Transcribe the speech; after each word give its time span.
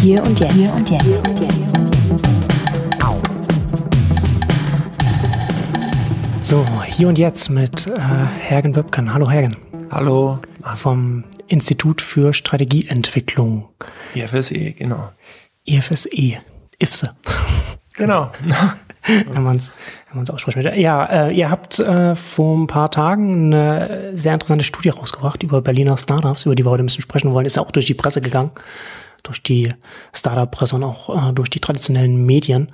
Hier 0.00 0.22
und 0.22 0.38
jetzt. 0.38 0.52
Hier 0.52 0.72
und 0.72 0.90
jetzt. 0.90 1.28
So, 6.42 6.64
hier 6.86 7.08
und 7.08 7.18
jetzt 7.18 7.50
mit 7.50 7.86
äh, 7.86 7.98
Hergen 7.98 8.76
Wöbken. 8.76 9.12
Hallo 9.12 9.28
Hergen. 9.28 9.56
Hallo. 9.90 10.38
Vom 10.76 11.24
Institut 11.48 12.00
für 12.00 12.32
Strategieentwicklung. 12.32 13.68
IFSE, 14.14 14.72
genau. 14.72 15.10
IFSE. 15.64 16.08
IFSE. 16.78 17.10
Genau. 17.96 18.30
wenn 19.32 19.42
man 19.42 19.56
es 19.56 19.72
wenn 20.08 20.18
man's 20.18 20.30
aussprechen 20.30 20.62
möchte. 20.62 20.78
Ja, 20.78 21.04
äh, 21.28 21.34
ihr 21.34 21.50
habt 21.50 21.78
äh, 21.78 22.14
vor 22.14 22.56
ein 22.56 22.66
paar 22.66 22.90
Tagen 22.90 23.52
eine 23.52 24.16
sehr 24.16 24.34
interessante 24.34 24.64
Studie 24.64 24.90
rausgebracht 24.90 25.42
über 25.42 25.60
Berliner 25.60 25.98
Startups, 25.98 26.46
über 26.46 26.54
die 26.54 26.64
wir 26.64 26.70
heute 26.70 26.84
ein 26.84 26.86
bisschen 26.86 27.02
sprechen 27.02 27.32
wollen. 27.32 27.46
Ist 27.46 27.56
ja 27.56 27.62
auch 27.62 27.70
durch 27.70 27.86
die 27.86 27.94
Presse 27.94 28.20
gegangen, 28.20 28.50
durch 29.22 29.42
die 29.42 29.72
Startup-Presse 30.12 30.76
und 30.76 30.84
auch 30.84 31.30
äh, 31.30 31.32
durch 31.32 31.50
die 31.50 31.60
traditionellen 31.60 32.24
Medien. 32.24 32.72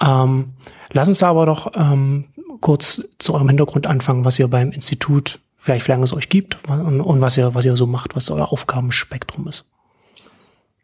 Ähm, 0.00 0.52
lass 0.92 1.08
uns 1.08 1.18
da 1.18 1.28
aber 1.28 1.46
doch 1.46 1.72
ähm, 1.74 2.26
kurz 2.60 3.02
zu 3.18 3.34
eurem 3.34 3.48
Hintergrund 3.48 3.86
anfangen, 3.86 4.24
was 4.24 4.38
ihr 4.38 4.48
beim 4.48 4.72
Institut, 4.72 5.40
vielleicht 5.56 5.86
wie 5.86 5.92
lange 5.92 6.04
es 6.04 6.12
euch 6.12 6.28
gibt 6.28 6.58
und, 6.68 7.00
und 7.00 7.20
was 7.20 7.36
ihr, 7.36 7.54
was 7.54 7.64
ihr 7.64 7.76
so 7.76 7.86
macht, 7.86 8.16
was 8.16 8.30
euer 8.30 8.52
Aufgabenspektrum 8.52 9.48
ist. 9.48 9.66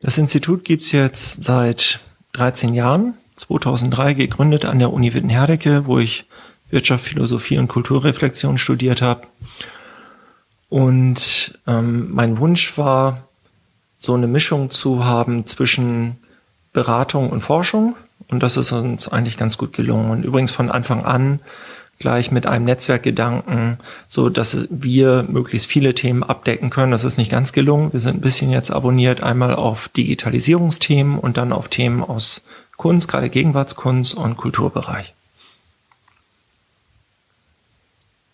Das 0.00 0.18
Institut 0.18 0.64
gibt's 0.64 0.92
jetzt 0.92 1.44
seit 1.44 2.00
13 2.32 2.74
Jahren. 2.74 3.14
2003 3.36 4.14
gegründet 4.14 4.64
an 4.64 4.78
der 4.78 4.92
Uni 4.92 5.14
Wittenherdecke, 5.14 5.86
wo 5.86 5.98
ich 5.98 6.26
Wirtschaft, 6.70 7.04
Philosophie 7.04 7.58
und 7.58 7.68
Kulturreflexion 7.68 8.58
studiert 8.58 9.02
habe. 9.02 9.22
Und 10.68 11.58
ähm, 11.66 12.12
mein 12.12 12.38
Wunsch 12.38 12.76
war, 12.78 13.28
so 14.02 14.14
eine 14.14 14.26
Mischung 14.26 14.70
zu 14.70 15.04
haben 15.04 15.46
zwischen 15.46 16.16
Beratung 16.72 17.30
und 17.30 17.40
Forschung. 17.40 17.94
Und 18.28 18.42
das 18.42 18.56
ist 18.56 18.72
uns 18.72 19.08
eigentlich 19.08 19.36
ganz 19.36 19.58
gut 19.58 19.72
gelungen. 19.72 20.10
Und 20.10 20.24
übrigens 20.24 20.50
von 20.50 20.70
Anfang 20.70 21.04
an 21.04 21.38
gleich 22.00 22.32
mit 22.32 22.46
einem 22.46 22.64
Netzwerkgedanken, 22.64 23.78
so 24.08 24.28
dass 24.28 24.66
wir 24.70 25.24
möglichst 25.28 25.68
viele 25.68 25.94
Themen 25.94 26.24
abdecken 26.24 26.68
können. 26.68 26.90
Das 26.90 27.04
ist 27.04 27.16
nicht 27.16 27.30
ganz 27.30 27.52
gelungen. 27.52 27.92
Wir 27.92 28.00
sind 28.00 28.16
ein 28.16 28.20
bisschen 28.20 28.50
jetzt 28.50 28.72
abonniert, 28.72 29.22
einmal 29.22 29.54
auf 29.54 29.88
Digitalisierungsthemen 29.88 31.16
und 31.16 31.36
dann 31.36 31.52
auf 31.52 31.68
Themen 31.68 32.02
aus 32.02 32.42
Kunst, 32.76 33.06
gerade 33.06 33.30
Gegenwartskunst 33.30 34.14
und 34.14 34.36
Kulturbereich. 34.36 35.14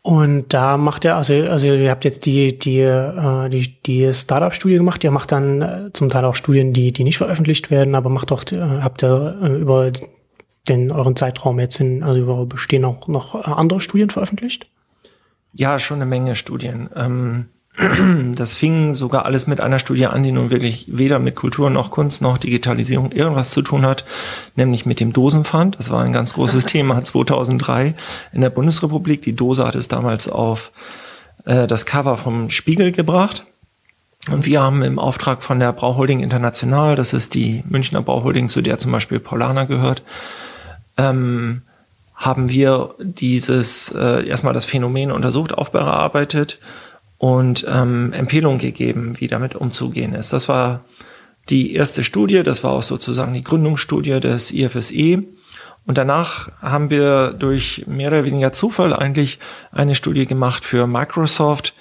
Und 0.09 0.55
da 0.55 0.78
macht 0.78 1.05
er, 1.05 1.17
also, 1.17 1.34
also 1.34 1.67
ihr 1.67 1.91
habt 1.91 2.03
jetzt 2.06 2.25
die, 2.25 2.59
die, 2.59 2.81
äh, 2.81 3.51
die, 3.51 3.83
die 3.83 4.14
Startup-Studie 4.14 4.77
gemacht, 4.77 5.05
ihr 5.05 5.11
macht 5.11 5.33
dann 5.33 5.61
äh, 5.61 5.92
zum 5.92 6.09
Teil 6.09 6.25
auch 6.25 6.34
Studien, 6.34 6.73
die, 6.73 6.92
die 6.92 7.05
nicht 7.05 7.19
veröffentlicht 7.19 7.70
werden, 7.70 7.95
aber 7.95 8.09
macht 8.09 8.31
doch, 8.31 8.42
äh, 8.51 8.56
habt 8.59 9.05
ihr 9.05 9.36
über 9.61 9.92
den 10.67 10.92
euren 10.92 11.14
Zeitraum 11.14 11.61
jetzt 11.61 11.77
hin, 11.77 12.03
also 12.03 12.20
über 12.20 12.47
bestehen 12.47 12.86
auch 12.86 13.06
noch 13.06 13.34
andere 13.34 13.83
Studien 13.83 14.09
veröffentlicht? 14.09 14.70
Ja, 15.53 15.79
schon 15.79 15.97
eine 15.97 16.06
Menge 16.06 16.36
Studien. 16.36 16.89
Ähm, 16.97 17.51
das 18.34 18.55
fing 18.55 18.95
sogar 18.95 19.25
alles 19.25 19.47
mit 19.47 19.61
einer 19.61 19.79
Studie 19.79 20.07
an, 20.07 20.23
die 20.23 20.33
nun 20.33 20.51
wirklich 20.51 20.87
weder 20.89 21.19
mit 21.19 21.37
Kultur 21.37 21.71
noch 21.71 21.91
Kunst 21.91 22.23
noch 22.23 22.39
Digitalisierung 22.39 23.12
irgendwas 23.12 23.51
zu 23.51 23.62
tun 23.62 23.87
hat, 23.87 24.05
nämlich 24.57 24.85
mit 24.85 24.98
dem 24.98 25.12
Dosenpfand. 25.12 25.79
Das 25.79 25.91
war 25.91 26.03
ein 26.03 26.12
ganz 26.12 26.35
großes 26.35 26.65
Thema 26.67 27.03
2003 27.03 27.95
in 28.33 28.41
der 28.41 28.51
Bundesrepublik. 28.51 29.23
Die 29.23 29.35
Dose 29.35 29.67
hat 29.67 29.77
es 29.77 29.87
damals 29.87 30.29
auf 30.29 30.73
äh, 31.45 31.67
das 31.69 31.87
Cover 31.87 32.17
vom 32.17 32.51
Spiegel 32.51 32.91
gebracht. 32.91 33.47
Und 34.31 34.45
wir 34.45 34.61
haben 34.61 34.83
im 34.83 34.98
Auftrag 34.98 35.42
von 35.42 35.61
der 35.61 35.73
Brauholding 35.73 36.20
International, 36.20 36.97
das 36.97 37.13
ist 37.13 37.35
die 37.35 37.63
Münchner 37.69 38.03
Brauholding, 38.03 38.48
zu 38.48 38.61
der 38.61 38.79
zum 38.79 38.91
Beispiel 38.91 39.20
Paulana 39.20 39.65
gehört, 39.65 40.03
ähm, 40.97 41.63
haben 42.15 42.51
wir 42.51 42.97
dieses 42.98 43.95
äh, 43.97 44.27
erstmal 44.27 44.53
das 44.53 44.64
Phänomen 44.67 45.13
untersucht, 45.13 45.57
aufbearbeitet 45.57 46.58
und 47.18 47.67
ähm, 47.68 48.12
Empfehlungen 48.12 48.58
gegeben, 48.58 49.14
wie 49.18 49.29
damit 49.29 49.56
umzugehen 49.56 50.14
ist. 50.14 50.33
Das 50.33 50.48
war 50.48 50.84
die 51.51 51.74
erste 51.74 52.05
Studie, 52.05 52.42
das 52.42 52.62
war 52.62 52.73
auch 52.73 52.83
sozusagen 52.83 53.34
die 53.34 53.45
Gründungsstudie 53.45 54.20
des 54.20 54.52
IFSE. 54.52 55.24
Und 55.86 55.96
danach 55.96 56.51
haben 56.61 56.90
wir 56.90 57.33
durch 57.33 57.84
mehr 57.86 58.08
oder 58.08 58.24
weniger 58.24 58.52
Zufall 58.52 58.92
eigentlich 58.92 59.39
eine 59.73 59.95
Studie 59.95 60.27
gemacht 60.27 60.64
für 60.64 60.86
Microsoft, 60.86 61.74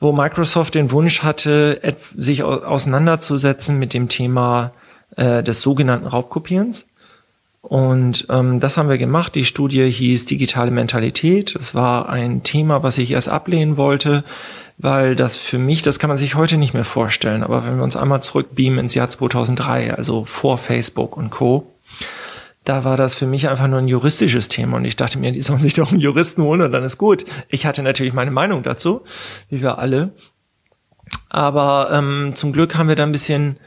wo 0.00 0.12
Microsoft 0.12 0.74
den 0.74 0.90
Wunsch 0.90 1.22
hatte, 1.22 1.80
sich 2.16 2.42
auseinanderzusetzen 2.42 3.78
mit 3.78 3.92
dem 3.92 4.08
Thema 4.08 4.72
äh, 5.16 5.42
des 5.42 5.60
sogenannten 5.60 6.06
Raubkopierens. 6.06 6.88
Und 7.60 8.26
ähm, 8.30 8.60
das 8.60 8.76
haben 8.76 8.88
wir 8.88 8.98
gemacht. 8.98 9.34
Die 9.34 9.44
Studie 9.44 9.90
hieß 9.90 10.26
Digitale 10.26 10.70
Mentalität. 10.70 11.54
Das 11.54 11.74
war 11.74 12.08
ein 12.08 12.42
Thema, 12.42 12.82
was 12.82 12.98
ich 12.98 13.10
erst 13.10 13.28
ablehnen 13.28 13.76
wollte, 13.76 14.24
weil 14.78 15.16
das 15.16 15.36
für 15.36 15.58
mich, 15.58 15.82
das 15.82 15.98
kann 15.98 16.08
man 16.08 16.16
sich 16.16 16.34
heute 16.34 16.56
nicht 16.56 16.72
mehr 16.72 16.84
vorstellen. 16.84 17.42
Aber 17.42 17.64
wenn 17.64 17.76
wir 17.76 17.84
uns 17.84 17.96
einmal 17.96 18.22
zurückbeamen 18.22 18.78
ins 18.78 18.94
Jahr 18.94 19.08
2003, 19.08 19.94
also 19.94 20.24
vor 20.24 20.56
Facebook 20.56 21.16
und 21.16 21.30
Co., 21.30 21.74
da 22.64 22.84
war 22.84 22.98
das 22.98 23.14
für 23.14 23.26
mich 23.26 23.48
einfach 23.48 23.66
nur 23.66 23.78
ein 23.78 23.88
juristisches 23.88 24.48
Thema 24.48 24.76
und 24.76 24.84
ich 24.84 24.94
dachte 24.94 25.18
mir, 25.18 25.32
die 25.32 25.40
sollen 25.40 25.58
sich 25.58 25.74
doch 25.74 25.90
einen 25.90 26.00
Juristen 26.00 26.42
holen 26.42 26.60
und 26.60 26.70
dann 26.70 26.84
ist 26.84 26.98
gut. 26.98 27.24
Ich 27.48 27.64
hatte 27.64 27.82
natürlich 27.82 28.12
meine 28.12 28.30
Meinung 28.30 28.62
dazu, 28.62 29.02
wie 29.48 29.62
wir 29.62 29.78
alle. 29.78 30.12
Aber 31.30 31.90
ähm, 31.92 32.32
zum 32.34 32.52
Glück 32.52 32.76
haben 32.76 32.88
wir 32.88 32.96
da 32.96 33.04
ein 33.04 33.12
bisschen 33.12 33.58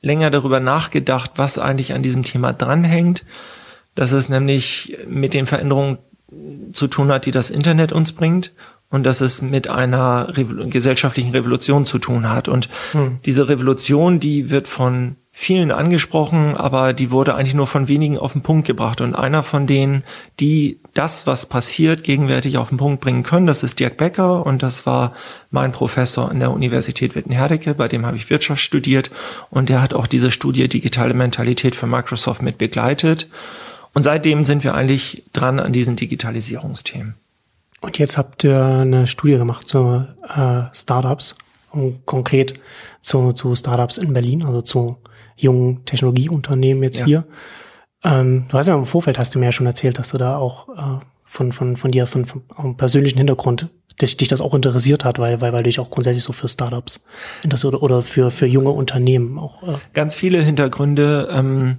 länger 0.00 0.30
darüber 0.30 0.60
nachgedacht, 0.60 1.32
was 1.36 1.58
eigentlich 1.58 1.94
an 1.94 2.02
diesem 2.02 2.22
Thema 2.22 2.52
dranhängt, 2.52 3.24
dass 3.94 4.12
es 4.12 4.28
nämlich 4.28 4.96
mit 5.08 5.34
den 5.34 5.46
Veränderungen 5.46 5.98
zu 6.72 6.88
tun 6.88 7.10
hat, 7.10 7.26
die 7.26 7.30
das 7.30 7.50
Internet 7.50 7.92
uns 7.92 8.12
bringt 8.12 8.52
und 8.90 9.04
dass 9.04 9.20
es 9.20 9.42
mit 9.42 9.68
einer 9.68 10.36
Revol 10.36 10.68
gesellschaftlichen 10.68 11.32
Revolution 11.32 11.84
zu 11.84 11.98
tun 11.98 12.28
hat. 12.30 12.48
Und 12.48 12.68
hm. 12.92 13.18
diese 13.24 13.48
Revolution, 13.48 14.20
die 14.20 14.50
wird 14.50 14.68
von 14.68 15.16
vielen 15.40 15.70
angesprochen, 15.70 16.56
aber 16.56 16.92
die 16.92 17.12
wurde 17.12 17.36
eigentlich 17.36 17.54
nur 17.54 17.68
von 17.68 17.86
wenigen 17.86 18.18
auf 18.18 18.32
den 18.32 18.42
Punkt 18.42 18.66
gebracht. 18.66 19.00
Und 19.00 19.14
einer 19.14 19.44
von 19.44 19.68
denen, 19.68 20.02
die 20.40 20.80
das, 20.94 21.28
was 21.28 21.46
passiert, 21.46 22.02
gegenwärtig 22.02 22.58
auf 22.58 22.70
den 22.70 22.78
Punkt 22.78 23.00
bringen 23.00 23.22
können, 23.22 23.46
das 23.46 23.62
ist 23.62 23.78
Dirk 23.78 23.98
Becker 23.98 24.44
und 24.44 24.64
das 24.64 24.84
war 24.84 25.12
mein 25.52 25.70
Professor 25.70 26.28
an 26.28 26.40
der 26.40 26.50
Universität 26.50 27.14
Wittenherdecke, 27.14 27.74
bei 27.74 27.86
dem 27.86 28.04
habe 28.04 28.16
ich 28.16 28.30
Wirtschaft 28.30 28.60
studiert 28.60 29.12
und 29.48 29.68
der 29.68 29.80
hat 29.80 29.94
auch 29.94 30.08
diese 30.08 30.32
Studie 30.32 30.66
Digitale 30.66 31.14
Mentalität 31.14 31.76
für 31.76 31.86
Microsoft 31.86 32.42
mit 32.42 32.58
begleitet. 32.58 33.28
Und 33.94 34.02
seitdem 34.02 34.44
sind 34.44 34.64
wir 34.64 34.74
eigentlich 34.74 35.22
dran 35.32 35.60
an 35.60 35.72
diesen 35.72 35.94
Digitalisierungsthemen. 35.94 37.14
Und 37.80 37.96
jetzt 37.98 38.18
habt 38.18 38.42
ihr 38.42 38.60
eine 38.60 39.06
Studie 39.06 39.38
gemacht 39.38 39.68
zu 39.68 40.04
äh, 40.34 40.62
Startups 40.72 41.36
und 41.70 42.04
konkret 42.06 42.54
zu, 43.02 43.30
zu 43.30 43.54
Startups 43.54 43.98
in 43.98 44.12
Berlin, 44.12 44.44
also 44.44 44.62
zu 44.62 44.96
jungen 45.42 45.84
Technologieunternehmen 45.84 46.82
jetzt 46.82 46.98
ja. 47.00 47.04
hier. 47.04 47.24
Ähm, 48.04 48.46
du 48.48 48.58
hast 48.58 48.66
ja 48.66 48.74
im 48.74 48.86
Vorfeld 48.86 49.18
hast 49.18 49.34
du 49.34 49.38
mir 49.38 49.46
ja 49.46 49.52
schon 49.52 49.66
erzählt, 49.66 49.98
dass 49.98 50.10
du 50.10 50.18
da 50.18 50.36
auch 50.36 50.68
äh, 50.68 51.04
von, 51.24 51.52
von, 51.52 51.76
von 51.76 51.90
dir, 51.90 52.06
von, 52.06 52.24
von 52.24 52.76
persönlichen 52.76 53.18
Hintergrund, 53.18 53.68
dich, 54.00 54.16
dich 54.16 54.28
das 54.28 54.40
auch 54.40 54.54
interessiert 54.54 55.04
hat, 55.04 55.18
weil, 55.18 55.40
weil, 55.40 55.52
weil 55.52 55.64
dich 55.64 55.80
auch 55.80 55.90
grundsätzlich 55.90 56.24
so 56.24 56.32
für 56.32 56.48
Startups 56.48 57.00
interessiert 57.42 57.74
oder, 57.74 57.82
oder 57.82 58.02
für, 58.02 58.30
für 58.30 58.46
junge 58.46 58.70
Unternehmen 58.70 59.38
auch. 59.38 59.62
Äh. 59.62 59.76
Ganz 59.92 60.14
viele 60.14 60.40
Hintergründe, 60.40 61.28
ähm, 61.32 61.78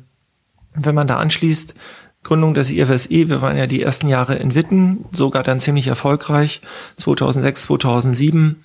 wenn 0.74 0.96
man 0.96 1.08
da 1.08 1.18
anschließt, 1.18 1.76
Gründung 2.22 2.54
des 2.54 2.70
IFSE, 2.70 3.30
wir 3.30 3.42
waren 3.42 3.58
ja 3.58 3.66
die 3.66 3.82
ersten 3.82 4.10
Jahre 4.10 4.36
in 4.36 4.54
Witten, 4.54 5.06
sogar 5.12 5.44
dann 5.44 5.62
ziemlich 5.62 5.88
erfolgreich, 5.88 6.62
2006, 6.98 7.64
2007 7.64 8.62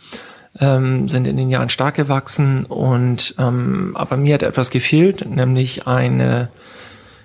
ähm, 0.61 1.09
sind 1.09 1.27
in 1.27 1.37
den 1.37 1.51
Jahren 1.51 1.69
stark 1.69 1.95
gewachsen 1.95 2.65
und 2.65 3.35
ähm, 3.39 3.93
aber 3.97 4.17
mir 4.17 4.35
hat 4.35 4.43
etwas 4.43 4.71
gefehlt, 4.71 5.29
nämlich 5.29 5.87
eine 5.87 6.49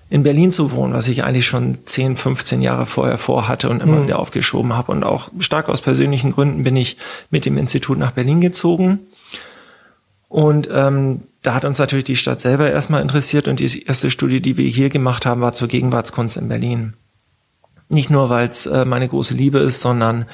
in 0.10 0.24
Berlin 0.24 0.50
zu 0.50 0.72
wohnen, 0.72 0.94
was 0.94 1.08
ich 1.08 1.24
eigentlich 1.24 1.46
schon 1.46 1.78
10, 1.86 2.16
15 2.16 2.62
Jahre 2.62 2.88
vorher 2.88 3.20
vorhatte 3.20 3.70
und 3.70 3.82
immer 3.84 3.98
mhm. 3.98 4.04
wieder 4.06 4.20
aufgeschoben 4.20 4.76
habe. 4.76 4.92
Und 4.92 5.04
auch 5.04 5.30
stark 5.38 5.70
aus 5.70 5.82
persönlichen 5.82 6.32
Gründen 6.32 6.64
bin 6.64 6.76
ich 6.76 6.98
mit 7.30 7.46
dem 7.46 7.58
Institut 7.58 8.00
nach 8.00 8.12
Berlin 8.12 8.42
gezogen. 8.42 9.02
Und 10.28 10.68
ähm, 10.72 11.22
da 11.42 11.54
hat 11.54 11.64
uns 11.64 11.80
natürlich 11.80 12.06
die 12.06 12.16
Stadt 12.16 12.42
selber 12.42 12.72
erstmal 12.72 13.02
interessiert 13.02 13.48
und 13.48 13.60
die 13.60 13.84
erste 13.84 14.10
Studie, 14.10 14.42
die 14.42 14.58
wir 14.58 14.68
hier 14.68 14.90
gemacht 14.90 15.26
haben, 15.26 15.42
war 15.42 15.54
zur 15.54 15.68
Gegenwartskunst 15.68 16.38
in 16.38 16.48
Berlin. 16.48 16.94
Nicht 17.92 18.12
nur, 18.12 18.30
weil 18.30 18.48
es 18.48 18.68
äh, 18.68 18.86
meine 18.86 19.08
große 19.08 19.34
Liebe 19.34 19.58
ist, 19.58 19.82
sondern 19.82 20.26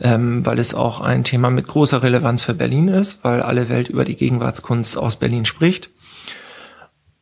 ähm, 0.00 0.44
weil 0.44 0.58
es 0.58 0.74
auch 0.74 1.00
ein 1.00 1.22
Thema 1.22 1.48
mit 1.48 1.68
großer 1.68 2.02
Relevanz 2.02 2.42
für 2.42 2.54
Berlin 2.54 2.88
ist, 2.88 3.22
weil 3.22 3.40
alle 3.40 3.68
Welt 3.68 3.88
über 3.88 4.04
die 4.04 4.16
Gegenwartskunst 4.16 4.98
aus 4.98 5.16
Berlin 5.16 5.44
spricht. 5.44 5.90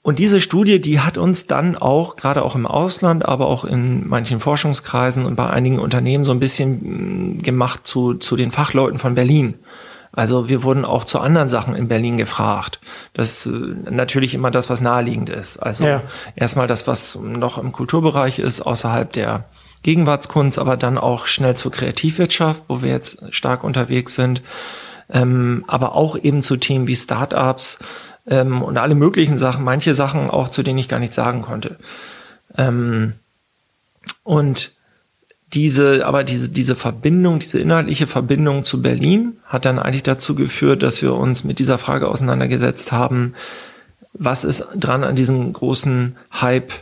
Und 0.01 0.19
diese 0.19 0.41
Studie, 0.41 0.81
die 0.81 1.01
hat 1.01 1.19
uns 1.19 1.47
dann 1.47 1.77
auch, 1.77 2.17
gerade 2.17 2.43
auch 2.43 2.57
im 2.57 2.67
Ausland, 2.67 3.27
aber 3.27 3.47
auch 3.47 3.65
in 3.67 4.09
manchen 4.09 4.41
Forschungskreisen 4.41 5.27
und 5.27 5.37
bei 5.37 5.49
einigen 5.49 5.79
Unternehmen 5.79 6.25
so 6.25 6.33
ein 6.33 6.41
bisschen 6.41 7.37
mm, 7.37 7.39
gemacht 7.43 7.87
zu, 7.87 8.15
zu 8.15 8.35
den 8.35 8.51
Fachleuten 8.51 8.99
von 8.99 9.15
Berlin. 9.15 9.55
Also 10.11 10.49
wir 10.49 10.63
wurden 10.63 10.85
auch 10.85 11.05
zu 11.05 11.21
anderen 11.21 11.49
Sachen 11.49 11.77
in 11.77 11.89
Berlin 11.89 12.17
gefragt. 12.17 12.81
Das 13.13 13.47
ist 13.47 13.53
äh, 13.53 13.91
natürlich 13.91 14.35
immer 14.35 14.51
das, 14.51 14.71
was 14.71 14.81
naheliegend 14.81 15.29
ist. 15.29 15.59
Also 15.59 15.85
ja. 15.85 16.03
erstmal 16.35 16.67
das, 16.67 16.87
was 16.87 17.17
noch 17.17 17.59
im 17.59 17.73
Kulturbereich 17.73 18.39
ist, 18.39 18.63
außerhalb 18.63 19.13
der 19.13 19.45
Gegenwartskunst, 19.83 20.59
aber 20.59 20.77
dann 20.77 20.99
auch 20.99 21.27
schnell 21.27 21.57
zur 21.57 21.73
Kreativwirtschaft, 21.73 22.65
wo 22.69 22.83
wir 22.83 22.91
jetzt 22.91 23.23
stark 23.31 23.65
unterwegs 23.65 24.15
sind. 24.15 24.43
Ähm, 25.11 25.65
aber 25.67 25.95
auch 25.95 26.17
eben 26.17 26.43
zu 26.43 26.57
Themen 26.57 26.87
wie 26.87 26.97
Startups 26.97 27.79
ähm, 28.27 28.63
und 28.63 28.79
alle 28.79 28.95
möglichen 28.95 29.37
Sachen, 29.39 29.65
manche 29.65 29.95
Sachen 29.95 30.31
auch, 30.31 30.49
zu 30.49 30.63
denen 30.63 30.79
ich 30.79 30.89
gar 30.89 31.01
nichts 31.01 31.17
sagen 31.17 31.43
konnte. 31.43 31.77
Ähm, 32.57 33.15
und 34.23 34.73
diese, 35.53 36.07
aber 36.07 36.25
diese, 36.25 36.49
diese 36.49 36.77
Verbindung, 36.77 37.39
diese 37.39 37.59
inhaltliche 37.59 38.07
Verbindung 38.07 38.65
zu 38.65 38.81
Berlin 38.81 39.37
hat 39.45 39.65
dann 39.65 39.79
eigentlich 39.79 40.03
dazu 40.03 40.35
geführt, 40.35 40.83
dass 40.83 41.03
wir 41.03 41.15
uns 41.15 41.45
mit 41.45 41.59
dieser 41.59 41.77
Frage 41.77 42.09
auseinandergesetzt 42.09 42.93
haben, 42.93 43.35
was 44.15 44.45
ist 44.45 44.65
dran 44.75 45.05
an 45.05 45.17
diesem 45.17 45.53
großen 45.53 46.17
Hype 46.41 46.73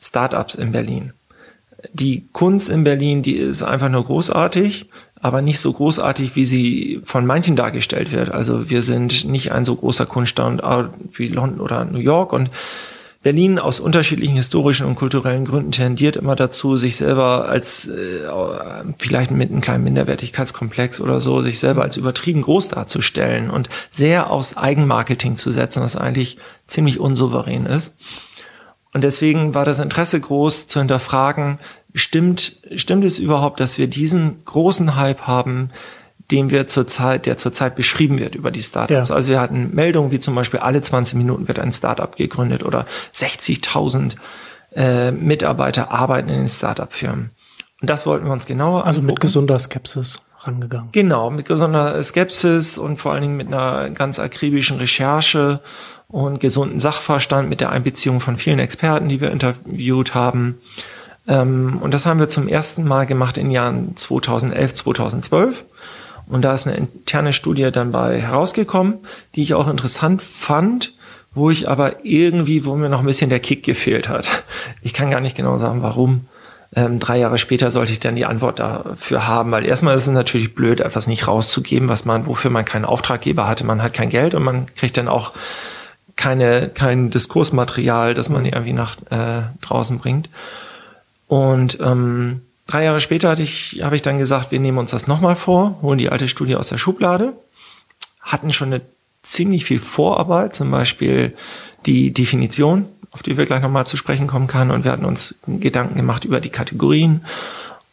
Startups 0.00 0.54
in 0.54 0.72
Berlin? 0.72 1.12
Die 1.92 2.26
Kunst 2.32 2.68
in 2.68 2.84
Berlin, 2.84 3.22
die 3.22 3.34
ist 3.34 3.62
einfach 3.62 3.88
nur 3.88 4.04
großartig, 4.04 4.88
aber 5.20 5.42
nicht 5.42 5.60
so 5.60 5.72
großartig, 5.72 6.36
wie 6.36 6.44
sie 6.44 7.00
von 7.04 7.26
manchen 7.26 7.56
dargestellt 7.56 8.12
wird. 8.12 8.30
Also 8.30 8.70
wir 8.70 8.82
sind 8.82 9.24
nicht 9.24 9.52
ein 9.52 9.64
so 9.64 9.76
großer 9.76 10.06
Kunststandort 10.06 10.92
wie 11.12 11.28
London 11.28 11.60
oder 11.60 11.84
New 11.84 11.98
York 11.98 12.32
und 12.32 12.50
Berlin 13.24 13.58
aus 13.58 13.80
unterschiedlichen 13.80 14.36
historischen 14.36 14.86
und 14.86 14.96
kulturellen 14.96 15.46
Gründen 15.46 15.72
tendiert 15.72 16.14
immer 16.16 16.36
dazu, 16.36 16.76
sich 16.76 16.96
selber 16.96 17.48
als 17.48 17.88
äh, 17.88 18.20
vielleicht 18.98 19.30
mit 19.30 19.50
einem 19.50 19.62
kleinen 19.62 19.82
Minderwertigkeitskomplex 19.84 21.00
oder 21.00 21.18
so, 21.20 21.40
sich 21.40 21.58
selber 21.58 21.82
als 21.82 21.96
übertrieben 21.96 22.42
groß 22.42 22.68
darzustellen 22.68 23.48
und 23.48 23.70
sehr 23.90 24.30
aus 24.30 24.58
Eigenmarketing 24.58 25.36
zu 25.36 25.52
setzen, 25.52 25.82
was 25.82 25.96
eigentlich 25.96 26.36
ziemlich 26.66 27.00
unsouverän 27.00 27.64
ist. 27.64 27.94
Und 28.94 29.02
deswegen 29.02 29.54
war 29.54 29.64
das 29.64 29.80
Interesse 29.80 30.18
groß 30.18 30.68
zu 30.68 30.78
hinterfragen, 30.78 31.58
stimmt, 31.94 32.56
stimmt 32.76 33.04
es 33.04 33.18
überhaupt, 33.18 33.60
dass 33.60 33.76
wir 33.76 33.88
diesen 33.88 34.44
großen 34.44 34.96
Hype 34.96 35.22
haben, 35.22 35.70
den 36.30 36.50
wir 36.50 36.66
zurzeit, 36.66 37.26
der 37.26 37.36
zurzeit 37.36 37.74
beschrieben 37.76 38.18
wird 38.18 38.34
über 38.34 38.50
die 38.50 38.62
Startups. 38.62 39.08
Ja. 39.10 39.14
Also 39.14 39.30
wir 39.30 39.40
hatten 39.40 39.74
Meldungen 39.74 40.10
wie 40.10 40.20
zum 40.20 40.34
Beispiel 40.34 40.60
alle 40.60 40.80
20 40.80 41.16
Minuten 41.18 41.48
wird 41.48 41.58
ein 41.58 41.72
Startup 41.72 42.14
gegründet 42.16 42.64
oder 42.64 42.86
60.000 43.14 44.14
äh, 44.74 45.10
Mitarbeiter 45.10 45.90
arbeiten 45.90 46.28
in 46.28 46.38
den 46.38 46.48
Startup-Firmen. 46.48 47.30
Und 47.82 47.90
das 47.90 48.06
wollten 48.06 48.24
wir 48.26 48.32
uns 48.32 48.46
genauer 48.46 48.86
Also 48.86 49.00
angucken. 49.00 49.06
mit 49.14 49.20
gesunder 49.20 49.58
Skepsis 49.58 50.22
rangegangen. 50.40 50.88
Genau, 50.92 51.30
mit 51.30 51.46
gesunder 51.46 52.02
Skepsis 52.02 52.78
und 52.78 52.98
vor 52.98 53.12
allen 53.12 53.22
Dingen 53.22 53.36
mit 53.36 53.48
einer 53.48 53.90
ganz 53.90 54.18
akribischen 54.18 54.78
Recherche 54.78 55.60
und 56.08 56.40
gesunden 56.40 56.80
Sachverstand 56.80 57.48
mit 57.48 57.60
der 57.60 57.70
Einbeziehung 57.70 58.20
von 58.20 58.36
vielen 58.36 58.58
Experten, 58.58 59.08
die 59.08 59.20
wir 59.20 59.30
interviewt 59.30 60.14
haben. 60.14 60.58
Ähm, 61.26 61.78
und 61.80 61.94
das 61.94 62.06
haben 62.06 62.20
wir 62.20 62.28
zum 62.28 62.48
ersten 62.48 62.84
Mal 62.84 63.06
gemacht 63.06 63.38
in 63.38 63.50
Jahren 63.50 63.96
2011, 63.96 64.74
2012. 64.74 65.64
Und 66.26 66.42
da 66.42 66.54
ist 66.54 66.66
eine 66.66 66.76
interne 66.76 67.32
Studie 67.32 67.70
dann 67.70 67.92
bei 67.92 68.20
herausgekommen, 68.20 68.98
die 69.34 69.42
ich 69.42 69.54
auch 69.54 69.68
interessant 69.68 70.22
fand, 70.22 70.94
wo 71.34 71.50
ich 71.50 71.68
aber 71.68 72.04
irgendwie, 72.04 72.64
wo 72.64 72.76
mir 72.76 72.88
noch 72.88 73.00
ein 73.00 73.06
bisschen 73.06 73.30
der 73.30 73.40
Kick 73.40 73.62
gefehlt 73.62 74.08
hat. 74.08 74.44
Ich 74.82 74.94
kann 74.94 75.10
gar 75.10 75.20
nicht 75.20 75.36
genau 75.36 75.58
sagen, 75.58 75.82
warum. 75.82 76.26
Ähm, 76.76 76.98
drei 76.98 77.18
Jahre 77.18 77.38
später 77.38 77.70
sollte 77.70 77.92
ich 77.92 78.00
dann 78.00 78.16
die 78.16 78.24
Antwort 78.24 78.58
dafür 78.58 79.28
haben, 79.28 79.52
weil 79.52 79.64
erstmal 79.64 79.96
ist 79.96 80.02
es 80.02 80.12
natürlich 80.12 80.54
blöd, 80.54 80.80
etwas 80.80 81.06
nicht 81.06 81.28
rauszugeben, 81.28 81.88
was 81.88 82.04
man, 82.04 82.26
wofür 82.26 82.50
man 82.50 82.64
keinen 82.64 82.84
Auftraggeber 82.84 83.46
hatte. 83.46 83.64
Man 83.64 83.82
hat 83.82 83.94
kein 83.94 84.08
Geld 84.08 84.34
und 84.34 84.42
man 84.42 84.66
kriegt 84.74 84.96
dann 84.96 85.08
auch 85.08 85.32
keine, 86.16 86.68
kein 86.68 87.10
Diskursmaterial, 87.10 88.14
das 88.14 88.28
man 88.28 88.44
irgendwie 88.44 88.72
nach 88.72 88.96
äh, 89.10 89.42
draußen 89.60 89.98
bringt. 89.98 90.30
Und 91.26 91.78
ähm, 91.80 92.42
Drei 92.66 92.84
Jahre 92.84 93.00
später 93.00 93.30
hatte 93.30 93.42
ich, 93.42 93.80
habe 93.82 93.96
ich 93.96 94.02
dann 94.02 94.18
gesagt, 94.18 94.50
wir 94.50 94.60
nehmen 94.60 94.78
uns 94.78 94.90
das 94.90 95.06
nochmal 95.06 95.36
vor, 95.36 95.78
holen 95.82 95.98
die 95.98 96.08
alte 96.08 96.28
Studie 96.28 96.56
aus 96.56 96.68
der 96.68 96.78
Schublade, 96.78 97.34
hatten 98.22 98.52
schon 98.52 98.72
eine 98.72 98.80
ziemlich 99.22 99.64
viel 99.64 99.78
Vorarbeit, 99.78 100.56
zum 100.56 100.70
Beispiel 100.70 101.34
die 101.84 102.12
Definition, 102.12 102.86
auf 103.10 103.22
die 103.22 103.36
wir 103.36 103.44
gleich 103.44 103.60
nochmal 103.60 103.86
zu 103.86 103.96
sprechen 103.96 104.26
kommen 104.26 104.46
kann. 104.46 104.70
Und 104.70 104.84
wir 104.84 104.92
hatten 104.92 105.04
uns 105.04 105.34
Gedanken 105.46 105.96
gemacht 105.96 106.24
über 106.24 106.40
die 106.40 106.50
Kategorien. 106.50 107.24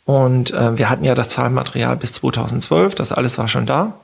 Und 0.05 0.51
äh, 0.51 0.77
wir 0.77 0.89
hatten 0.89 1.03
ja 1.03 1.15
das 1.15 1.29
Zahlenmaterial 1.29 1.97
bis 1.97 2.13
2012, 2.13 2.95
das 2.95 3.11
alles 3.11 3.37
war 3.37 3.47
schon 3.47 3.65
da. 3.65 3.99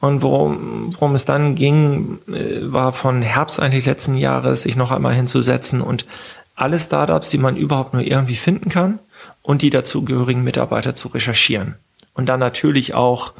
Und 0.00 0.22
worum, 0.22 0.92
worum 0.94 1.14
es 1.14 1.24
dann 1.24 1.54
ging, 1.54 2.18
äh, 2.28 2.60
war 2.60 2.92
von 2.92 3.22
Herbst 3.22 3.60
eigentlich 3.60 3.86
letzten 3.86 4.16
Jahres, 4.16 4.62
sich 4.62 4.76
noch 4.76 4.90
einmal 4.90 5.14
hinzusetzen 5.14 5.80
und 5.80 6.06
alle 6.54 6.78
Startups, 6.78 7.30
die 7.30 7.38
man 7.38 7.56
überhaupt 7.56 7.92
nur 7.92 8.02
irgendwie 8.02 8.36
finden 8.36 8.70
kann, 8.70 8.98
und 9.42 9.62
die 9.62 9.70
dazugehörigen 9.70 10.42
Mitarbeiter 10.42 10.94
zu 10.94 11.08
recherchieren. 11.08 11.76
Und 12.14 12.26
dann 12.26 12.40
natürlich 12.40 12.94
auch 12.94 13.32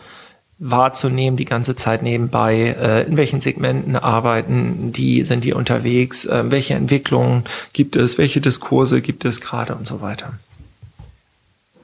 wahrzunehmen 0.58 1.37
die 1.37 1.44
ganze 1.44 1.76
Zeit 1.76 2.03
nebenbei, 2.03 2.76
äh, 2.81 3.06
in 3.06 3.17
welchen 3.17 3.41
Segmenten 3.41 3.97
arbeiten 3.97 4.93
die, 4.93 5.25
sind 5.25 5.44
die 5.44 5.52
unterwegs, 5.52 6.25
äh, 6.25 6.44
welche 6.50 6.75
Entwicklungen 6.75 7.44
gibt 7.73 7.97
es, 7.97 8.17
welche 8.17 8.41
Diskurse 8.41 9.02
gibt 9.02 9.25
es 9.25 9.41
gerade 9.41 9.75
und 9.75 9.87
so 9.87 10.00
weiter. 10.00 10.35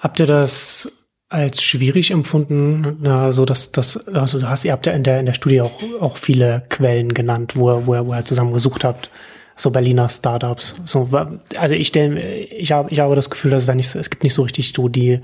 Habt 0.00 0.20
ihr 0.20 0.26
das 0.26 0.90
als 1.32 1.62
schwierig 1.62 2.10
empfunden, 2.10 2.98
na, 3.00 3.32
so 3.32 3.44
dass 3.44 3.72
das, 3.72 4.06
also 4.08 4.38
du 4.38 4.48
hast, 4.48 4.64
ihr 4.64 4.72
habt 4.72 4.86
ja 4.86 4.92
in 4.92 5.02
der 5.02 5.20
in 5.20 5.26
der 5.26 5.34
Studie 5.34 5.60
auch 5.60 5.78
auch 6.00 6.16
viele 6.16 6.62
Quellen 6.68 7.14
genannt, 7.14 7.56
wo 7.56 7.70
ihr, 7.70 7.86
wo 7.86 7.94
ihr, 7.94 8.06
wo 8.06 8.14
ihr 8.14 8.24
zusammen 8.24 8.52
gesucht 8.52 8.84
habt 8.84 9.10
so 9.56 9.70
Berliner 9.70 10.08
Startups. 10.08 10.74
So, 10.84 11.08
also 11.56 11.74
ich 11.74 11.88
stelle, 11.88 12.20
ich 12.20 12.72
habe, 12.72 12.90
ich 12.90 13.00
habe 13.00 13.14
das 13.14 13.30
Gefühl, 13.30 13.50
dass 13.50 13.62
es 13.62 13.66
da 13.66 13.74
nicht, 13.74 13.94
es 13.94 14.10
gibt 14.10 14.22
nicht 14.22 14.34
so 14.34 14.42
richtig 14.42 14.72
so 14.72 14.88
die, 14.88 15.20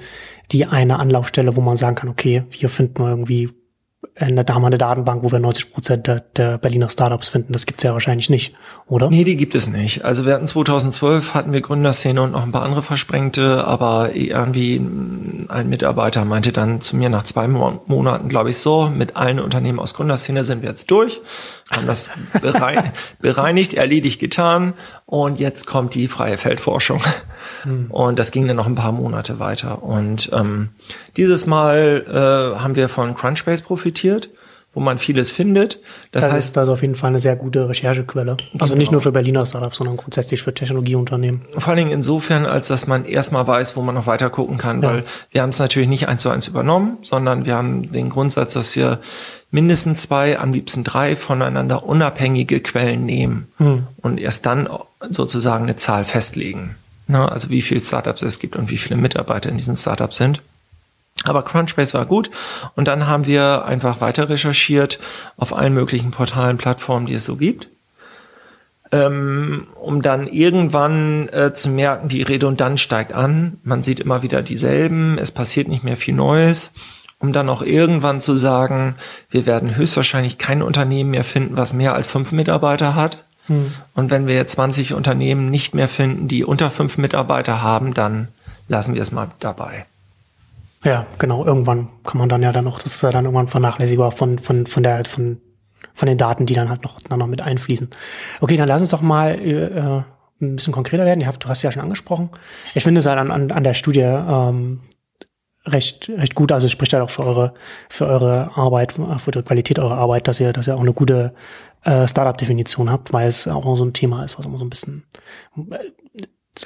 die 0.52 0.66
eine 0.66 1.00
Anlaufstelle, 1.00 1.56
wo 1.56 1.60
man 1.60 1.76
sagen 1.76 1.96
kann, 1.96 2.08
okay, 2.08 2.44
hier 2.50 2.68
finden 2.68 3.02
wir 3.02 3.10
irgendwie 3.10 3.50
eine, 4.14 4.44
da 4.44 4.54
haben 4.54 4.62
wir 4.62 4.68
eine 4.68 4.78
Datenbank, 4.78 5.24
wo 5.24 5.32
wir 5.32 5.40
90 5.40 5.72
Prozent 5.72 6.06
der, 6.06 6.20
der 6.20 6.58
Berliner 6.58 6.88
Startups 6.88 7.28
finden. 7.28 7.52
Das 7.52 7.66
gibt's 7.66 7.82
ja 7.82 7.92
wahrscheinlich 7.92 8.30
nicht, 8.30 8.54
oder? 8.86 9.10
Nee, 9.10 9.24
die 9.24 9.36
gibt 9.36 9.56
es 9.56 9.68
nicht. 9.68 10.04
Also 10.04 10.24
wir 10.24 10.34
hatten 10.34 10.46
2012 10.46 11.34
hatten 11.34 11.52
wir 11.52 11.60
Gründerszene 11.60 12.22
und 12.22 12.32
noch 12.32 12.44
ein 12.44 12.52
paar 12.52 12.62
andere 12.62 12.82
Versprengte, 12.82 13.64
aber 13.64 14.14
irgendwie 14.14 14.76
ein 14.76 15.68
Mitarbeiter 15.68 16.24
meinte 16.24 16.52
dann 16.52 16.80
zu 16.80 16.96
mir 16.96 17.08
nach 17.08 17.24
zwei 17.24 17.48
Monaten, 17.48 18.28
glaube 18.28 18.50
ich, 18.50 18.58
so, 18.58 18.86
mit 18.86 19.16
allen 19.16 19.40
Unternehmen 19.40 19.80
aus 19.80 19.94
Gründerszene 19.94 20.44
sind 20.44 20.62
wir 20.62 20.68
jetzt 20.68 20.90
durch, 20.92 21.20
haben 21.70 21.86
das 21.86 22.10
bereinigt, 23.20 23.74
erledigt, 23.74 24.20
getan 24.20 24.74
und 25.06 25.38
jetzt 25.38 25.66
kommt 25.66 25.94
die 25.94 26.08
freie 26.08 26.38
Feldforschung. 26.38 27.00
Hm. 27.62 27.90
Und 27.90 28.18
das 28.18 28.30
ging 28.30 28.46
dann 28.46 28.56
noch 28.56 28.66
ein 28.66 28.74
paar 28.74 28.92
Monate 28.92 29.38
weiter. 29.38 29.82
Und 29.82 30.30
ähm, 30.32 30.70
dieses 31.16 31.46
Mal 31.46 32.04
äh, 32.08 32.58
haben 32.58 32.76
wir 32.76 32.88
von 32.88 33.14
Crunchbase 33.14 33.62
profitiert 33.62 34.30
wo 34.78 34.84
man 34.84 35.00
vieles 35.00 35.32
findet. 35.32 35.80
Das, 36.12 36.22
das 36.22 36.32
heißt, 36.32 36.48
ist 36.50 36.58
also 36.58 36.74
auf 36.74 36.82
jeden 36.82 36.94
Fall 36.94 37.08
eine 37.08 37.18
sehr 37.18 37.34
gute 37.34 37.68
Recherchequelle. 37.68 38.36
Also 38.60 38.66
genau. 38.66 38.76
nicht 38.76 38.92
nur 38.92 39.00
für 39.00 39.10
Berliner 39.10 39.44
Startups, 39.44 39.78
sondern 39.78 39.96
grundsätzlich 39.96 40.40
für 40.40 40.54
Technologieunternehmen. 40.54 41.40
Vor 41.50 41.66
allen 41.70 41.78
Dingen 41.78 41.90
insofern, 41.90 42.46
als 42.46 42.68
dass 42.68 42.86
man 42.86 43.04
erstmal 43.04 43.44
weiß, 43.44 43.76
wo 43.76 43.82
man 43.82 43.96
noch 43.96 44.06
weiter 44.06 44.30
gucken 44.30 44.56
kann, 44.56 44.80
ja. 44.80 44.88
weil 44.88 45.04
wir 45.32 45.42
haben 45.42 45.50
es 45.50 45.58
natürlich 45.58 45.88
nicht 45.88 46.06
eins 46.06 46.22
zu 46.22 46.30
eins 46.30 46.46
übernommen, 46.46 46.98
sondern 47.02 47.44
wir 47.44 47.56
haben 47.56 47.90
den 47.90 48.08
Grundsatz, 48.08 48.54
dass 48.54 48.76
wir 48.76 49.00
mindestens 49.50 50.02
zwei, 50.02 50.38
am 50.38 50.52
liebsten 50.52 50.84
drei 50.84 51.16
voneinander 51.16 51.82
unabhängige 51.82 52.60
Quellen 52.60 53.04
nehmen 53.04 53.48
hm. 53.56 53.84
und 54.00 54.20
erst 54.20 54.46
dann 54.46 54.68
sozusagen 55.10 55.64
eine 55.64 55.74
Zahl 55.74 56.04
festlegen. 56.04 56.76
Na, 57.08 57.26
also 57.26 57.50
wie 57.50 57.62
viele 57.62 57.80
Startups 57.80 58.22
es 58.22 58.38
gibt 58.38 58.54
und 58.54 58.70
wie 58.70 58.76
viele 58.76 58.96
Mitarbeiter 58.96 59.48
in 59.48 59.56
diesen 59.56 59.76
Startups 59.76 60.18
sind. 60.18 60.40
Aber 61.24 61.42
Crunchbase 61.42 61.94
war 61.94 62.06
gut 62.06 62.30
und 62.76 62.86
dann 62.86 63.06
haben 63.06 63.26
wir 63.26 63.64
einfach 63.64 64.00
weiter 64.00 64.28
recherchiert 64.28 64.98
auf 65.36 65.56
allen 65.56 65.74
möglichen 65.74 66.10
Portalen, 66.10 66.58
Plattformen, 66.58 67.06
die 67.06 67.14
es 67.14 67.24
so 67.24 67.36
gibt, 67.36 67.68
ähm, 68.92 69.66
um 69.74 70.00
dann 70.00 70.26
irgendwann 70.26 71.28
äh, 71.28 71.52
zu 71.52 71.70
merken, 71.70 72.08
die 72.08 72.22
Redundanz 72.22 72.80
steigt 72.80 73.12
an, 73.12 73.58
man 73.62 73.82
sieht 73.82 74.00
immer 74.00 74.22
wieder 74.22 74.42
dieselben, 74.42 75.18
es 75.18 75.30
passiert 75.30 75.68
nicht 75.68 75.84
mehr 75.84 75.96
viel 75.96 76.14
Neues, 76.14 76.72
um 77.18 77.32
dann 77.32 77.48
auch 77.48 77.62
irgendwann 77.62 78.20
zu 78.20 78.36
sagen, 78.36 78.94
wir 79.28 79.44
werden 79.44 79.76
höchstwahrscheinlich 79.76 80.38
kein 80.38 80.62
Unternehmen 80.62 81.10
mehr 81.10 81.24
finden, 81.24 81.56
was 81.56 81.74
mehr 81.74 81.94
als 81.94 82.06
fünf 82.06 82.32
Mitarbeiter 82.32 82.94
hat. 82.94 83.24
Hm. 83.48 83.72
Und 83.94 84.10
wenn 84.10 84.26
wir 84.26 84.36
jetzt 84.36 84.52
20 84.52 84.94
Unternehmen 84.94 85.50
nicht 85.50 85.74
mehr 85.74 85.88
finden, 85.88 86.28
die 86.28 86.44
unter 86.44 86.70
fünf 86.70 86.96
Mitarbeiter 86.96 87.60
haben, 87.60 87.92
dann 87.92 88.28
lassen 88.68 88.94
wir 88.94 89.02
es 89.02 89.10
mal 89.10 89.30
dabei. 89.40 89.86
Ja, 90.84 91.06
genau. 91.18 91.44
Irgendwann 91.44 91.88
kann 92.04 92.18
man 92.18 92.28
dann 92.28 92.42
ja 92.42 92.52
dann 92.52 92.64
noch, 92.64 92.80
das 92.80 92.94
ist 92.94 93.02
ja 93.02 93.10
dann 93.10 93.24
irgendwann 93.24 93.48
vernachlässigbar 93.48 94.12
von, 94.12 94.38
von, 94.38 94.66
von 94.66 94.82
der, 94.82 95.04
von, 95.04 95.40
von 95.94 96.06
den 96.06 96.18
Daten, 96.18 96.46
die 96.46 96.54
dann 96.54 96.68
halt 96.68 96.84
noch, 96.84 97.00
dann 97.00 97.18
noch 97.18 97.26
mit 97.26 97.40
einfließen. 97.40 97.90
Okay, 98.40 98.56
dann 98.56 98.68
lass 98.68 98.80
uns 98.80 98.90
doch 98.90 99.00
mal 99.00 99.38
äh, 99.38 100.02
ein 100.40 100.56
bisschen 100.56 100.72
konkreter 100.72 101.04
werden. 101.04 101.20
Ihr 101.20 101.26
habt, 101.26 101.44
du 101.44 101.48
hast 101.48 101.62
ja 101.62 101.72
schon 101.72 101.82
angesprochen. 101.82 102.30
Ich 102.74 102.84
finde 102.84 103.00
es 103.00 103.06
halt 103.06 103.18
an, 103.18 103.30
an, 103.30 103.50
an 103.50 103.64
der 103.64 103.74
Studie 103.74 104.00
ähm, 104.00 104.80
recht, 105.66 106.08
recht 106.08 106.36
gut. 106.36 106.52
Also 106.52 106.66
es 106.66 106.72
spricht 106.72 106.92
halt 106.92 107.02
auch 107.02 107.10
für 107.10 107.24
eure, 107.24 107.54
für 107.88 108.06
eure 108.06 108.56
Arbeit, 108.56 108.94
für 109.18 109.30
die 109.32 109.42
Qualität 109.42 109.80
eurer 109.80 109.96
Arbeit, 109.98 110.28
dass 110.28 110.38
ihr, 110.38 110.52
dass 110.52 110.68
ihr 110.68 110.76
auch 110.76 110.80
eine 110.80 110.92
gute 110.92 111.34
äh, 111.82 112.06
Startup-Definition 112.06 112.90
habt, 112.90 113.12
weil 113.12 113.28
es 113.28 113.48
auch 113.48 113.76
so 113.76 113.84
ein 113.84 113.92
Thema 113.92 114.24
ist, 114.24 114.38
was 114.38 114.46
immer 114.46 114.58
so 114.58 114.64
ein 114.64 114.70
bisschen 114.70 115.04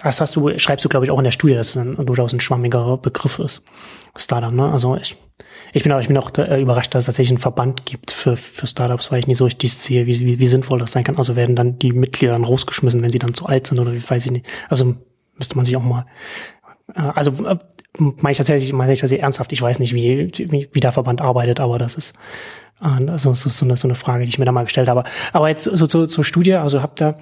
das 0.02 0.21
hast 0.21 0.37
du, 0.37 0.59
schreibst 0.59 0.85
du, 0.85 0.88
glaube 0.88 1.06
ich, 1.06 1.11
auch 1.11 1.18
in 1.18 1.25
der 1.25 1.30
Studie, 1.30 1.54
dass 1.54 1.71
es 1.71 1.76
ein, 1.76 1.97
durchaus 2.06 2.32
ein 2.32 2.40
schwammiger 2.40 2.97
Begriff 2.99 3.38
ist. 3.38 3.64
Startup, 4.16 4.52
ne? 4.52 4.71
Also 4.71 4.97
ich, 4.97 5.16
ich 5.73 5.82
bin 5.82 5.92
auch, 5.92 6.00
ich 6.00 6.09
bin 6.09 6.16
auch 6.18 6.30
äh, 6.38 6.61
überrascht, 6.61 6.94
dass 6.94 7.02
es 7.02 7.06
tatsächlich 7.06 7.32
einen 7.32 7.40
Verband 7.40 7.87
gibt 7.87 8.11
für, 8.11 8.37
für 8.37 8.66
Startups, 8.66 9.11
weil 9.11 9.21
ich 9.21 9.26
nicht 9.26 9.38
so 9.38 9.44
richtig 9.44 9.73
sehe, 9.73 10.06
wie, 10.06 10.21
wie, 10.21 10.38
wie 10.38 10.49
sinnvoll 10.49 10.78
das 10.78 10.92
sein 10.92 11.04
kann. 11.04 11.16
Also 11.16 11.37
werden 11.37 11.56
dann 11.56 11.78
die 11.78 11.92
Mitglieder 11.92 12.32
dann 12.32 12.44
rausgeschmissen, 12.44 13.02
wenn 13.02 13.11
sie 13.11 13.18
dann 13.18 13.35
zu 13.35 13.47
alt 13.47 13.66
sind 13.66 13.78
oder 13.78 13.92
wie 13.92 14.09
weiß 14.09 14.26
ich 14.26 14.32
nicht. 14.32 14.47
Also 14.68 14.97
müsste 15.37 15.56
man 15.56 15.64
sich 15.64 15.76
auch 15.76 15.82
mal, 15.82 16.06
äh, 16.94 17.00
also 17.00 17.30
äh, 17.47 17.56
meine 17.99 18.32
ich 18.32 18.38
tatsächlich, 18.38 18.73
meine 18.73 18.92
ich 18.92 19.00
tatsächlich 19.00 19.23
ernsthaft. 19.23 19.52
Ich 19.52 19.62
weiß 19.62 19.78
nicht, 19.78 19.94
wie, 19.94 20.30
wie, 20.37 20.68
wie 20.73 20.80
der 20.80 20.92
Verband 20.92 21.21
arbeitet, 21.21 21.61
aber 21.61 21.78
das 21.78 21.94
ist, 21.94 22.14
äh, 22.82 23.04
das 23.04 23.25
ist 23.25 23.59
so 23.59 23.64
eine, 23.64 23.76
so 23.76 23.87
eine 23.87 23.94
Frage, 23.94 24.25
die 24.25 24.30
ich 24.30 24.38
mir 24.38 24.44
da 24.47 24.52
mal 24.52 24.64
gestellt 24.64 24.88
habe. 24.88 25.04
Aber 25.32 25.49
jetzt 25.49 25.64
so 25.64 25.87
zur, 25.87 26.09
zur 26.09 26.25
Studie, 26.25 26.54
also 26.54 26.82
habt 26.82 27.00
ihr, 27.00 27.16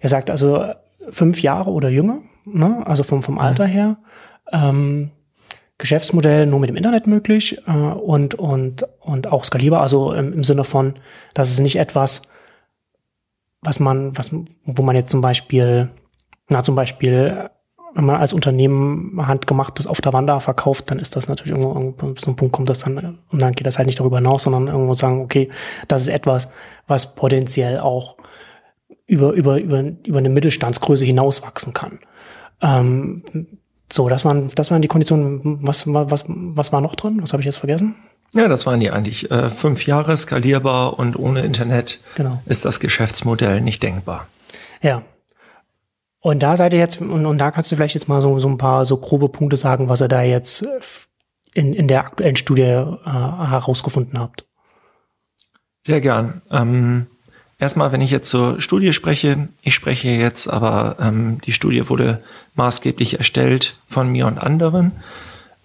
er 0.00 0.08
sagt 0.08 0.30
also 0.30 0.72
fünf 1.10 1.42
Jahre 1.42 1.70
oder 1.70 1.88
jünger, 1.88 2.22
ne? 2.44 2.82
also 2.86 3.02
vom, 3.02 3.22
vom 3.22 3.38
Alter 3.38 3.66
her. 3.66 3.96
Ähm, 4.52 5.10
Geschäftsmodell 5.78 6.46
nur 6.46 6.60
mit 6.60 6.70
dem 6.70 6.76
Internet 6.76 7.06
möglich 7.06 7.58
äh, 7.66 7.72
und, 7.72 8.34
und, 8.36 8.86
und 9.00 9.32
auch 9.32 9.44
skalierbar, 9.44 9.80
also 9.80 10.12
im, 10.12 10.32
im 10.32 10.44
Sinne 10.44 10.64
von, 10.64 10.94
dass 11.34 11.50
es 11.50 11.58
nicht 11.58 11.76
etwas, 11.76 12.22
was 13.60 13.80
man, 13.80 14.16
was, 14.16 14.30
wo 14.64 14.82
man 14.82 14.94
jetzt 14.94 15.10
zum 15.10 15.20
Beispiel, 15.20 15.90
na 16.48 16.62
zum 16.62 16.76
Beispiel, 16.76 17.50
wenn 17.94 18.04
man 18.04 18.16
als 18.16 18.32
Unternehmen 18.32 19.26
handgemachtes 19.26 19.86
auf 19.86 20.00
der 20.00 20.12
Wanda 20.12 20.40
verkauft, 20.40 20.90
dann 20.90 20.98
ist 20.98 21.16
das 21.16 21.28
natürlich 21.28 21.52
irgendwo, 21.52 21.74
irgendwo 21.74 22.06
bis 22.08 22.26
ein 22.26 22.36
Punkt 22.36 22.52
kommt 22.52 22.68
das 22.68 22.80
dann, 22.80 23.18
und 23.30 23.42
dann 23.42 23.52
geht 23.52 23.66
das 23.66 23.78
halt 23.78 23.86
nicht 23.86 24.00
darüber 24.00 24.18
hinaus, 24.18 24.44
sondern 24.44 24.68
irgendwo 24.68 24.94
sagen, 24.94 25.22
okay, 25.22 25.48
das 25.88 26.02
ist 26.02 26.08
etwas, 26.08 26.48
was 26.86 27.14
potenziell 27.14 27.78
auch 27.78 28.16
über, 29.06 29.32
über, 29.32 29.58
über, 29.60 29.84
über 30.04 30.18
eine 30.18 30.30
Mittelstandsgröße 30.30 31.04
hinauswachsen 31.04 31.72
kann. 31.74 31.98
Ähm, 32.60 33.22
so, 33.92 34.08
das 34.08 34.24
waren, 34.24 34.50
das 34.54 34.70
waren 34.70 34.82
die 34.82 34.88
Konditionen. 34.88 35.58
Was, 35.62 35.86
was, 35.86 36.24
was 36.28 36.72
war 36.72 36.80
noch 36.80 36.94
drin? 36.94 37.18
Was 37.20 37.32
habe 37.32 37.42
ich 37.42 37.46
jetzt 37.46 37.58
vergessen? 37.58 37.94
Ja, 38.32 38.48
das 38.48 38.66
waren 38.66 38.80
die 38.80 38.90
eigentlich. 38.90 39.30
Äh, 39.30 39.50
fünf 39.50 39.86
Jahre 39.86 40.16
skalierbar 40.16 40.98
und 40.98 41.16
ohne 41.18 41.40
Internet 41.42 42.00
genau. 42.16 42.42
ist 42.46 42.64
das 42.64 42.80
Geschäftsmodell 42.80 43.60
nicht 43.60 43.82
denkbar. 43.82 44.26
Ja. 44.82 45.02
Und 46.20 46.42
da 46.42 46.56
seid 46.56 46.72
ihr 46.72 46.78
jetzt, 46.78 47.00
und, 47.00 47.26
und 47.26 47.38
da 47.38 47.50
kannst 47.50 47.70
du 47.70 47.76
vielleicht 47.76 47.94
jetzt 47.94 48.08
mal 48.08 48.22
so, 48.22 48.38
so 48.38 48.48
ein 48.48 48.58
paar 48.58 48.86
so 48.86 48.96
grobe 48.96 49.28
Punkte 49.28 49.56
sagen, 49.56 49.88
was 49.88 50.00
ihr 50.00 50.08
da 50.08 50.22
jetzt 50.22 50.66
in, 51.52 51.74
in 51.74 51.86
der 51.86 52.00
aktuellen 52.00 52.36
Studie 52.36 52.62
äh, 52.62 52.96
herausgefunden 53.04 54.18
habt. 54.18 54.46
Sehr 55.86 56.00
gern. 56.00 56.42
Ähm, 56.50 57.06
Erstmal, 57.64 57.92
wenn 57.92 58.02
ich 58.02 58.10
jetzt 58.10 58.28
zur 58.28 58.60
Studie 58.60 58.92
spreche, 58.92 59.48
ich 59.62 59.74
spreche 59.74 60.08
jetzt, 60.08 60.48
aber 60.48 60.96
ähm, 61.00 61.40
die 61.46 61.52
Studie 61.52 61.88
wurde 61.88 62.22
maßgeblich 62.56 63.16
erstellt 63.16 63.76
von 63.88 64.12
mir 64.12 64.26
und 64.26 64.36
anderen. 64.36 64.92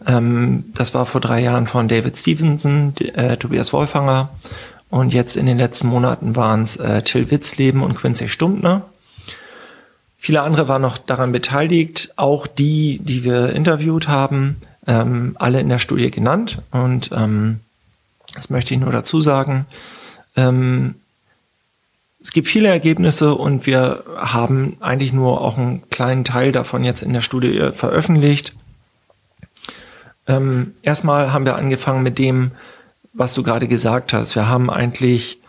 Ähm, 0.08 0.64
das 0.76 0.94
war 0.94 1.06
vor 1.06 1.20
drei 1.20 1.42
Jahren 1.42 1.68
von 1.68 1.90
David 1.90 2.16
Stevenson, 2.16 2.94
äh, 3.16 3.36
Tobias 3.36 3.74
Wolfanger 3.74 4.30
und 4.90 5.14
jetzt 5.14 5.36
in 5.36 5.46
den 5.46 5.58
letzten 5.58 5.90
Monaten 5.90 6.38
waren 6.38 6.64
es 6.64 6.78
äh, 6.78 7.02
Till 7.02 7.32
Witzleben 7.32 7.84
und 7.84 7.98
Quincy 7.98 8.30
Stumpner. 8.30 8.84
Viele 10.18 10.42
andere 10.44 10.70
waren 10.70 10.82
noch 10.82 11.00
daran 11.00 11.34
beteiligt, 11.34 12.14
auch 12.16 12.48
die, 12.48 13.00
die 13.00 13.26
wir 13.26 13.50
interviewt 13.50 14.08
haben, 14.08 14.56
ähm, 14.88 15.36
alle 15.38 15.60
in 15.60 15.68
der 15.68 15.80
Studie 15.80 16.12
genannt. 16.12 16.60
Und 16.72 17.10
ähm, 17.12 17.60
das 18.36 18.50
möchte 18.50 18.74
ich 18.74 18.80
nur 18.80 18.94
dazu 18.94 19.20
sagen. 19.20 19.66
Ähm, 20.38 20.96
es 22.22 22.32
gibt 22.32 22.48
viele 22.48 22.68
Ergebnisse 22.68 23.34
und 23.34 23.66
wir 23.66 24.04
haben 24.18 24.76
eigentlich 24.82 25.14
nur 25.14 25.42
auch 25.42 25.58
einen 25.58 25.90
kleinen 25.90 26.26
Teil 26.26 26.52
davon 26.52 26.84
jetzt 26.84 27.02
in 27.02 27.14
der 27.14 27.22
Studie 27.22 27.72
veröffentlicht. 27.74 28.54
Ähm, 30.28 30.74
erstmal 30.82 31.32
haben 31.32 31.46
wir 31.46 31.56
angefangen 31.56 32.04
mit 32.04 32.20
dem, 32.20 32.52
was 33.14 33.34
du 33.34 33.44
gerade 33.44 33.68
gesagt 33.68 34.12
hast. 34.12 34.36
Wir 34.36 34.50
haben 34.50 34.70
eigentlich 34.70 35.40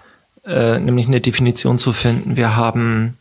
äh, 0.45 0.79
nämlich 0.79 1.09
eine 1.09 1.21
Definition 1.21 1.79
zu 1.79 1.93
finden. 1.93 2.37
Wir 2.37 2.57
haben 2.57 3.19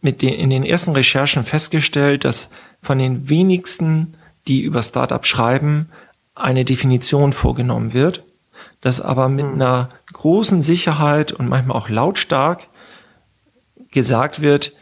mit 0.00 0.20
den, 0.20 0.34
in 0.34 0.50
den 0.50 0.64
ersten 0.64 0.92
Recherchen 0.92 1.44
festgestellt, 1.44 2.24
dass 2.24 2.50
von 2.82 2.98
den 2.98 3.28
wenigsten, 3.28 4.14
die 4.48 4.62
über 4.62 4.82
Startup 4.82 5.24
schreiben, 5.24 5.88
eine 6.34 6.64
Definition 6.64 7.32
vorgenommen 7.32 7.92
wird 7.94 8.24
das 8.84 9.00
aber 9.00 9.30
mit 9.30 9.46
mhm. 9.46 9.54
einer 9.54 9.88
großen 10.12 10.60
Sicherheit 10.60 11.32
und 11.32 11.48
manchmal 11.48 11.76
auch 11.76 11.88
lautstark 11.88 12.68
gesagt 13.90 14.42
wird, 14.42 14.74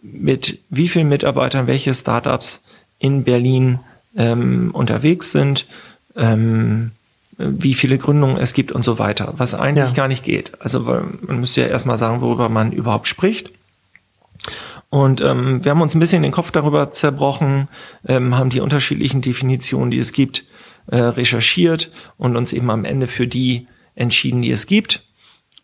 mit 0.00 0.60
wie 0.70 0.88
vielen 0.88 1.08
Mitarbeitern 1.08 1.66
welche 1.66 1.92
Startups 1.92 2.62
in 3.00 3.24
Berlin 3.24 3.80
ähm, 4.16 4.70
unterwegs 4.72 5.32
sind, 5.32 5.66
ähm, 6.14 6.92
wie 7.38 7.74
viele 7.74 7.98
Gründungen 7.98 8.36
es 8.36 8.52
gibt 8.52 8.70
und 8.70 8.84
so 8.84 9.00
weiter, 9.00 9.34
was 9.36 9.52
eigentlich 9.52 9.90
ja. 9.90 9.94
gar 9.94 10.08
nicht 10.08 10.22
geht. 10.22 10.52
Also 10.60 10.80
man 10.80 11.40
müsste 11.40 11.62
ja 11.62 11.66
erstmal 11.66 11.98
sagen, 11.98 12.20
worüber 12.20 12.48
man 12.48 12.70
überhaupt 12.70 13.08
spricht. 13.08 13.50
Und 14.90 15.20
ähm, 15.20 15.64
wir 15.64 15.72
haben 15.72 15.82
uns 15.82 15.94
ein 15.94 16.00
bisschen 16.00 16.22
den 16.22 16.32
Kopf 16.32 16.52
darüber 16.52 16.92
zerbrochen, 16.92 17.66
ähm, 18.06 18.38
haben 18.38 18.50
die 18.50 18.60
unterschiedlichen 18.60 19.22
Definitionen, 19.22 19.90
die 19.90 19.98
es 19.98 20.12
gibt, 20.12 20.44
äh, 20.88 20.96
recherchiert 20.96 21.90
und 22.16 22.36
uns 22.36 22.52
eben 22.52 22.70
am 22.70 22.84
Ende 22.84 23.06
für 23.06 23.26
die 23.26 23.66
entschieden, 23.94 24.42
die 24.42 24.50
es 24.50 24.66
gibt. 24.66 25.02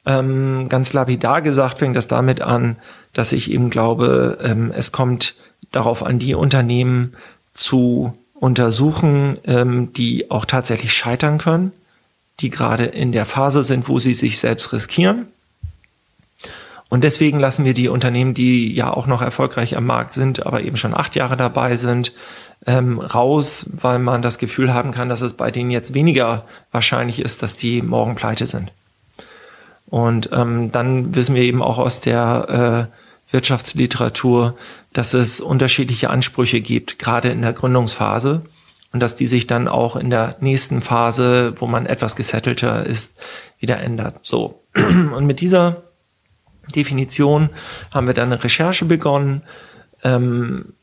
Ähm, 0.07 0.69
ganz 0.69 0.93
lapidar 0.93 1.41
gesagt 1.41 1.79
fängt 1.79 1.97
das 1.97 2.09
damit 2.09 2.43
an, 2.43 2.77
dass 3.13 3.33
ich 3.33 3.51
eben 3.51 3.71
glaube, 3.71 4.39
ähm, 4.43 4.73
es 4.77 4.93
kommt 4.93 5.35
darauf 5.73 6.03
an, 6.03 6.19
die 6.19 6.35
Unternehmen 6.35 7.15
zu 7.55 8.17
untersuchen, 8.35 9.39
ähm, 9.47 9.93
die 9.95 10.31
auch 10.31 10.45
tatsächlich 10.45 10.93
scheitern 10.93 11.39
können, 11.39 11.73
die 12.41 12.51
gerade 12.51 12.85
in 12.85 13.13
der 13.13 13.25
Phase 13.25 13.63
sind, 13.63 13.89
wo 13.89 13.99
sie 13.99 14.15
sich 14.15 14.39
selbst 14.39 14.73
riskieren. 14.73 15.27
Und 16.95 17.03
deswegen 17.03 17.41
lassen 17.41 17.65
wir 17.65 17.75
die 17.75 17.89
Unternehmen, 17.89 18.35
die 18.35 18.73
ja 18.73 18.93
auch 18.93 19.09
noch 19.09 19.21
erfolgreich 19.21 19.77
am 19.77 19.85
Markt 19.85 20.13
sind, 20.13 20.47
aber 20.47 20.63
eben 20.63 20.77
schon 20.77 20.95
acht 20.95 21.17
Jahre 21.17 21.37
dabei 21.37 21.77
sind, 21.77 22.13
ähm, 22.69 23.01
raus, 23.01 23.69
weil 23.73 23.99
man 23.99 24.23
das 24.23 24.39
Gefühl 24.39 24.73
haben 24.73 24.93
kann, 24.93 25.09
dass 25.09 25.21
es 25.21 25.33
bei 25.33 25.51
denen 25.51 25.73
jetzt 25.73 25.93
weniger 25.93 26.45
wahrscheinlich 26.71 27.19
ist, 27.19 27.43
dass 27.43 27.57
die 27.57 27.83
morgen 27.83 28.15
pleite 28.15 28.47
sind. 28.47 28.71
Und 29.87 30.31
ähm, 30.33 30.71
dann 30.71 31.17
wissen 31.17 31.35
wir 31.35 31.43
eben 31.43 31.65
auch 31.65 31.79
aus 31.79 31.99
der 31.99 32.89
äh, 33.29 33.33
Wirtschaftsliteratur, 33.33 34.55
dass 34.93 35.15
es 35.15 35.41
unterschiedliche 35.41 36.11
Ansprüche 36.11 36.61
gibt, 36.61 37.01
gerade 37.01 37.31
in 37.31 37.43
der 37.43 37.55
Gründungsphase. 37.55 38.43
Und 38.93 39.01
dass 39.01 39.17
die 39.17 39.27
sich 39.27 39.49
dann 39.49 39.67
auch 39.67 39.97
in 39.97 40.11
der 40.11 40.37
nächsten 40.39 40.81
Phase, 40.81 41.55
wo 41.59 41.67
man 41.67 41.87
etwas 41.87 42.15
gesettelter 42.15 42.87
ist, 42.87 43.17
wieder 43.59 43.81
ändert. 43.81 44.21
So. 44.23 44.63
Und 44.77 45.27
mit 45.27 45.41
dieser 45.41 45.83
Definition 46.75 47.51
haben 47.91 48.07
wir 48.07 48.15
dann 48.15 48.33
eine 48.33 48.43
Recherche 48.43 48.85
begonnen. 48.85 49.43
Ähm, 50.03 50.75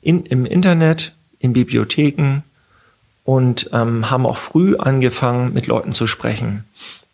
in, 0.00 0.24
im 0.26 0.46
Internet, 0.46 1.12
in 1.38 1.52
Bibliotheken 1.52 2.42
und 3.24 3.70
ähm, 3.72 4.10
haben 4.10 4.26
auch 4.26 4.36
früh 4.36 4.76
angefangen, 4.76 5.54
mit 5.54 5.66
Leuten 5.66 5.92
zu 5.92 6.06
sprechen. 6.06 6.64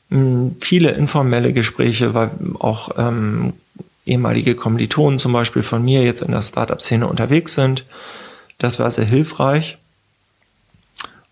Mhm, 0.09 0.57
viele 0.61 0.93
informelle 0.93 1.53
Gespräche, 1.53 2.15
weil 2.15 2.31
auch 2.59 2.91
ähm, 2.97 3.53
ehemalige 4.07 4.55
Kommilitonen 4.55 5.19
zum 5.19 5.33
Beispiel 5.33 5.63
von 5.63 5.85
mir 5.85 6.03
jetzt 6.03 6.23
in 6.23 6.33
der 6.33 6.43
Startup-Szene 6.43 7.07
unterwegs 7.07 7.55
sind. 7.55 7.85
Das 8.57 8.79
war 8.79 8.91
sehr 8.91 9.05
hilfreich. 9.05 9.79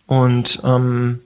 Und 0.07 0.61
ähm, 0.63 1.21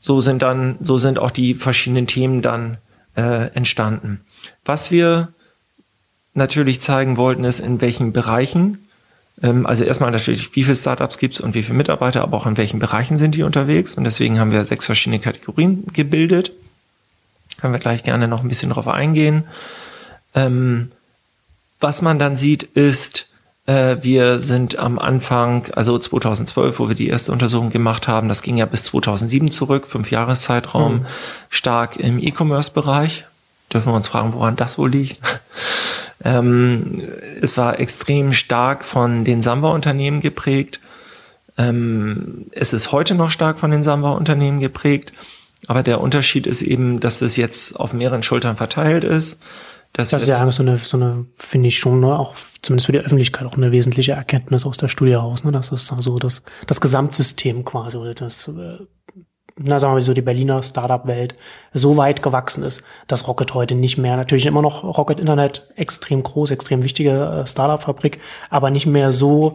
so 0.00 0.20
sind 0.20 0.42
dann, 0.42 0.76
so 0.80 0.98
sind 0.98 1.18
auch 1.18 1.30
die 1.30 1.54
verschiedenen 1.54 2.06
Themen 2.06 2.42
dann 2.42 2.78
äh, 3.16 3.52
entstanden. 3.54 4.20
Was 4.64 4.90
wir 4.90 5.28
natürlich 6.34 6.80
zeigen 6.80 7.16
wollten, 7.16 7.44
ist, 7.44 7.60
in 7.60 7.80
welchen 7.80 8.12
Bereichen 8.12 8.88
ähm, 9.42 9.66
also 9.66 9.84
erstmal 9.84 10.10
natürlich, 10.10 10.54
wie 10.56 10.64
viele 10.64 10.76
Startups 10.76 11.18
gibt 11.18 11.34
es 11.34 11.40
und 11.40 11.54
wie 11.54 11.62
viele 11.62 11.78
Mitarbeiter, 11.78 12.22
aber 12.22 12.36
auch 12.36 12.46
in 12.46 12.56
welchen 12.56 12.78
Bereichen 12.78 13.18
sind 13.18 13.34
die 13.34 13.42
unterwegs. 13.42 13.94
Und 13.94 14.04
deswegen 14.04 14.38
haben 14.38 14.52
wir 14.52 14.64
sechs 14.64 14.86
verschiedene 14.86 15.20
Kategorien 15.20 15.86
gebildet. 15.92 16.52
Können 17.60 17.72
wir 17.72 17.80
gleich 17.80 18.04
gerne 18.04 18.28
noch 18.28 18.42
ein 18.42 18.48
bisschen 18.48 18.70
drauf 18.70 18.88
eingehen. 18.88 19.44
Ähm, 20.34 20.92
was 21.80 22.02
man 22.02 22.18
dann 22.18 22.36
sieht, 22.36 22.62
ist, 22.62 23.28
äh, 23.66 23.96
wir 24.02 24.40
sind 24.40 24.78
am 24.78 24.98
Anfang, 24.98 25.66
also 25.74 25.98
2012, 25.98 26.78
wo 26.78 26.88
wir 26.88 26.94
die 26.94 27.08
erste 27.08 27.32
Untersuchung 27.32 27.70
gemacht 27.70 28.08
haben, 28.08 28.28
das 28.28 28.42
ging 28.42 28.56
ja 28.56 28.66
bis 28.66 28.82
2007 28.84 29.50
zurück, 29.50 29.86
fünf 29.86 30.10
Jahreszeitraum, 30.10 30.94
mhm. 30.94 31.06
stark 31.48 31.96
im 31.96 32.18
E-Commerce-Bereich. 32.18 33.26
Dürfen 33.72 33.92
wir 33.92 33.96
uns 33.96 34.08
fragen, 34.08 34.32
woran 34.32 34.56
das 34.56 34.78
wohl 34.78 34.90
liegt? 34.90 35.20
Ähm, 36.24 37.04
es 37.40 37.56
war 37.56 37.78
extrem 37.78 38.32
stark 38.32 38.84
von 38.84 39.24
den 39.24 39.40
Samba-Unternehmen 39.40 40.20
geprägt. 40.20 40.80
Ähm, 41.56 42.46
es 42.50 42.72
ist 42.72 42.90
heute 42.90 43.14
noch 43.14 43.30
stark 43.30 43.60
von 43.60 43.70
den 43.70 43.84
Samba-Unternehmen 43.84 44.58
geprägt, 44.58 45.12
aber 45.68 45.84
der 45.84 46.00
Unterschied 46.00 46.48
ist 46.48 46.62
eben, 46.62 46.98
dass 46.98 47.22
es 47.22 47.36
jetzt 47.36 47.76
auf 47.76 47.92
mehreren 47.92 48.24
Schultern 48.24 48.56
verteilt 48.56 49.04
ist. 49.04 49.38
Das 49.92 50.12
ist 50.12 50.26
ja 50.26 50.38
eigentlich 50.40 50.54
so 50.54 50.62
eine, 50.62 50.76
so 50.76 50.96
eine 50.96 51.26
finde 51.36 51.68
ich 51.68 51.78
schon, 51.78 52.00
ne, 52.00 52.18
auch 52.18 52.34
zumindest 52.62 52.86
für 52.86 52.92
die 52.92 52.98
Öffentlichkeit 52.98 53.46
auch 53.46 53.56
eine 53.56 53.72
wesentliche 53.72 54.12
Erkenntnis 54.12 54.66
aus 54.66 54.76
der 54.76 54.88
Studie 54.88 55.12
heraus. 55.12 55.44
Ne? 55.44 55.52
Das 55.52 55.72
ist 55.72 55.86
so 55.86 56.18
das, 56.18 56.42
das 56.66 56.80
Gesamtsystem 56.80 57.64
quasi, 57.64 57.96
oder 57.96 58.14
das, 58.14 58.48
äh, 58.48 58.78
na 59.58 59.78
sagen 59.78 59.94
wir 59.94 60.02
so, 60.02 60.14
die 60.14 60.22
Berliner 60.22 60.62
Startup-Welt 60.62 61.34
so 61.72 61.96
weit 61.96 62.22
gewachsen 62.22 62.62
ist, 62.62 62.82
dass 63.06 63.26
Rocket 63.28 63.54
heute 63.54 63.74
nicht 63.74 63.98
mehr, 63.98 64.16
natürlich 64.16 64.46
immer 64.46 64.62
noch 64.62 64.84
Rocket 64.84 65.20
Internet 65.20 65.66
extrem 65.76 66.22
groß, 66.22 66.50
extrem 66.50 66.82
wichtige 66.84 67.42
äh, 67.42 67.46
Startup-Fabrik, 67.46 68.20
aber 68.50 68.70
nicht 68.70 68.86
mehr 68.86 69.12
so 69.12 69.54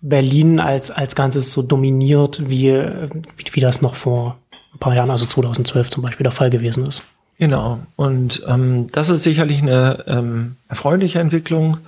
Berlin 0.00 0.60
als, 0.60 0.90
als 0.90 1.14
Ganzes 1.14 1.52
so 1.52 1.62
dominiert, 1.62 2.50
wie, 2.50 2.72
wie, 2.72 3.44
wie 3.52 3.60
das 3.60 3.82
noch 3.82 3.94
vor 3.94 4.36
ein 4.74 4.78
paar 4.78 4.94
Jahren, 4.94 5.10
also 5.10 5.26
2012 5.26 5.90
zum 5.90 6.02
Beispiel, 6.02 6.24
der 6.24 6.32
Fall 6.32 6.50
gewesen 6.50 6.86
ist. 6.86 7.04
Genau. 7.38 7.78
Und 7.96 8.42
ähm, 8.46 8.88
das 8.92 9.08
ist 9.08 9.22
sicherlich 9.22 9.62
eine 9.62 10.04
ähm, 10.06 10.56
erfreuliche 10.68 11.20
Entwicklung. 11.20 11.78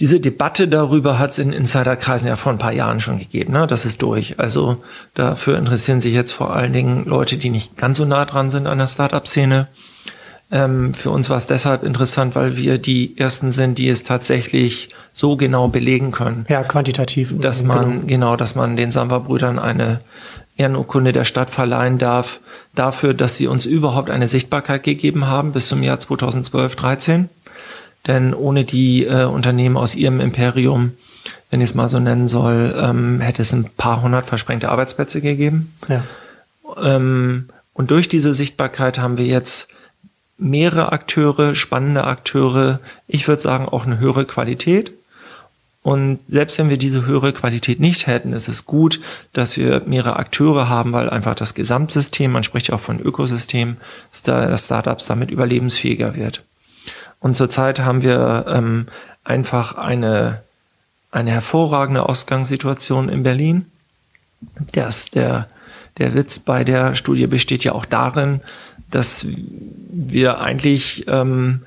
Diese 0.00 0.18
Debatte 0.18 0.66
darüber 0.66 1.18
hat 1.18 1.30
es 1.30 1.38
in 1.38 1.52
Insiderkreisen 1.52 2.26
ja 2.26 2.36
vor 2.36 2.52
ein 2.52 2.58
paar 2.58 2.72
Jahren 2.72 3.00
schon 3.00 3.18
gegeben. 3.18 3.52
Ne? 3.52 3.66
Das 3.66 3.84
ist 3.84 4.00
durch. 4.00 4.40
Also 4.40 4.78
dafür 5.14 5.58
interessieren 5.58 6.00
sich 6.00 6.14
jetzt 6.14 6.32
vor 6.32 6.54
allen 6.54 6.72
Dingen 6.72 7.04
Leute, 7.04 7.36
die 7.36 7.50
nicht 7.50 7.76
ganz 7.76 7.98
so 7.98 8.06
nah 8.06 8.24
dran 8.24 8.48
sind 8.48 8.66
an 8.66 8.78
der 8.78 8.86
Startup-Szene. 8.86 9.68
Ähm, 10.52 10.94
für 10.94 11.10
uns 11.10 11.30
war 11.30 11.36
es 11.36 11.46
deshalb 11.46 11.84
interessant, 11.84 12.34
weil 12.34 12.56
wir 12.56 12.78
die 12.78 13.16
ersten 13.18 13.52
sind, 13.52 13.78
die 13.78 13.88
es 13.88 14.02
tatsächlich 14.02 14.88
so 15.12 15.36
genau 15.36 15.68
belegen 15.68 16.12
können. 16.12 16.46
Ja, 16.48 16.64
quantitativ. 16.64 17.38
Dass 17.38 17.62
man, 17.62 18.06
genau, 18.06 18.06
genau 18.06 18.36
dass 18.36 18.54
man 18.54 18.76
den 18.76 18.90
Samba-Brüdern 18.90 19.58
eine 19.58 20.00
Ehrenurkunde 20.56 21.12
der 21.12 21.24
Stadt 21.24 21.50
verleihen 21.50 21.98
darf, 21.98 22.40
dafür, 22.74 23.14
dass 23.14 23.36
sie 23.36 23.46
uns 23.46 23.64
überhaupt 23.64 24.10
eine 24.10 24.28
Sichtbarkeit 24.28 24.82
gegeben 24.82 25.26
haben 25.26 25.52
bis 25.52 25.68
zum 25.68 25.82
Jahr 25.82 25.98
2012, 25.98 26.74
13. 26.74 27.28
Denn 28.06 28.34
ohne 28.34 28.64
die 28.64 29.04
äh, 29.04 29.24
Unternehmen 29.24 29.76
aus 29.76 29.94
ihrem 29.94 30.20
Imperium, 30.20 30.92
wenn 31.50 31.60
ich 31.60 31.70
es 31.70 31.74
mal 31.74 31.88
so 31.88 32.00
nennen 32.00 32.28
soll, 32.28 32.74
ähm, 32.80 33.20
hätte 33.20 33.42
es 33.42 33.52
ein 33.52 33.64
paar 33.76 34.02
hundert 34.02 34.26
versprengte 34.26 34.70
Arbeitsplätze 34.70 35.20
gegeben. 35.20 35.74
Ja. 35.88 36.04
Ähm, 36.82 37.48
und 37.74 37.90
durch 37.90 38.08
diese 38.08 38.34
Sichtbarkeit 38.34 38.98
haben 38.98 39.18
wir 39.18 39.26
jetzt 39.26 39.68
mehrere 40.38 40.92
Akteure, 40.92 41.54
spannende 41.54 42.04
Akteure, 42.04 42.80
ich 43.06 43.28
würde 43.28 43.42
sagen 43.42 43.68
auch 43.68 43.84
eine 43.84 43.98
höhere 43.98 44.24
Qualität. 44.24 44.92
Und 45.82 46.20
selbst 46.28 46.58
wenn 46.58 46.68
wir 46.68 46.76
diese 46.76 47.06
höhere 47.06 47.32
Qualität 47.32 47.80
nicht 47.80 48.06
hätten, 48.06 48.34
ist 48.34 48.48
es 48.48 48.66
gut, 48.66 49.00
dass 49.32 49.56
wir 49.56 49.82
mehrere 49.86 50.16
Akteure 50.16 50.68
haben, 50.68 50.92
weil 50.92 51.08
einfach 51.08 51.34
das 51.34 51.54
Gesamtsystem, 51.54 52.30
man 52.30 52.44
spricht 52.44 52.68
ja 52.68 52.74
auch 52.74 52.80
von 52.80 53.00
Ökosystem, 53.00 53.78
dass 54.24 54.64
Startups 54.64 55.06
damit 55.06 55.30
überlebensfähiger 55.30 56.16
wird. 56.16 56.44
Und 57.20 57.36
zurzeit 57.36 57.80
haben 57.80 58.02
wir 58.02 58.46
ähm, 58.48 58.86
einfach 59.24 59.76
eine, 59.76 60.42
eine 61.10 61.30
hervorragende 61.30 62.08
Ausgangssituation 62.08 63.08
in 63.08 63.22
Berlin. 63.22 63.66
Das, 64.72 65.10
der, 65.10 65.46
der 65.98 66.14
Witz 66.14 66.40
bei 66.40 66.64
der 66.64 66.94
Studie 66.94 67.26
besteht 67.26 67.62
ja 67.62 67.72
auch 67.72 67.84
darin, 67.84 68.40
dass 68.90 69.26
wir 69.90 70.40
eigentlich 70.40 71.06
ähm, 71.08 71.62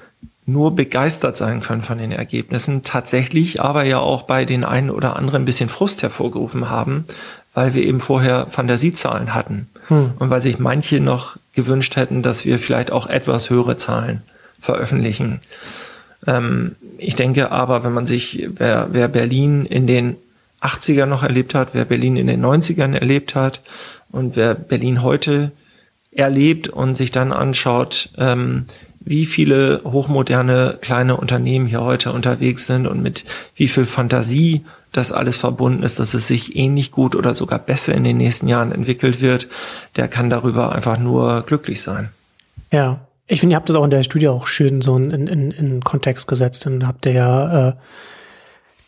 nur 0.46 0.76
begeistert 0.76 1.38
sein 1.38 1.62
können 1.62 1.84
von 1.84 2.00
den 2.00 2.12
Ergebnissen, 2.12 2.84
tatsächlich 2.84 3.62
aber 3.62 3.84
ja 3.84 4.00
auch 4.00 4.24
bei 4.24 4.44
den 4.44 4.64
einen 4.64 4.90
oder 4.90 5.16
anderen 5.16 5.44
ein 5.44 5.46
bisschen 5.46 5.70
Frust 5.70 6.04
hervorgerufen 6.04 6.70
haben, 6.70 7.06
weil 7.54 7.74
wir 7.74 7.84
eben 7.84 8.00
vorher 8.00 8.48
Fantasiezahlen 8.50 9.34
hatten 9.34 9.70
hm. 9.88 10.12
und 10.18 10.30
weil 10.30 10.42
sich 10.42 10.60
manche 10.60 11.00
noch 11.00 11.38
gewünscht 11.54 11.96
hätten, 11.96 12.24
dass 12.24 12.44
wir 12.44 12.60
vielleicht 12.60 12.92
auch 12.92 13.08
etwas 13.08 13.50
höhere 13.50 13.78
Zahlen 13.78 14.22
veröffentlichen. 14.64 15.42
Ähm, 16.26 16.76
ich 16.98 17.16
denke 17.16 17.52
aber, 17.52 17.84
wenn 17.84 17.94
man 17.94 18.06
sich, 18.06 18.48
wer, 18.56 18.88
wer 18.92 19.08
Berlin 19.08 19.66
in 19.66 19.88
den 19.88 20.16
80ern 20.62 21.06
noch 21.06 21.24
erlebt 21.24 21.54
hat, 21.54 21.70
wer 21.74 21.86
Berlin 21.86 22.16
in 22.16 22.28
den 22.28 22.44
90ern 22.44 22.94
erlebt 22.94 23.36
hat 23.36 23.62
und 24.12 24.36
wer 24.36 24.56
Berlin 24.56 25.04
heute 25.04 25.52
erlebt 26.12 26.70
und 26.70 26.96
sich 26.96 27.12
dann 27.12 27.34
anschaut, 27.34 28.10
ähm, 28.18 28.66
wie 29.02 29.26
viele 29.26 29.82
hochmoderne 29.84 30.78
kleine 30.82 31.18
Unternehmen 31.18 31.68
hier 31.68 31.82
heute 31.82 32.14
unterwegs 32.14 32.68
sind 32.68 32.88
und 32.88 33.04
mit 33.04 33.26
wie 33.56 33.68
viel 33.68 33.86
Fantasie 33.86 34.64
das 34.94 35.12
alles 35.12 35.36
verbunden 35.36 35.84
ist, 35.84 36.00
dass 36.00 36.14
es 36.14 36.28
sich 36.28 36.56
ähnlich 36.56 36.92
gut 36.92 37.16
oder 37.16 37.34
sogar 37.34 37.60
besser 37.60 37.94
in 37.96 38.06
den 38.06 38.18
nächsten 38.18 38.48
Jahren 38.48 38.72
entwickelt 38.72 39.22
wird, 39.22 39.50
der 39.98 40.08
kann 40.08 40.30
darüber 40.30 40.74
einfach 40.74 40.98
nur 41.00 41.42
glücklich 41.42 41.82
sein. 41.82 42.10
Ja, 42.72 43.02
ich 43.28 43.40
finde, 43.40 43.54
ihr 43.54 43.58
habt 43.58 43.70
das 43.70 43.76
auch 43.76 43.84
in 43.84 43.90
der 43.90 44.04
Studie 44.04 44.28
auch 44.28 44.48
schön 44.48 44.82
so 44.82 44.96
in, 44.98 45.12
in, 45.12 45.52
in 45.52 45.82
Kontext 45.82 46.28
gesetzt 46.28 46.66
und 46.68 46.86
habt 46.86 47.06
ihr 47.06 47.14
ja 47.14 47.70
äh, 47.70 47.74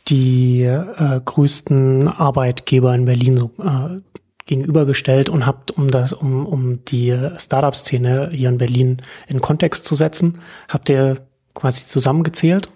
die 0.08 0.64
äh, 0.64 1.22
größten 1.24 2.08
Arbeitgeber 2.08 2.94
in 2.94 3.06
Berlin 3.06 3.38
so 3.38 3.52
äh, 3.60 4.02
gegenübergestellt 4.46 5.30
und 5.30 5.46
habt, 5.46 5.72
um 5.72 5.90
das, 5.90 6.14
um, 6.14 6.46
um 6.46 6.86
die 6.86 7.18
Startup-Szene 7.38 8.30
hier 8.32 8.50
in 8.50 8.58
Berlin 8.58 9.02
in 9.28 9.42
Kontext 9.42 9.86
zu 9.86 9.96
setzen, 9.96 10.40
habt 10.70 10.90
ihr 10.90 11.18
quasi 11.56 11.88
zusammengezählt 11.88 12.70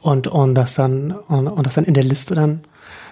und, 0.00 0.26
und 0.26 0.54
das 0.54 0.74
dann, 0.74 1.12
und, 1.12 1.46
und 1.46 1.66
das 1.66 1.74
dann 1.74 1.84
in 1.84 1.94
der 1.94 2.02
Liste 2.02 2.34
dann 2.34 2.62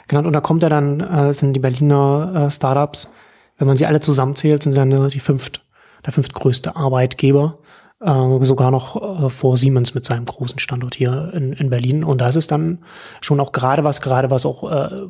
genannt. 0.09 0.27
Und 0.27 0.33
da 0.33 0.41
kommt 0.41 0.65
ja 0.65 0.69
dann, 0.69 1.01
äh, 1.01 1.33
sind 1.33 1.53
die 1.53 1.61
Berliner 1.61 2.47
äh, 2.47 2.51
Startups, 2.51 3.11
wenn 3.59 3.69
man 3.69 3.77
sie 3.77 3.87
alle 3.87 4.01
zusammenzählt, 4.01 4.63
sind 4.63 4.73
sie 4.73 4.79
dann 4.79 5.09
die 5.11 5.21
fünft, 5.21 5.65
der 6.05 6.13
fünftgrößte 6.13 6.75
Arbeitgeber 6.75 7.59
äh, 8.05 8.45
sogar 8.45 8.71
noch 8.71 9.25
äh, 9.25 9.29
vor 9.31 9.57
Siemens 9.57 9.95
mit 9.95 10.05
seinem 10.05 10.25
großen 10.25 10.59
Standort 10.59 10.95
hier 10.95 11.31
in, 11.35 11.53
in 11.53 11.71
Berlin. 11.71 12.05
Und 12.05 12.21
das 12.21 12.37
ist 12.37 12.51
dann 12.51 12.79
schon 13.21 13.41
auch 13.41 13.53
gerade 13.53 13.85
was, 13.85 14.01
gerade 14.01 14.31
was 14.31 14.47
auch 14.47 14.71
äh, 14.71 15.09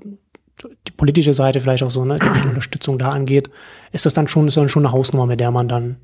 die 0.87 0.93
politische 0.93 1.35
Seite 1.35 1.61
vielleicht 1.61 1.83
auch 1.83 1.91
so, 1.91 2.05
ne, 2.05 2.19
die 2.19 2.49
Unterstützung 2.49 2.99
da 2.99 3.11
angeht, 3.11 3.51
ist 3.91 4.07
das 4.07 4.15
dann 4.15 4.29
schon, 4.29 4.47
ist 4.47 4.57
dann 4.57 4.69
schon 4.69 4.85
eine 4.85 4.93
Hausnummer, 4.93 5.27
mit 5.27 5.41
der 5.41 5.51
man 5.51 5.69
dann, 5.69 5.97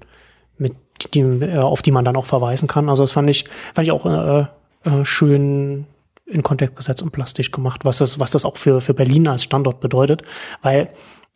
mit 0.57 0.75
die, 1.15 1.21
äh, 1.21 1.59
auf 1.59 1.83
die 1.83 1.93
man 1.93 2.05
dann 2.05 2.17
auch 2.17 2.27
verweisen 2.27 2.69
kann. 2.69 2.89
Also 2.89 3.03
das 3.03 3.13
fand 3.13 3.31
ich, 3.31 3.45
fand 3.75 3.87
ich 3.87 3.93
auch 3.93 4.07
äh, 4.07 4.47
äh, 4.85 5.05
schön 5.05 5.87
in 6.27 6.43
Kontext 6.43 6.77
gesetzt 6.77 7.03
und 7.03 7.11
plastisch 7.11 7.51
gemacht, 7.51 7.85
was 7.85 7.99
das, 7.99 8.19
was 8.19 8.31
das 8.31 8.45
auch 8.45 8.57
für, 8.57 8.81
für 8.81 8.95
Berlin 8.95 9.29
als 9.29 9.45
Standort 9.45 9.81
bedeutet. 9.81 10.23
Weil 10.63 10.91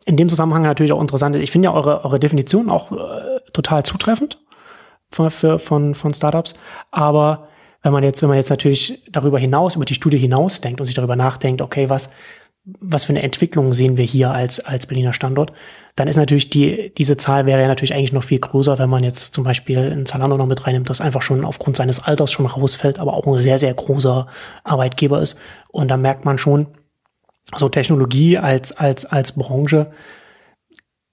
in 0.05 0.17
dem 0.17 0.29
Zusammenhang 0.29 0.63
natürlich 0.63 0.91
auch 0.91 1.01
interessant 1.01 1.35
ist, 1.35 1.41
ich 1.41 1.51
finde 1.51 1.67
ja 1.67 1.73
eure, 1.73 2.05
eure 2.05 2.19
Definition 2.19 2.69
auch 2.69 2.91
äh, 2.91 3.39
total 3.53 3.83
zutreffend 3.83 4.39
von, 5.13 5.31
für, 5.31 5.59
von, 5.59 5.95
von 5.95 6.13
Startups. 6.13 6.55
Aber 6.91 7.47
wenn 7.81 7.91
man 7.91 8.03
jetzt, 8.03 8.21
wenn 8.21 8.29
man 8.29 8.37
jetzt 8.37 8.49
natürlich 8.49 9.03
darüber 9.11 9.39
hinaus, 9.39 9.75
über 9.75 9.85
die 9.85 9.93
Studie 9.93 10.17
hinaus 10.17 10.61
denkt 10.61 10.79
und 10.79 10.85
sich 10.85 10.95
darüber 10.95 11.15
nachdenkt, 11.15 11.61
okay, 11.61 11.89
was, 11.89 12.09
was 12.63 13.05
für 13.05 13.11
eine 13.11 13.23
Entwicklung 13.23 13.73
sehen 13.73 13.97
wir 13.97 14.05
hier 14.05 14.31
als, 14.31 14.61
als 14.61 14.85
Berliner 14.85 15.11
Standort, 15.11 15.51
dann 15.95 16.07
ist 16.07 16.15
natürlich 16.15 16.49
die, 16.49 16.93
diese 16.97 17.17
Zahl 17.17 17.45
wäre 17.45 17.61
ja 17.61 17.67
natürlich 17.67 17.93
eigentlich 17.93 18.13
noch 18.13 18.23
viel 18.23 18.39
größer, 18.39 18.79
wenn 18.79 18.89
man 18.89 19.03
jetzt 19.03 19.35
zum 19.35 19.43
Beispiel 19.43 19.79
in 19.79 20.05
Zalando 20.05 20.37
noch 20.37 20.47
mit 20.47 20.65
reinnimmt, 20.65 20.89
das 20.89 21.01
einfach 21.01 21.21
schon 21.21 21.43
aufgrund 21.43 21.75
seines 21.75 22.01
Alters 22.01 22.31
schon 22.31 22.45
rausfällt, 22.45 22.99
aber 22.99 23.13
auch 23.13 23.27
ein 23.27 23.39
sehr, 23.39 23.57
sehr 23.57 23.73
großer 23.73 24.27
Arbeitgeber 24.63 25.21
ist. 25.21 25.37
Und 25.67 25.89
da 25.89 25.97
merkt 25.97 26.23
man 26.23 26.37
schon, 26.37 26.67
so 27.55 27.67
Technologie 27.67 28.37
als, 28.37 28.71
als, 28.71 29.05
als 29.05 29.33
Branche 29.33 29.91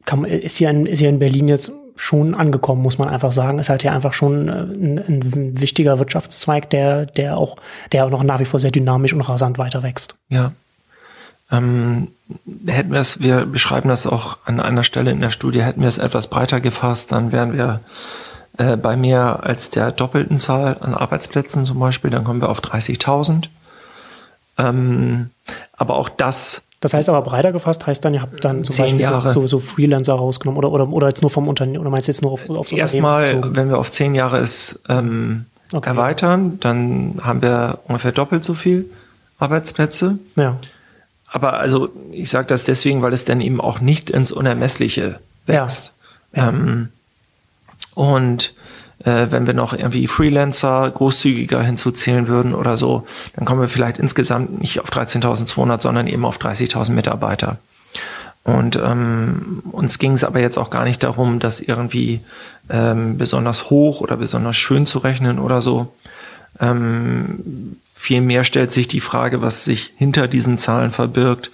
kann, 0.05 0.25
ist 0.25 0.59
hier 0.59 0.71
in, 0.71 0.87
ist 0.87 1.01
hier 1.01 1.09
in 1.09 1.19
Berlin 1.19 1.49
jetzt 1.49 1.73
schon 2.01 2.35
angekommen, 2.35 2.81
muss 2.81 2.97
man 2.97 3.09
einfach 3.09 3.31
sagen. 3.31 3.59
Ist 3.59 3.69
halt 3.69 3.83
ja 3.83 3.93
einfach 3.93 4.15
schon 4.15 4.49
äh, 4.49 4.53
ein, 4.53 4.99
ein, 4.99 5.61
wichtiger 5.61 5.99
Wirtschaftszweig, 5.99 6.71
der, 6.71 7.05
der 7.05 7.37
auch, 7.37 7.57
der 7.93 8.07
auch 8.07 8.11
noch 8.11 8.23
nach 8.23 8.41
wie 8.41 8.47
vor 8.47 8.59
sehr 8.59 8.71
dynamisch 8.71 9.13
und 9.13 9.21
rasant 9.21 9.59
weiter 9.59 9.83
wächst. 9.83 10.15
Ja. 10.31 10.53
Ähm, 11.53 12.09
hätten 12.67 12.93
wir 12.93 13.01
es, 13.01 13.21
wir 13.21 13.45
beschreiben 13.45 13.91
das 13.91 14.07
auch 14.07 14.39
an 14.47 14.61
einer 14.61 14.83
Stelle 14.83 15.11
in 15.11 15.21
der 15.21 15.31
Studie, 15.31 15.63
hätten 15.63 15.83
wir 15.83 15.89
es 15.89 15.99
etwas 15.99 16.29
breiter 16.29 16.61
gefasst, 16.61 17.13
dann 17.13 17.33
wären 17.33 17.53
wir 17.53 17.81
äh, 18.57 18.77
bei 18.77 18.97
mehr 18.97 19.41
als 19.43 19.69
der 19.69 19.93
doppelten 19.93 20.39
Zahl 20.39 20.79
an 20.81 20.95
Arbeitsplätzen 20.95 21.65
zum 21.65 21.79
Beispiel, 21.79 22.11
dann 22.11 22.25
kommen 22.25 22.41
wir 22.41 22.49
auf 22.49 22.61
30.000. 22.61 23.49
Ähm, 24.59 25.31
aber 25.77 25.97
auch 25.97 26.09
das 26.09 26.63
das 26.81 26.95
heißt 26.95 27.11
aber 27.11 27.23
breiter 27.23 27.53
gefasst, 27.53 27.87
heißt 27.87 28.05
dann, 28.05 28.15
ihr 28.15 28.23
habt 28.23 28.43
dann 28.43 28.65
zum 28.65 28.77
Beispiel 28.77 29.01
Jahre. 29.01 29.33
So, 29.33 29.47
so, 29.47 29.59
Freelancer 29.59 30.15
rausgenommen 30.15 30.59
oder, 30.59 30.73
oder, 30.73 30.89
oder 30.89 31.09
jetzt 31.09 31.21
nur 31.21 31.31
vom 31.31 31.47
Unternehmen, 31.47 31.81
oder 31.81 31.91
meinst 31.91 32.09
du 32.09 32.13
jetzt 32.13 32.23
nur 32.23 32.33
auf, 32.33 32.49
auf 32.49 32.73
Erstmal, 32.73 33.55
wenn 33.55 33.69
wir 33.69 33.79
auf 33.79 33.91
zehn 33.91 34.15
Jahre 34.15 34.39
es 34.39 34.81
ähm, 34.89 35.45
okay. 35.73 35.91
erweitern, 35.91 36.59
dann 36.61 37.21
haben 37.23 37.43
wir 37.43 37.81
ungefähr 37.87 38.13
doppelt 38.13 38.45
so 38.45 38.55
viel 38.55 38.91
Arbeitsplätze. 39.39 40.19
Ja. 40.37 40.57
Aber 41.27 41.61
also 41.61 41.91
ich 42.13 42.31
sage 42.31 42.47
das 42.47 42.65
deswegen, 42.65 43.03
weil 43.03 43.13
es 43.13 43.25
dann 43.25 43.41
eben 43.41 43.61
auch 43.61 43.81
nicht 43.81 44.11
ins 44.11 44.33
Unermessliche 44.33 45.21
wächst. 45.47 45.93
Ja. 46.35 46.45
Ja. 46.45 46.49
Ähm, 46.49 46.89
und 47.95 48.55
äh, 49.05 49.27
wenn 49.31 49.47
wir 49.47 49.55
noch 49.55 49.73
irgendwie 49.73 50.07
Freelancer 50.07 50.91
großzügiger 50.91 51.63
hinzuzählen 51.63 52.29
würden 52.29 52.55
oder 52.55 52.77
so, 52.77 53.07
dann 53.35 53.45
kommen 53.45 53.61
wir 53.61 53.69
vielleicht 53.69 53.99
insgesamt 53.99 54.61
nicht 54.61 54.81
auf 54.81 54.91
13.200, 54.91 55.81
sondern 55.81 56.07
eben 56.07 56.25
auf 56.25 56.39
30.000 56.39 56.91
Mitarbeiter. 56.93 57.59
Und 58.43 58.77
ähm, 58.77 59.63
uns 59.71 59.99
ging 59.99 60.13
es 60.13 60.25
aber 60.25 60.41
jetzt 60.41 60.59
auch 60.59 60.71
gar 60.71 60.85
nicht 60.85 61.03
darum, 61.03 61.41
das 61.41 61.61
irgendwie 61.61 62.21
ähm, 62.71 63.19
besonders 63.19 63.69
hoch 63.71 64.01
oder 64.01 64.17
besonders 64.17 64.57
schön 64.57 64.87
zu 64.87 64.99
rechnen 64.99 65.39
oder 65.39 65.61
so. 65.61 65.93
Ähm, 66.59 67.77
Vielmehr 68.03 68.45
stellt 68.45 68.73
sich 68.73 68.89
die 68.89 69.03
Frage, 69.03 69.43
was 69.43 69.65
sich 69.67 69.93
hinter 69.95 70.27
diesen 70.27 70.57
Zahlen 70.57 70.91
verbirgt, 70.91 71.51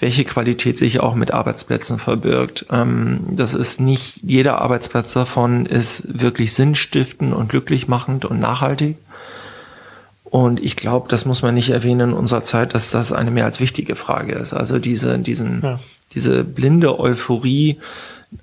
welche 0.00 0.24
Qualität 0.24 0.78
sich 0.78 1.00
auch 1.00 1.14
mit 1.14 1.32
Arbeitsplätzen 1.32 1.98
verbirgt. 1.98 2.64
Ähm, 2.70 3.20
das 3.28 3.52
ist 3.52 3.78
nicht 3.78 4.18
jeder 4.22 4.62
Arbeitsplatz 4.62 5.12
davon 5.12 5.66
ist 5.66 6.04
wirklich 6.08 6.54
sinnstiftend 6.54 7.34
und 7.34 7.50
glücklich 7.50 7.88
machend 7.88 8.24
und 8.24 8.40
nachhaltig. 8.40 8.96
Und 10.24 10.60
ich 10.60 10.76
glaube, 10.76 11.08
das 11.10 11.26
muss 11.26 11.42
man 11.42 11.52
nicht 11.52 11.68
erwähnen 11.68 12.12
in 12.12 12.16
unserer 12.16 12.42
Zeit, 12.42 12.74
dass 12.74 12.88
das 12.88 13.12
eine 13.12 13.30
mehr 13.30 13.44
als 13.44 13.60
wichtige 13.60 13.94
Frage 13.94 14.32
ist. 14.32 14.54
Also 14.54 14.78
diese, 14.78 15.18
diesen, 15.18 15.60
ja. 15.60 15.78
diese 16.14 16.42
blinde 16.42 16.98
Euphorie, 16.98 17.80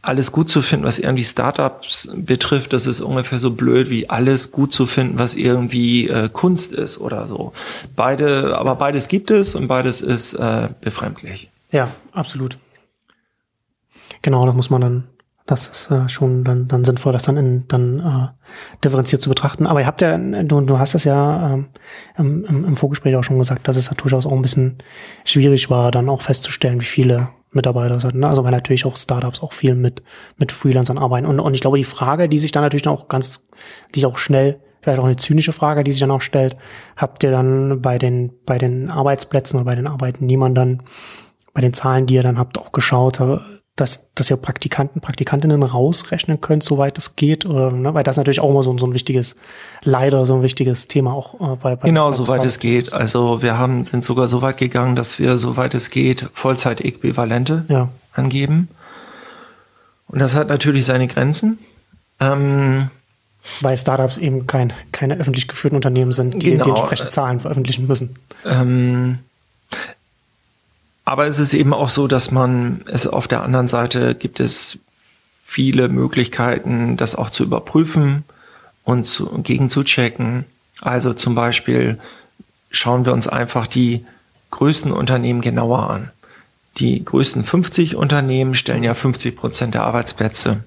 alles 0.01 0.31
gut 0.31 0.49
zu 0.49 0.61
finden, 0.61 0.85
was 0.85 0.99
irgendwie 0.99 1.23
Startups 1.23 2.09
betrifft, 2.15 2.73
das 2.73 2.85
ist 2.85 3.01
ungefähr 3.01 3.39
so 3.39 3.51
blöd 3.51 3.89
wie 3.89 4.09
alles 4.09 4.51
gut 4.51 4.73
zu 4.73 4.85
finden, 4.85 5.19
was 5.19 5.35
irgendwie 5.35 6.07
äh, 6.07 6.29
Kunst 6.31 6.73
ist 6.73 6.99
oder 6.99 7.27
so. 7.27 7.51
Beide, 7.95 8.57
aber 8.57 8.75
beides 8.75 9.07
gibt 9.07 9.31
es 9.31 9.55
und 9.55 9.67
beides 9.67 10.01
ist 10.01 10.33
äh, 10.33 10.69
befremdlich. 10.81 11.49
Ja, 11.71 11.91
absolut. 12.11 12.57
Genau, 14.21 14.43
das 14.45 14.55
muss 14.55 14.69
man 14.69 14.81
dann 14.81 15.03
das 15.49 15.67
ist 15.67 15.91
äh, 15.91 16.07
schon 16.07 16.43
dann, 16.43 16.67
dann 16.67 16.83
sinnvoll, 16.83 17.11
das 17.11 17.23
dann 17.23 17.35
in, 17.35 17.67
dann 17.67 17.99
äh, 17.99 18.27
differenziert 18.83 19.23
zu 19.23 19.29
betrachten. 19.29 19.65
Aber 19.65 19.79
ihr 19.79 19.87
habt 19.87 20.01
ja, 20.01 20.15
du, 20.15 20.61
du 20.61 20.77
hast 20.77 20.93
es 20.93 21.05
ja 21.05 21.53
ähm, 21.53 21.65
im, 22.17 22.65
im 22.65 22.75
Vorgespräch 22.77 23.15
auch 23.15 23.23
schon 23.23 23.39
gesagt, 23.39 23.67
dass 23.67 23.75
es 23.75 23.87
ja 23.87 23.95
durchaus 23.95 24.27
auch 24.27 24.31
ein 24.31 24.43
bisschen 24.43 24.77
schwierig 25.25 25.71
war, 25.71 25.89
dann 25.89 26.07
auch 26.07 26.21
festzustellen, 26.21 26.81
wie 26.81 26.85
viele 26.85 27.29
Mitarbeiter 27.51 27.95
hatten. 27.95 28.19
Ne? 28.19 28.27
Also 28.27 28.43
weil 28.43 28.51
natürlich 28.51 28.85
auch 28.85 28.95
Startups 28.95 29.41
auch 29.41 29.53
viel 29.53 29.75
mit, 29.75 30.03
mit 30.37 30.51
Freelancern 30.51 30.97
arbeiten. 30.97 31.25
Und, 31.25 31.39
und 31.39 31.53
ich 31.53 31.61
glaube, 31.61 31.77
die 31.77 31.83
Frage, 31.83 32.29
die 32.29 32.39
sich 32.39 32.51
dann 32.51 32.63
natürlich 32.63 32.87
auch 32.87 33.07
ganz, 33.07 33.41
die 33.95 34.05
auch 34.05 34.17
schnell, 34.17 34.59
vielleicht 34.81 34.99
auch 34.99 35.05
eine 35.05 35.17
zynische 35.17 35.53
Frage, 35.53 35.83
die 35.83 35.91
sich 35.91 36.01
dann 36.01 36.11
auch 36.11 36.21
stellt, 36.21 36.55
habt 36.95 37.23
ihr 37.23 37.31
dann 37.31 37.81
bei 37.81 37.97
den, 37.97 38.31
bei 38.45 38.57
den 38.57 38.89
Arbeitsplätzen 38.89 39.57
oder 39.57 39.65
bei 39.65 39.75
den 39.75 39.87
Arbeitnehmern 39.87 40.55
dann, 40.55 40.83
bei 41.53 41.61
den 41.61 41.73
Zahlen, 41.73 42.05
die 42.05 42.15
ihr 42.15 42.23
dann 42.23 42.39
habt, 42.39 42.57
auch 42.57 42.71
geschaut, 42.71 43.19
dass, 43.79 44.13
dass 44.15 44.29
ihr 44.29 44.37
Praktikanten, 44.37 45.01
Praktikantinnen 45.01 45.63
rausrechnen 45.63 46.41
könnt, 46.41 46.63
soweit 46.63 46.97
es 46.97 47.15
geht, 47.15 47.45
oder, 47.45 47.71
ne? 47.71 47.93
weil 47.93 48.03
das 48.03 48.17
natürlich 48.17 48.39
auch 48.39 48.49
immer 48.49 48.63
so, 48.63 48.77
so 48.77 48.87
ein 48.87 48.93
wichtiges, 48.93 49.35
leider 49.83 50.25
so 50.25 50.35
ein 50.35 50.41
wichtiges 50.41 50.87
Thema 50.87 51.13
auch 51.13 51.33
äh, 51.35 51.55
bei, 51.55 51.75
bei 51.75 51.87
Genau, 51.87 52.11
soweit 52.11 52.43
es 52.43 52.59
geht. 52.59 52.91
Also 52.93 53.41
wir 53.41 53.57
haben, 53.57 53.85
sind 53.85 54.03
sogar 54.03 54.27
so 54.27 54.41
weit 54.41 54.57
gegangen, 54.57 54.95
dass 54.95 55.19
wir, 55.19 55.37
soweit 55.37 55.73
es 55.73 55.89
geht, 55.89 56.27
Vollzeit-Äquivalente 56.33 57.65
ja. 57.69 57.89
angeben. 58.13 58.69
Und 60.07 60.19
das 60.19 60.35
hat 60.35 60.49
natürlich 60.49 60.85
seine 60.85 61.07
Grenzen. 61.07 61.59
Ähm, 62.19 62.89
weil 63.61 63.77
Startups 63.77 64.17
eben 64.17 64.47
kein, 64.47 64.73
keine 64.91 65.17
öffentlich 65.17 65.47
geführten 65.47 65.75
Unternehmen 65.75 66.11
sind, 66.11 66.41
die, 66.43 66.51
genau, 66.51 66.65
die 66.65 66.69
entsprechend 66.71 67.11
Zahlen 67.11 67.39
veröffentlichen 67.39 67.87
müssen. 67.87 68.15
Ähm, 68.45 69.19
aber 71.09 71.25
es 71.25 71.39
ist 71.39 71.55
eben 71.55 71.73
auch 71.73 71.89
so, 71.89 72.07
dass 72.07 72.29
man 72.29 72.81
es 72.85 73.07
auf 73.07 73.27
der 73.27 73.41
anderen 73.41 73.67
Seite 73.67 74.13
gibt 74.13 74.39
es 74.39 74.77
viele 75.41 75.89
Möglichkeiten, 75.89 76.97
das 76.97 77.15
auch 77.15 77.31
zu 77.31 77.41
überprüfen 77.41 78.25
und 78.83 79.05
zu, 79.05 79.25
gegenzuchecken. 79.41 80.45
Also 80.81 81.15
zum 81.15 81.33
Beispiel 81.33 81.97
schauen 82.69 83.07
wir 83.07 83.13
uns 83.13 83.27
einfach 83.27 83.65
die 83.65 84.05
größten 84.51 84.91
Unternehmen 84.91 85.41
genauer 85.41 85.89
an. 85.89 86.11
Die 86.77 87.03
größten 87.03 87.43
50 87.43 87.95
Unternehmen 87.95 88.53
stellen 88.53 88.83
ja 88.83 88.93
50 88.93 89.35
Prozent 89.35 89.73
der 89.73 89.85
Arbeitsplätze. 89.85 90.63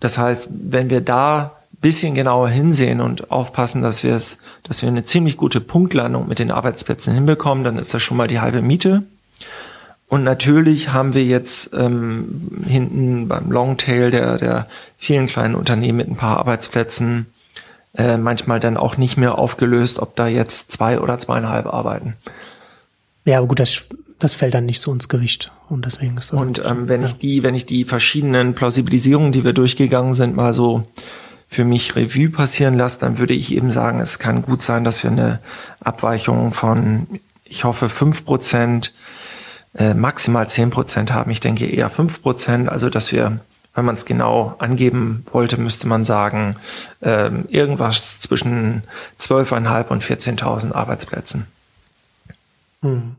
Das 0.00 0.16
heißt, 0.16 0.48
wenn 0.50 0.88
wir 0.88 1.02
da 1.02 1.54
bisschen 1.82 2.14
genauer 2.14 2.48
hinsehen 2.48 3.02
und 3.02 3.30
aufpassen, 3.30 3.82
dass 3.82 4.02
wir 4.02 4.16
es, 4.16 4.38
dass 4.62 4.80
wir 4.80 4.88
eine 4.88 5.04
ziemlich 5.04 5.36
gute 5.36 5.60
Punktlandung 5.60 6.26
mit 6.26 6.38
den 6.38 6.50
Arbeitsplätzen 6.50 7.12
hinbekommen, 7.12 7.62
dann 7.62 7.76
ist 7.76 7.92
das 7.92 8.02
schon 8.02 8.16
mal 8.16 8.26
die 8.26 8.40
halbe 8.40 8.62
Miete. 8.62 9.04
Und 10.08 10.24
natürlich 10.24 10.92
haben 10.92 11.12
wir 11.12 11.24
jetzt 11.24 11.74
ähm, 11.74 12.64
hinten 12.66 13.28
beim 13.28 13.50
Longtail 13.50 14.10
der, 14.10 14.38
der 14.38 14.66
vielen 14.96 15.26
kleinen 15.26 15.54
Unternehmen 15.54 15.98
mit 15.98 16.08
ein 16.08 16.16
paar 16.16 16.38
Arbeitsplätzen 16.38 17.26
äh, 17.94 18.16
manchmal 18.16 18.60
dann 18.60 18.76
auch 18.76 18.96
nicht 18.96 19.16
mehr 19.16 19.38
aufgelöst, 19.38 19.98
ob 19.98 20.16
da 20.16 20.28
jetzt 20.28 20.72
zwei 20.72 21.00
oder 21.00 21.18
zweieinhalb 21.18 21.66
arbeiten. 21.66 22.14
Ja, 23.24 23.38
aber 23.38 23.48
gut, 23.48 23.60
das, 23.60 23.84
das 24.18 24.34
fällt 24.34 24.54
dann 24.54 24.66
nicht 24.66 24.80
so 24.80 24.92
ins 24.92 25.08
Gewicht. 25.08 25.52
Und 25.68 25.84
deswegen 25.84 26.16
ist 26.16 26.32
das. 26.32 26.40
Und 26.40 26.62
ähm, 26.64 26.88
wenn 26.88 27.02
ja. 27.02 27.08
ich 27.08 27.18
die, 27.18 27.42
wenn 27.42 27.54
ich 27.54 27.66
die 27.66 27.84
verschiedenen 27.84 28.54
Plausibilisierungen, 28.54 29.32
die 29.32 29.44
wir 29.44 29.52
durchgegangen 29.52 30.14
sind, 30.14 30.36
mal 30.36 30.54
so 30.54 30.86
für 31.48 31.64
mich 31.64 31.96
Revue 31.96 32.28
passieren 32.28 32.76
lasse, 32.76 33.00
dann 33.00 33.18
würde 33.18 33.34
ich 33.34 33.54
eben 33.54 33.70
sagen, 33.70 34.00
es 34.00 34.18
kann 34.18 34.42
gut 34.42 34.62
sein, 34.62 34.84
dass 34.84 35.02
wir 35.02 35.10
eine 35.10 35.40
Abweichung 35.80 36.52
von, 36.52 37.06
ich 37.44 37.64
hoffe, 37.64 37.88
fünf 37.88 38.24
Prozent 38.24 38.94
äh, 39.74 39.94
maximal 39.94 40.48
zehn 40.48 40.70
Prozent 40.70 41.12
haben. 41.12 41.30
Ich 41.30 41.40
denke 41.40 41.66
eher 41.66 41.90
fünf 41.90 42.22
Prozent. 42.22 42.68
Also 42.68 42.90
dass 42.90 43.12
wir, 43.12 43.40
wenn 43.74 43.84
man 43.84 43.94
es 43.94 44.04
genau 44.04 44.54
angeben 44.58 45.24
wollte, 45.32 45.58
müsste 45.58 45.86
man 45.86 46.04
sagen, 46.04 46.56
äh, 47.00 47.30
irgendwas 47.48 48.20
zwischen 48.20 48.82
12.500 49.20 49.88
und 49.88 50.02
14.000 50.02 50.72
Arbeitsplätzen. 50.72 51.46
Hm. 52.82 53.16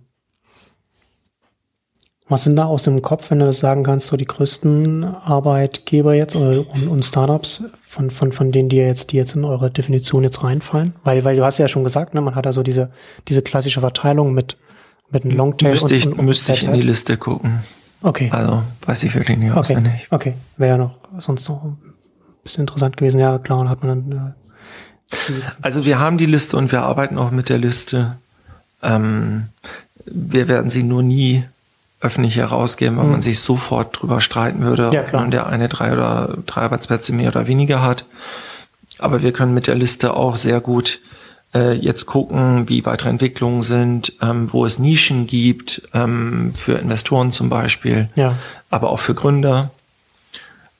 Was 2.29 2.43
sind 2.43 2.55
da 2.57 2.65
aus 2.65 2.83
dem 2.83 3.01
Kopf, 3.01 3.31
wenn 3.31 3.39
du 3.39 3.47
das 3.47 3.59
sagen 3.59 3.83
kannst, 3.83 4.05
so 4.05 4.15
die 4.15 4.25
größten 4.25 5.03
Arbeitgeber 5.03 6.13
jetzt 6.13 6.35
oder, 6.35 6.59
und, 6.59 6.87
und 6.87 7.03
Startups 7.03 7.63
von, 7.87 8.11
von, 8.11 8.31
von 8.31 8.51
denen, 8.51 8.69
die 8.69 8.77
jetzt, 8.77 9.11
die 9.11 9.17
jetzt 9.17 9.35
in 9.35 9.43
eure 9.43 9.71
Definition 9.71 10.23
jetzt 10.23 10.43
reinfallen? 10.43 10.93
Weil, 11.03 11.25
weil 11.25 11.37
du 11.37 11.43
hast 11.43 11.57
ja 11.57 11.67
schon 11.67 11.83
gesagt, 11.83 12.13
ne, 12.13 12.21
man 12.21 12.35
hat 12.35 12.45
da 12.45 12.51
so 12.51 12.61
diese, 12.61 12.91
diese 13.27 13.41
klassische 13.41 13.81
Verteilung 13.81 14.35
mit 14.35 14.57
mit 15.11 15.25
einem 15.25 15.35
Longtail 15.35 15.71
müsste 15.71 15.95
ich, 15.95 16.07
und, 16.07 16.13
und 16.13 16.25
Müsste 16.25 16.53
ich 16.53 16.63
in 16.63 16.73
die 16.73 16.81
Liste 16.81 17.17
gucken. 17.17 17.59
Okay. 18.01 18.29
Also 18.31 18.63
weiß 18.85 19.03
ich 19.03 19.15
wirklich 19.15 19.37
nicht 19.37 19.51
okay. 19.51 19.59
auswendig. 19.59 20.07
Okay, 20.09 20.35
wäre 20.57 20.71
ja 20.71 20.77
noch 20.77 20.95
sonst 21.19 21.49
noch 21.49 21.63
ein 21.63 21.77
bisschen 22.43 22.61
interessant 22.61 22.97
gewesen. 22.97 23.19
Ja, 23.19 23.37
klar, 23.39 23.67
hat 23.67 23.83
man 23.83 24.07
dann. 24.07 24.35
Äh, 25.11 25.33
also 25.61 25.85
wir 25.85 25.99
haben 25.99 26.17
die 26.17 26.25
Liste 26.25 26.55
und 26.55 26.71
wir 26.71 26.83
arbeiten 26.83 27.17
auch 27.17 27.31
mit 27.31 27.49
der 27.49 27.57
Liste. 27.57 28.17
Ähm, 28.81 29.47
wir 30.05 30.47
werden 30.47 30.69
sie 30.69 30.83
nur 30.83 31.03
nie 31.03 31.43
öffentlich 32.01 32.37
herausgeben, 32.37 32.97
weil 32.97 33.05
mhm. 33.05 33.11
man 33.11 33.21
sich 33.21 33.41
sofort 33.41 34.01
drüber 34.01 34.21
streiten 34.21 34.61
würde, 34.61 34.91
ja, 34.93 35.01
ob 35.01 35.13
man 35.13 35.31
der 35.31 35.47
eine 35.47 35.67
drei 35.67 35.91
oder 35.91 36.37
drei 36.45 36.61
Arbeitsplätze 36.61 37.11
mehr 37.11 37.29
oder 37.29 37.47
weniger 37.47 37.81
hat. 37.81 38.05
Aber 38.99 39.21
wir 39.21 39.33
können 39.33 39.53
mit 39.53 39.67
der 39.67 39.75
Liste 39.75 40.13
auch 40.13 40.37
sehr 40.37 40.61
gut 40.61 40.99
äh, 41.53 41.73
jetzt 41.73 42.05
gucken, 42.05 42.69
wie 42.69 42.85
weitere 42.85 43.09
Entwicklungen 43.09 43.63
sind, 43.63 44.13
ähm, 44.21 44.51
wo 44.51 44.65
es 44.65 44.79
Nischen 44.79 45.27
gibt, 45.27 45.81
ähm, 45.93 46.53
für 46.55 46.73
Investoren 46.73 47.31
zum 47.31 47.49
Beispiel, 47.49 48.09
ja. 48.15 48.35
aber 48.69 48.89
auch 48.89 48.99
für 48.99 49.15
Gründer 49.15 49.71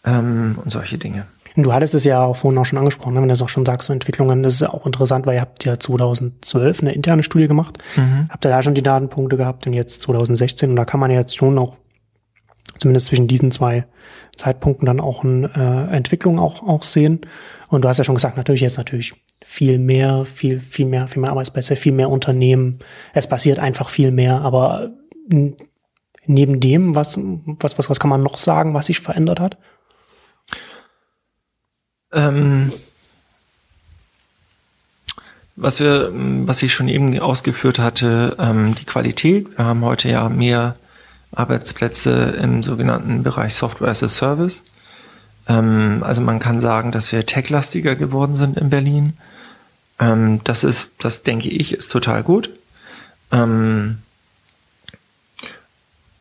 ähm, 0.06 0.60
und 0.64 0.72
solche 0.72 0.98
Dinge. 0.98 1.26
Du 1.56 1.74
hattest 1.74 1.94
es 1.94 2.04
ja 2.04 2.24
auch 2.24 2.38
vorhin 2.38 2.58
auch 2.60 2.66
schon 2.66 2.80
angesprochen, 2.80 3.16
ne? 3.16 3.22
wenn 3.22 3.28
du 3.28 3.34
es 3.34 3.42
auch 3.42 3.50
schon 3.50 3.66
sagst, 3.66 3.88
so 3.88 3.94
Entwicklungen, 3.94 4.44
das 4.44 4.54
ist 4.54 4.62
ja 4.62 4.70
auch 4.70 4.86
interessant, 4.86 5.26
weil 5.26 5.36
ihr 5.36 5.42
habt 5.42 5.66
ja 5.66 5.80
2012 5.80 6.82
eine 6.82 6.94
interne 6.94 7.24
Studie 7.24 7.48
gemacht, 7.48 7.80
mhm. 7.96 8.28
habt 8.30 8.46
ihr 8.46 8.50
da 8.50 8.64
schon 8.64 8.76
die 8.76 8.84
Datenpunkte 8.84 9.36
gehabt 9.36 9.68
und 9.68 9.74
jetzt 9.74 10.02
2016 10.04 10.70
und 10.70 10.76
da 10.76 10.86
kann 10.86 11.00
man 11.00 11.12
ja 11.12 11.20
jetzt 11.20 11.36
schon 11.36 11.58
auch 11.58 11.76
zumindest 12.78 13.08
zwischen 13.08 13.28
diesen 13.28 13.52
zwei 13.52 13.86
Zeitpunkten 14.36 14.86
dann 14.86 15.00
auch 15.00 15.24
eine 15.24 15.50
äh, 15.92 15.96
Entwicklung 15.96 16.40
auch, 16.40 16.66
auch 16.66 16.84
sehen. 16.84 17.22
Und 17.68 17.84
du 17.84 17.90
hast 17.90 17.98
ja 17.98 18.04
schon 18.04 18.16
gesagt, 18.16 18.38
natürlich 18.38 18.62
jetzt 18.62 18.78
natürlich 18.78 19.14
viel 19.44 19.80
mehr, 19.80 20.26
viel, 20.26 20.60
viel 20.60 20.86
mehr, 20.86 21.08
viel 21.08 21.22
mehr 21.22 21.32
Arbeitsplätze, 21.32 21.76
viel 21.76 21.94
mehr 21.94 22.10
Unternehmen. 22.10 22.80
Es 23.14 23.28
passiert 23.28 23.60
einfach 23.60 23.90
viel 23.90 24.12
mehr, 24.12 24.42
aber 24.42 24.92
neben 26.26 26.60
dem, 26.60 26.96
was, 26.96 27.18
was, 27.18 27.78
was, 27.78 27.90
was 27.90 28.00
kann 28.00 28.10
man 28.10 28.22
noch 28.22 28.38
sagen, 28.38 28.74
was 28.74 28.88
sich 28.88 29.00
verändert 29.00 29.40
hat? 29.40 29.58
Ähm, 32.14 32.72
was 35.56 35.80
wir, 35.80 36.12
was 36.14 36.64
ich 36.64 36.74
schon 36.74 36.88
eben 36.88 37.20
ausgeführt 37.20 37.80
hatte, 37.80 38.36
ähm, 38.40 38.76
die 38.76 38.86
Qualität. 38.86 39.58
Wir 39.58 39.66
haben 39.66 39.84
heute 39.84 40.10
ja 40.10 40.30
mehr 40.30 40.76
Arbeitsplätze 41.32 42.38
im 42.42 42.64
sogenannten 42.64 43.24
Bereich 43.24 43.56
Software 43.56 43.90
as 43.90 44.02
a 44.02 44.08
Service. 44.08 44.64
Ähm, 45.50 46.04
also 46.06 46.22
man 46.22 46.40
kann 46.40 46.62
sagen, 46.62 46.94
dass 46.94 47.12
wir 47.12 47.26
techlastiger 47.26 47.96
geworden 47.96 48.36
sind 48.36 48.58
in 48.58 48.70
Berlin. 48.70 49.14
Ähm, 50.00 50.40
das 50.46 50.64
ist, 50.64 50.92
das 51.00 51.24
denke 51.24 51.50
ich, 51.50 51.74
ist 51.74 51.92
total 51.92 52.24
gut. 52.24 52.52
Ähm, 53.32 53.98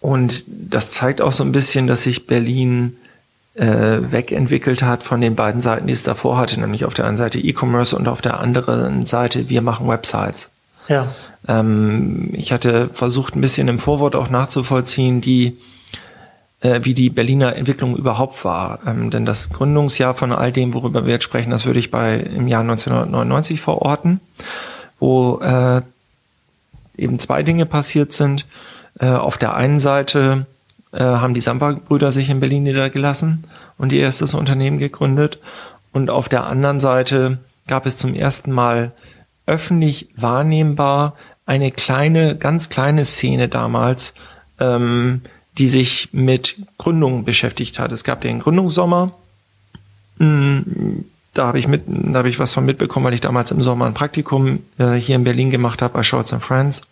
und 0.00 0.44
das 0.46 0.90
zeigt 0.90 1.20
auch 1.20 1.32
so 1.32 1.44
ein 1.44 1.52
bisschen, 1.52 1.86
dass 1.86 2.02
sich 2.02 2.26
Berlin 2.26 2.96
äh, 3.54 3.98
wegentwickelt 4.00 4.82
hat 4.82 5.02
von 5.02 5.20
den 5.20 5.34
beiden 5.34 5.60
Seiten, 5.60 5.86
die 5.86 5.92
es 5.92 6.04
davor 6.04 6.38
hatte, 6.38 6.60
nämlich 6.60 6.84
auf 6.84 6.94
der 6.94 7.06
einen 7.06 7.16
Seite 7.16 7.38
E-Commerce 7.38 7.96
und 7.96 8.08
auf 8.08 8.22
der 8.22 8.40
anderen 8.40 9.06
Seite 9.06 9.48
wir 9.48 9.62
machen 9.62 9.88
Websites. 9.88 10.48
Ja. 10.88 11.12
Ähm, 11.46 12.30
ich 12.32 12.52
hatte 12.52 12.88
versucht, 12.92 13.34
ein 13.34 13.40
bisschen 13.40 13.68
im 13.68 13.78
Vorwort 13.78 14.14
auch 14.14 14.30
nachzuvollziehen, 14.30 15.20
die, 15.20 15.58
äh, 16.60 16.80
wie 16.82 16.94
die 16.94 17.10
Berliner 17.10 17.56
Entwicklung 17.56 17.96
überhaupt 17.96 18.44
war. 18.44 18.80
Ähm, 18.86 19.10
denn 19.10 19.26
das 19.26 19.50
Gründungsjahr 19.50 20.14
von 20.14 20.32
all 20.32 20.52
dem, 20.52 20.74
worüber 20.74 21.06
wir 21.06 21.14
jetzt 21.14 21.24
sprechen, 21.24 21.50
das 21.50 21.66
würde 21.66 21.78
ich 21.78 21.90
bei 21.90 22.16
im 22.16 22.48
Jahr 22.48 22.62
1999 22.62 23.60
verorten, 23.60 24.20
wo 24.98 25.40
äh, 25.40 25.80
eben 26.96 27.18
zwei 27.18 27.42
Dinge 27.42 27.66
passiert 27.66 28.12
sind. 28.12 28.46
Äh, 28.98 29.10
auf 29.10 29.38
der 29.38 29.54
einen 29.54 29.80
Seite 29.80 30.46
äh, 30.92 31.00
haben 31.00 31.34
die 31.34 31.40
Samba-Brüder 31.40 32.12
sich 32.12 32.30
in 32.30 32.40
Berlin 32.40 32.64
niedergelassen 32.64 33.44
und 33.76 33.92
ihr 33.92 34.02
erstes 34.02 34.34
Unternehmen 34.34 34.78
gegründet. 34.78 35.38
Und 35.92 36.10
auf 36.10 36.28
der 36.28 36.46
anderen 36.46 36.80
Seite 36.80 37.38
gab 37.66 37.86
es 37.86 37.96
zum 37.96 38.14
ersten 38.14 38.50
Mal 38.50 38.92
öffentlich 39.46 40.08
wahrnehmbar 40.16 41.14
eine 41.46 41.70
kleine, 41.70 42.36
ganz 42.36 42.68
kleine 42.68 43.04
Szene 43.04 43.48
damals, 43.48 44.12
ähm, 44.60 45.22
die 45.58 45.68
sich 45.68 46.08
mit 46.12 46.56
Gründungen 46.78 47.24
beschäftigt 47.24 47.78
hat. 47.78 47.92
Es 47.92 48.04
gab 48.04 48.20
den 48.20 48.38
Gründungssommer. 48.38 49.12
Mm, 50.18 50.60
da 51.34 51.46
habe 51.48 51.58
ich 51.58 51.68
mit, 51.68 51.82
ich 52.26 52.38
was 52.38 52.54
von 52.54 52.64
mitbekommen, 52.64 53.06
weil 53.06 53.14
ich 53.14 53.20
damals 53.20 53.50
im 53.50 53.62
Sommer 53.62 53.86
ein 53.86 53.94
Praktikum 53.94 54.60
äh, 54.78 54.94
hier 54.94 55.16
in 55.16 55.24
Berlin 55.24 55.50
gemacht 55.50 55.82
habe 55.82 55.94
bei 55.94 56.02
Shorts 56.02 56.32
and 56.32 56.42
Friends. 56.42 56.82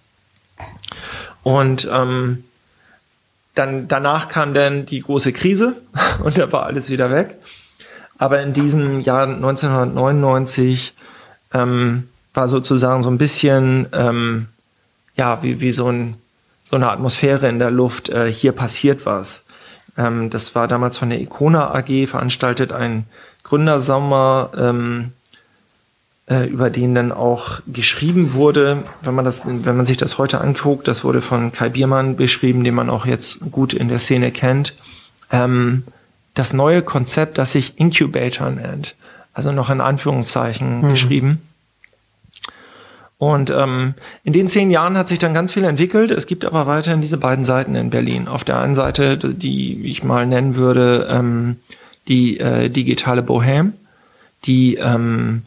Und 1.42 1.88
ähm, 1.92 2.44
dann 3.54 3.88
danach 3.88 4.28
kam 4.28 4.52
dann 4.52 4.84
die 4.84 5.00
große 5.00 5.32
Krise 5.32 5.82
und 6.22 6.36
da 6.36 6.50
war 6.52 6.66
alles 6.66 6.90
wieder 6.90 7.10
weg. 7.10 7.36
Aber 8.18 8.42
in 8.42 8.52
diesem 8.52 9.00
Jahr 9.00 9.26
1999 9.26 10.94
ähm, 11.52 12.08
war 12.34 12.48
sozusagen 12.48 13.02
so 13.02 13.10
ein 13.10 13.18
bisschen 13.18 13.86
ähm, 13.92 14.48
ja 15.16 15.42
wie, 15.42 15.60
wie 15.60 15.72
so, 15.72 15.88
ein, 15.88 16.16
so 16.68 16.76
eine 16.76 16.90
Atmosphäre 16.90 17.48
in 17.48 17.58
der 17.58 17.70
Luft. 17.70 18.08
Äh, 18.08 18.30
hier 18.30 18.52
passiert 18.52 19.06
was. 19.06 19.44
Ähm, 19.96 20.30
das 20.30 20.54
war 20.54 20.68
damals 20.68 20.98
von 20.98 21.10
der 21.10 21.20
Icona 21.20 21.74
AG 21.74 22.08
veranstaltet 22.08 22.72
ein 22.72 23.04
Gründersommer, 23.44 24.50
ähm, 24.58 25.12
äh, 26.28 26.44
über 26.46 26.70
den 26.70 26.94
dann 26.94 27.12
auch 27.12 27.60
geschrieben 27.68 28.34
wurde. 28.34 28.82
Wenn 29.00 29.14
man 29.14 29.24
das, 29.24 29.46
wenn 29.46 29.76
man 29.76 29.86
sich 29.86 29.96
das 29.96 30.18
heute 30.18 30.40
anguckt, 30.40 30.88
das 30.88 31.04
wurde 31.04 31.22
von 31.22 31.52
Kai 31.52 31.68
Biermann 31.68 32.16
beschrieben, 32.16 32.64
den 32.64 32.74
man 32.74 32.90
auch 32.90 33.06
jetzt 33.06 33.38
gut 33.52 33.72
in 33.72 33.88
der 33.88 34.00
Szene 34.00 34.32
kennt. 34.32 34.74
Ähm, 35.30 35.84
das 36.34 36.52
neue 36.52 36.82
Konzept, 36.82 37.38
das 37.38 37.52
sich 37.52 37.78
Incubator 37.78 38.50
nennt, 38.50 38.96
also 39.32 39.52
noch 39.52 39.70
in 39.70 39.80
Anführungszeichen 39.80 40.82
mhm. 40.82 40.88
geschrieben. 40.88 41.42
Und 43.18 43.50
ähm, 43.50 43.94
in 44.24 44.34
den 44.34 44.48
zehn 44.48 44.70
Jahren 44.70 44.98
hat 44.98 45.08
sich 45.08 45.18
dann 45.18 45.32
ganz 45.32 45.52
viel 45.52 45.64
entwickelt. 45.64 46.10
Es 46.10 46.26
gibt 46.26 46.44
aber 46.44 46.66
weiterhin 46.66 47.00
diese 47.00 47.16
beiden 47.16 47.44
Seiten 47.44 47.74
in 47.74 47.88
Berlin. 47.88 48.28
Auf 48.28 48.44
der 48.44 48.58
einen 48.58 48.74
Seite, 48.74 49.16
die 49.16 49.86
ich 49.86 50.04
mal 50.04 50.26
nennen 50.26 50.54
würde, 50.56 51.08
ähm, 51.10 51.56
die 52.08 52.38
äh, 52.38 52.68
digitale 52.68 53.22
Bohem, 53.22 53.72
die 54.44 54.76
ähm, 54.76 55.42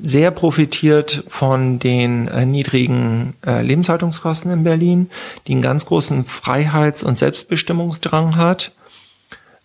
sehr 0.00 0.30
profitiert 0.30 1.24
von 1.26 1.78
den 1.78 2.28
äh, 2.28 2.46
niedrigen 2.46 3.34
äh, 3.44 3.62
Lebenshaltungskosten 3.62 4.50
in 4.50 4.64
Berlin, 4.64 5.10
die 5.46 5.52
einen 5.52 5.62
ganz 5.62 5.86
großen 5.86 6.24
Freiheits- 6.24 7.04
und 7.04 7.18
Selbstbestimmungsdrang 7.18 8.36
hat. 8.36 8.72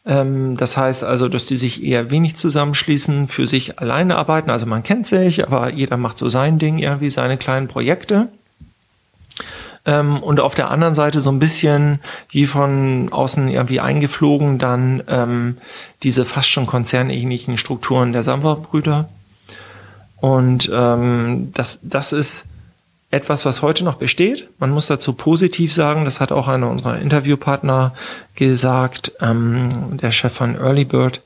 Ähm, 0.07 0.57
das 0.57 0.77
heißt 0.77 1.03
also, 1.03 1.27
dass 1.27 1.45
die 1.45 1.57
sich 1.57 1.83
eher 1.83 2.09
wenig 2.09 2.35
zusammenschließen, 2.35 3.27
für 3.27 3.47
sich 3.47 3.79
alleine 3.79 4.15
arbeiten. 4.15 4.49
Also 4.49 4.65
man 4.65 4.83
kennt 4.83 5.07
sich, 5.07 5.45
aber 5.45 5.71
jeder 5.71 5.97
macht 5.97 6.17
so 6.17 6.29
sein 6.29 6.59
Ding, 6.59 6.77
irgendwie 6.77 7.09
seine 7.09 7.37
kleinen 7.37 7.67
Projekte. 7.67 8.29
Ähm, 9.85 10.23
und 10.23 10.39
auf 10.39 10.55
der 10.55 10.71
anderen 10.71 10.95
Seite 10.95 11.21
so 11.21 11.29
ein 11.29 11.39
bisschen 11.39 11.99
wie 12.29 12.45
von 12.45 13.09
außen 13.11 13.47
irgendwie 13.49 13.79
eingeflogen 13.79 14.57
dann 14.57 15.03
ähm, 15.07 15.57
diese 16.03 16.25
fast 16.25 16.49
schon 16.49 16.67
konzernähnlichen 16.67 17.57
Strukturen 17.57 18.13
der 18.13 18.23
Samwer-Brüder 18.23 19.09
und 20.17 20.69
ähm, 20.73 21.51
das, 21.53 21.79
das 21.83 22.11
ist 22.11 22.45
etwas, 23.09 23.45
was 23.45 23.61
heute 23.61 23.85
noch 23.85 23.95
besteht. 23.95 24.49
Man 24.59 24.71
muss 24.71 24.87
dazu 24.87 25.13
positiv 25.13 25.73
sagen, 25.73 26.05
das 26.05 26.19
hat 26.19 26.31
auch 26.31 26.47
einer 26.47 26.69
unserer 26.69 26.99
Interviewpartner 26.99 27.93
gesagt, 28.35 29.13
ähm, 29.21 29.97
der 29.97 30.11
Chef 30.11 30.33
von 30.33 30.55
Early 30.55 30.85
Bird. 30.85 31.21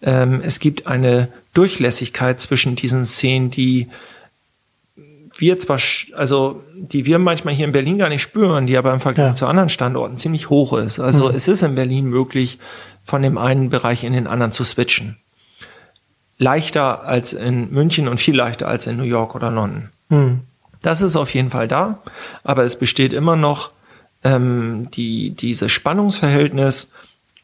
Ähm, 0.00 0.40
es 0.42 0.58
gibt 0.58 0.86
eine 0.86 1.28
Durchlässigkeit 1.52 2.40
zwischen 2.40 2.76
diesen 2.76 3.04
Szenen, 3.04 3.50
die 3.50 3.88
wir 5.36 5.58
zwar, 5.58 5.78
also 6.14 6.64
die 6.74 7.04
wir 7.04 7.18
manchmal 7.18 7.54
hier 7.54 7.66
in 7.66 7.72
Berlin 7.72 7.98
gar 7.98 8.08
nicht 8.08 8.22
spüren, 8.22 8.66
die 8.66 8.76
aber 8.76 8.92
im 8.92 9.00
Vergleich 9.00 9.28
ja. 9.28 9.34
zu 9.34 9.46
anderen 9.46 9.68
Standorten 9.68 10.18
ziemlich 10.18 10.50
hoch 10.50 10.72
ist. 10.72 10.98
Also 10.98 11.28
mhm. 11.28 11.36
es 11.36 11.46
ist 11.46 11.62
in 11.62 11.74
Berlin 11.74 12.06
möglich, 12.06 12.58
von 13.04 13.22
dem 13.22 13.38
einen 13.38 13.70
Bereich 13.70 14.02
in 14.02 14.14
den 14.14 14.26
anderen 14.26 14.52
zu 14.52 14.64
switchen 14.64 15.18
leichter 16.38 17.04
als 17.04 17.32
in 17.32 17.70
München 17.72 18.08
und 18.08 18.18
viel 18.18 18.36
leichter 18.36 18.68
als 18.68 18.86
in 18.86 18.96
New 18.96 19.02
York 19.02 19.34
oder 19.34 19.50
London. 19.50 19.90
Mhm. 20.08 20.40
Das 20.82 21.00
ist 21.00 21.16
auf 21.16 21.32
jeden 21.34 21.50
Fall 21.50 21.68
da, 21.68 22.02
aber 22.44 22.64
es 22.64 22.76
besteht 22.76 23.12
immer 23.12 23.36
noch 23.36 23.72
ähm, 24.24 24.88
die, 24.92 25.30
dieses 25.30 25.72
Spannungsverhältnis, 25.72 26.90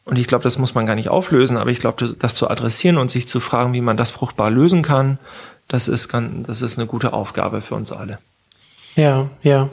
und 0.05 0.19
ich 0.19 0.27
glaube, 0.27 0.43
das 0.43 0.59
muss 0.59 0.75
man 0.75 0.85
gar 0.85 0.95
nicht 0.95 1.09
auflösen, 1.09 1.57
aber 1.57 1.71
ich 1.71 1.79
glaube, 1.79 1.97
das, 1.99 2.17
das, 2.17 2.35
zu 2.35 2.47
adressieren 2.47 2.97
und 2.97 3.09
sich 3.09 3.27
zu 3.27 3.39
fragen, 3.39 3.73
wie 3.73 3.81
man 3.81 3.97
das 3.97 4.11
fruchtbar 4.11 4.51
lösen 4.51 4.83
kann, 4.83 5.17
das 5.67 5.87
ist, 5.87 6.09
ganz, 6.09 6.45
das 6.47 6.61
ist 6.61 6.77
eine 6.77 6.85
gute 6.85 7.11
Aufgabe 7.11 7.59
für 7.61 7.73
uns 7.73 7.91
alle. 7.91 8.19
Ja, 8.95 9.29
ja. 9.41 9.69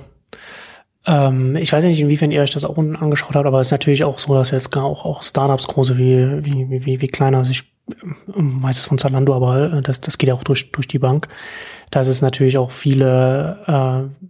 Ähm, 1.05 1.57
ich 1.57 1.73
weiß 1.73 1.85
nicht, 1.85 2.01
inwiefern 2.01 2.31
ihr 2.31 2.41
euch 2.41 2.51
das 2.51 2.65
auch 2.65 2.79
angeschaut 2.79 3.35
habt, 3.35 3.47
aber 3.47 3.61
es 3.61 3.69
ist 3.69 3.73
natürlich 3.73 4.05
auch 4.05 4.19
so, 4.19 4.35
dass 4.35 4.53
jetzt 4.53 4.73
gar 4.73 4.85
auch, 4.85 5.05
auch 5.05 5.23
Startups 5.23 5.67
große 5.67 5.99
wie, 5.99 6.45
wie, 6.45 6.87
wie, 6.87 7.01
wie 7.03 7.09
kleiner 7.09 7.45
sich 7.45 7.65
meistens 8.35 8.87
von 8.87 8.99
Zalando, 8.99 9.35
aber 9.35 9.73
äh, 9.73 9.83
das, 9.83 10.01
das 10.01 10.19
geht 10.19 10.29
ja 10.29 10.35
auch 10.35 10.45
durch, 10.45 10.73
durch 10.73 10.89
die 10.89 10.99
Bank. 10.99 11.29
Da 11.91 12.01
ist 12.01 12.09
es 12.09 12.23
natürlich 12.23 12.59
auch 12.59 12.71
viele, 12.71 13.59
äh, 13.67 14.27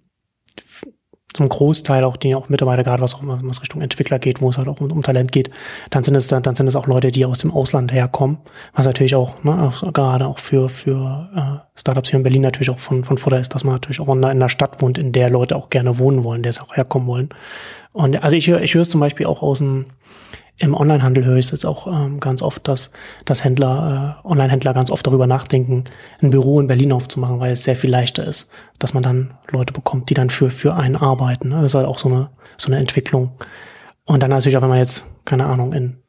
zum 1.35 1.49
Großteil 1.49 2.05
auch 2.05 2.17
die 2.17 2.35
auch 2.35 2.49
Mitarbeiter, 2.49 2.83
gerade 2.83 3.03
was 3.03 3.15
auch 3.15 3.21
was 3.25 3.63
Richtung 3.63 3.81
Entwickler 3.81 4.19
geht, 4.19 4.41
wo 4.41 4.51
es 4.51 4.59
halt 4.59 4.69
auch 4.69 4.81
um, 4.81 4.91
um 4.91 5.03
Talent 5.03 5.33
geht, 5.33 5.51
dann 5.91 6.03
sind 6.03 6.15
es 6.15 6.29
dann, 6.29 6.43
dann 6.43 6.55
sind 6.55 6.69
es 6.69 6.77
auch 6.77 6.87
Leute, 6.87 7.11
die 7.11 7.25
aus 7.25 7.39
dem 7.39 7.51
Ausland 7.51 7.93
herkommen, 7.93 8.39
was 8.75 8.87
natürlich 8.87 9.15
auch, 9.15 9.43
ne, 9.43 9.63
auch 9.63 9.93
gerade 9.93 10.27
auch 10.27 10.39
für 10.39 10.69
für 10.69 11.31
äh, 11.35 11.79
Startups 11.79 12.11
hier 12.11 12.19
in 12.19 12.23
Berlin 12.23 12.43
natürlich 12.43 12.71
auch 12.71 12.79
von 12.79 13.05
von 13.05 13.19
Vorteil 13.19 13.41
ist, 13.41 13.55
dass 13.55 13.65
man 13.65 13.75
natürlich 13.75 14.01
auch 14.01 14.09
in 14.09 14.19
einer, 14.19 14.31
in 14.31 14.39
einer 14.39 14.49
Stadt 14.49 14.83
wohnt, 14.83 14.99
in 14.99 15.13
der 15.13 15.31
Leute 15.31 15.57
auch 15.57 15.71
gerne 15.71 15.99
wohnen 15.99 16.25
wollen, 16.25 16.43
der 16.43 16.51
es 16.51 16.61
auch 16.61 16.77
herkommen 16.77 17.09
wollen. 17.09 17.31
Und 17.93 18.23
also 18.23 18.37
ich 18.37 18.49
höre 18.49 18.61
ich 18.61 18.75
höre 18.75 18.83
es 18.83 18.91
zum 18.91 19.01
Beispiel 19.01 19.27
auch 19.27 19.43
aus 19.43 19.59
dem 19.59 19.87
im 20.63 20.75
Onlinehandel 20.75 21.25
höre 21.25 21.39
ich 21.39 21.51
jetzt 21.51 21.67
auch 21.67 21.89
ähm, 21.89 22.21
ganz 22.21 22.41
oft, 22.41 22.69
dass, 22.69 22.93
dass 23.25 23.43
Händler, 23.43 24.21
äh, 24.25 24.29
Online-Händler 24.29 24.73
ganz 24.73 24.93
oft 24.93 25.05
darüber 25.05 25.27
nachdenken, 25.27 25.85
ein 26.21 26.31
Büro 26.31 26.61
in 26.61 26.69
Berlin 26.69 26.93
aufzumachen, 26.93 27.41
weil 27.41 27.51
es 27.51 27.65
sehr 27.65 27.75
viel 27.75 27.91
leichter 27.91 28.25
ist, 28.25 28.49
dass 28.79 28.95
man 28.95 29.03
dann 29.03 29.35
Leute 29.51 29.73
bekommt, 29.73 30.09
die 30.09 30.15
dann 30.15 30.31
für, 30.31 30.51
für 30.51 30.77
einen 30.77 30.95
arbeiten. 30.95 31.51
Das 31.51 31.65
ist 31.65 31.75
halt 31.75 31.89
auch 31.89 31.99
so 31.99 32.09
eine, 32.09 32.31
so 32.57 32.69
eine 32.69 32.79
Entwicklung. 32.79 33.33
Und 34.05 34.23
dann 34.23 34.31
natürlich 34.31 34.57
auch, 34.57 34.63
wenn 34.63 34.69
man 34.69 34.79
jetzt, 34.79 35.05
keine 35.25 35.47
Ahnung, 35.47 35.73
in 35.73 36.02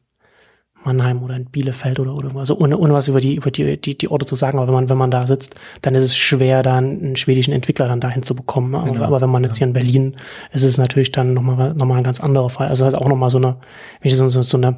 Mannheim 0.86 1.24
oder 1.24 1.36
in 1.36 1.46
Bielefeld 1.46 2.00
oder 2.00 2.16
oder 2.16 2.36
also 2.36 2.58
ohne, 2.58 2.78
ohne 2.78 2.94
was 2.94 3.08
über 3.08 3.22
die 3.22 3.36
über 3.36 3.52
die, 3.52 3.80
die 3.80 3.98
die 3.98 4.10
Orte 4.10 4.26
zu 4.26 4.36
sagen, 4.36 4.58
aber 4.58 4.68
wenn 4.68 4.74
man 4.74 4.90
wenn 4.90 4.98
man 4.98 5.12
da 5.12 5.28
sitzt, 5.28 5.56
dann 5.82 5.96
ist 5.96 6.04
es 6.04 6.18
schwer, 6.18 6.64
da 6.64 6.78
einen 6.78 7.16
schwedischen 7.16 7.54
Entwickler 7.54 7.88
dann 7.88 8.00
dahin 8.00 8.24
zu 8.24 8.36
bekommen. 8.36 8.76
Aber, 8.76 8.92
genau. 8.92 9.06
aber 9.06 9.22
wenn 9.22 9.30
man 9.30 9.44
jetzt 9.44 9.58
hier 9.58 9.68
in 9.68 9.74
Berlin, 9.74 10.16
ist 10.52 10.64
es 10.64 10.78
natürlich 10.78 11.12
dann 11.12 11.34
nochmal 11.34 11.74
noch 11.74 11.86
mal 11.86 11.98
ein 11.98 12.04
ganz 12.04 12.20
anderer 12.20 12.50
Fall. 12.50 12.68
Also 12.68 12.86
halt 12.86 12.96
auch 12.96 13.08
nochmal 13.08 13.30
so 13.30 13.38
eine, 13.38 13.58
so, 14.04 14.28
so, 14.28 14.42
so 14.42 14.58
eine 14.58 14.78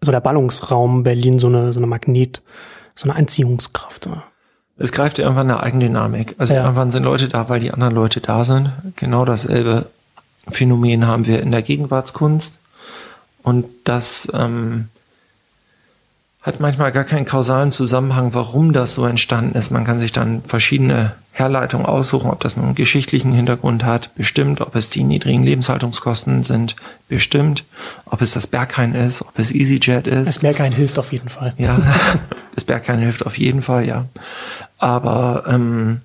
so 0.00 0.12
der 0.12 0.20
Ballungsraum 0.20 1.02
Berlin 1.02 1.38
so 1.38 1.48
eine 1.48 1.72
so 1.72 1.80
eine 1.80 1.86
Magnet, 1.86 2.42
so 2.94 3.08
eine 3.08 3.18
Anziehungskraft. 3.18 4.08
Es 4.78 4.92
greift 4.92 5.18
irgendwann 5.18 5.50
eine 5.50 5.62
Eigendynamik. 5.62 6.36
Also 6.38 6.54
ja. 6.54 6.62
irgendwann 6.62 6.90
sind 6.90 7.02
Leute 7.02 7.28
da, 7.28 7.48
weil 7.48 7.60
die 7.60 7.72
anderen 7.72 7.94
Leute 7.94 8.20
da 8.20 8.44
sind. 8.44 8.70
Genau 8.96 9.24
dasselbe 9.24 9.86
Phänomen 10.50 11.06
haben 11.06 11.26
wir 11.26 11.42
in 11.42 11.50
der 11.50 11.62
Gegenwartskunst. 11.62 12.57
Und 13.48 13.64
das 13.84 14.28
ähm, 14.34 14.88
hat 16.42 16.60
manchmal 16.60 16.92
gar 16.92 17.04
keinen 17.04 17.24
kausalen 17.24 17.70
Zusammenhang, 17.70 18.34
warum 18.34 18.74
das 18.74 18.92
so 18.92 19.06
entstanden 19.06 19.56
ist. 19.56 19.70
Man 19.70 19.84
kann 19.84 20.00
sich 20.00 20.12
dann 20.12 20.42
verschiedene 20.42 21.14
Herleitungen 21.32 21.86
aussuchen, 21.86 22.30
ob 22.30 22.40
das 22.40 22.58
nun 22.58 22.66
einen 22.66 22.74
geschichtlichen 22.74 23.32
Hintergrund 23.32 23.84
hat, 23.84 24.14
bestimmt, 24.16 24.60
ob 24.60 24.76
es 24.76 24.90
die 24.90 25.02
niedrigen 25.02 25.44
Lebenshaltungskosten 25.44 26.42
sind, 26.42 26.76
bestimmt, 27.08 27.64
ob 28.04 28.20
es 28.20 28.32
das 28.32 28.46
Berghain 28.46 28.94
ist, 28.94 29.22
ob 29.22 29.38
es 29.38 29.50
EasyJet 29.50 30.06
ist. 30.06 30.28
Das 30.28 30.40
Berghain 30.40 30.72
hilft 30.72 30.98
auf 30.98 31.10
jeden 31.10 31.30
Fall. 31.30 31.54
Ja, 31.56 31.80
das 32.54 32.64
Berghain 32.64 32.98
hilft 32.98 33.24
auf 33.24 33.38
jeden 33.38 33.62
Fall, 33.62 33.86
ja. 33.86 34.04
Aber 34.76 35.44
ähm, 35.48 36.02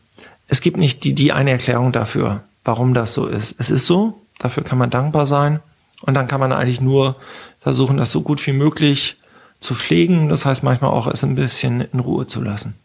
es 0.48 0.62
gibt 0.62 0.78
nicht 0.78 1.04
die, 1.04 1.14
die 1.14 1.34
eine 1.34 1.52
Erklärung 1.52 1.92
dafür, 1.92 2.40
warum 2.64 2.94
das 2.94 3.14
so 3.14 3.28
ist. 3.28 3.54
Es 3.60 3.70
ist 3.70 3.86
so, 3.86 4.22
dafür 4.40 4.64
kann 4.64 4.78
man 4.78 4.92
dankbar 4.92 5.26
sein. 5.26 5.60
Und 6.04 6.14
dann 6.14 6.28
kann 6.28 6.40
man 6.40 6.52
eigentlich 6.52 6.82
nur 6.82 7.16
versuchen, 7.60 7.98
das 7.98 8.12
so 8.12 8.22
gut 8.22 8.46
wie 8.46 8.54
möglich 8.54 9.18
zu 9.60 9.74
pflegen. 9.74 10.30
Das 10.30 10.46
heißt 10.46 10.64
manchmal 10.64 10.92
auch 10.92 11.08
es 11.08 11.24
ein 11.24 11.36
bisschen 11.36 11.82
in 11.82 12.00
Ruhe 12.00 12.28
zu 12.28 12.42
lassen. 12.42 12.76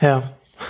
Ja. 0.00 0.22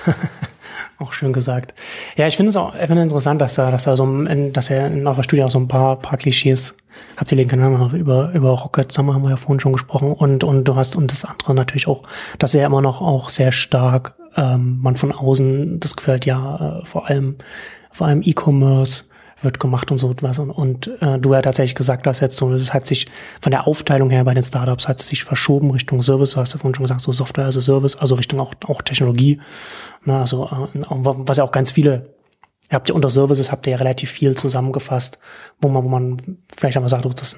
Auch 0.99 1.13
schön 1.13 1.33
gesagt. 1.33 1.75
Ja, 2.17 2.29
ich 2.29 2.37
finde 2.37 2.51
es 2.51 2.57
auch 2.57 2.73
finde 2.73 3.03
interessant, 3.03 3.41
dass 3.41 3.55
da, 3.55 3.71
dass 3.73 3.85
da 3.85 3.97
so, 3.97 4.07
ein, 4.07 4.53
dass 4.53 4.71
er 4.71 4.87
in 4.87 5.07
eurer 5.07 5.25
Studie 5.25 5.43
auch 5.43 5.51
so 5.51 5.59
ein 5.59 5.67
paar, 5.67 5.97
paar 5.97 6.19
Klischees 6.19 6.77
habt 7.17 7.33
ihr 7.33 7.37
den 7.37 7.49
Kanal 7.49 7.95
über, 7.97 8.31
über 8.33 8.51
Rocket 8.51 8.93
Summer 8.93 9.15
haben 9.15 9.23
wir 9.23 9.31
ja 9.31 9.37
vorhin 9.37 9.59
schon 9.59 9.73
gesprochen 9.73 10.13
und, 10.13 10.45
und 10.45 10.65
du 10.65 10.77
hast, 10.77 10.95
und 10.95 11.11
das 11.11 11.25
andere 11.25 11.53
natürlich 11.53 11.89
auch, 11.89 12.05
dass 12.39 12.55
er 12.55 12.67
immer 12.67 12.81
noch 12.81 13.01
auch 13.01 13.29
sehr 13.29 13.51
stark, 13.51 14.15
ähm, 14.37 14.79
man 14.81 14.95
von 14.95 15.11
außen 15.11 15.81
das 15.81 15.97
Gefühl 15.97 16.15
hat, 16.15 16.27
ja, 16.27 16.81
äh, 16.83 16.87
vor 16.87 17.09
allem, 17.09 17.37
vor 17.91 18.07
allem 18.07 18.23
E-Commerce, 18.23 19.05
wird 19.45 19.61
gemacht 19.61 19.91
und 19.91 19.99
so 19.99 20.15
was. 20.21 20.39
Und, 20.39 20.51
und 20.51 20.91
äh, 21.01 21.19
du 21.19 21.33
ja 21.35 21.43
tatsächlich 21.43 21.75
gesagt 21.75 22.07
hast 22.07 22.21
jetzt 22.21 22.37
so, 22.37 22.53
das 22.53 22.73
hat 22.73 22.87
sich 22.87 23.07
von 23.41 23.51
der 23.51 23.67
Aufteilung 23.67 24.11
her 24.11 24.25
bei 24.25 24.35
den 24.35 24.43
Startups 24.43 24.89
hat 24.89 25.01
es 25.01 25.09
sich 25.09 25.25
verschoben 25.25 25.71
Richtung 25.71 26.03
Service, 26.03 26.33
du 26.33 26.39
hast 26.39 26.53
ja 26.53 26.59
vorhin 26.59 26.75
schon 26.75 26.85
gesagt, 26.85 27.01
so 27.01 27.13
Software 27.13 27.47
as 27.47 27.57
a 27.57 27.61
Service, 27.61 27.97
also 27.97 28.15
Richtung 28.15 28.41
auch, 28.41 28.55
auch 28.67 28.83
Technologie. 28.83 29.41
Ne, 30.05 30.19
also 30.19 30.47
äh, 30.47 30.79
was 30.83 31.37
ja 31.37 31.45
auch 31.45 31.53
ganz 31.53 31.73
viele, 31.73 32.15
ihr 32.71 32.75
habt 32.75 32.89
ja 32.89 32.95
unter 32.95 33.11
Services 33.11 33.53
habt 33.53 33.67
ihr 33.67 33.73
ja 33.73 33.77
relativ 33.77 34.11
viel 34.11 34.37
zusammengefasst, 34.37 35.19
wo 35.61 35.69
man, 35.69 35.85
wo 35.85 35.89
man 35.89 36.17
vielleicht 36.57 36.77
einmal 36.77 36.89
sagt, 36.89 37.05
das, 37.05 37.37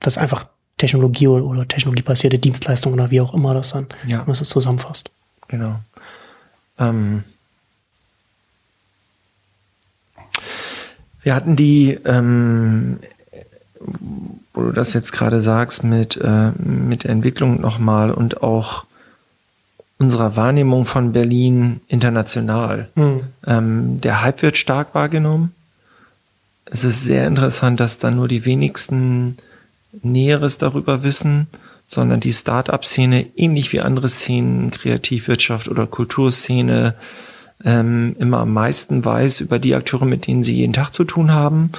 das 0.00 0.14
ist 0.14 0.18
einfach 0.18 0.46
Technologie 0.78 1.28
oder, 1.28 1.44
oder 1.44 1.68
technologiebasierte 1.68 2.38
Dienstleistungen 2.38 2.98
oder 2.98 3.10
wie 3.10 3.20
auch 3.20 3.34
immer 3.34 3.54
das 3.54 3.72
dann, 3.72 3.88
ja. 4.06 4.24
das 4.26 4.38
zusammenfasst. 4.48 5.10
Genau. 5.48 5.80
Ähm 6.78 7.24
Wir 11.22 11.34
hatten 11.34 11.56
die, 11.56 11.98
ähm, 12.04 12.98
wo 14.54 14.62
du 14.62 14.72
das 14.72 14.92
jetzt 14.92 15.12
gerade 15.12 15.40
sagst, 15.40 15.84
mit, 15.84 16.16
äh, 16.16 16.50
mit 16.58 17.04
Entwicklung 17.04 17.60
nochmal 17.60 18.10
und 18.10 18.42
auch 18.42 18.84
unserer 19.98 20.36
Wahrnehmung 20.36 20.84
von 20.84 21.12
Berlin 21.12 21.80
international. 21.86 22.88
Mhm. 22.96 23.20
Ähm, 23.46 24.00
der 24.00 24.22
Hype 24.22 24.42
wird 24.42 24.56
stark 24.56 24.94
wahrgenommen. 24.94 25.54
Es 26.64 26.84
ist 26.84 27.04
sehr 27.04 27.26
interessant, 27.26 27.78
dass 27.80 27.98
dann 27.98 28.16
nur 28.16 28.28
die 28.28 28.44
wenigsten 28.44 29.38
Näheres 30.02 30.58
darüber 30.58 31.02
wissen, 31.02 31.46
sondern 31.86 32.20
die 32.20 32.32
Start-up-Szene, 32.32 33.26
ähnlich 33.36 33.72
wie 33.72 33.80
andere 33.80 34.08
Szenen, 34.08 34.70
Kreativwirtschaft 34.70 35.68
oder 35.68 35.86
Kulturszene, 35.86 36.94
ähm, 37.64 38.16
immer 38.18 38.38
am 38.38 38.52
meisten 38.52 39.04
weiß 39.04 39.40
über 39.40 39.58
die 39.58 39.74
Akteure, 39.74 40.04
mit 40.04 40.26
denen 40.26 40.42
sie 40.42 40.54
jeden 40.54 40.72
Tag 40.72 40.90
zu 40.90 41.04
tun 41.04 41.32
haben 41.32 41.70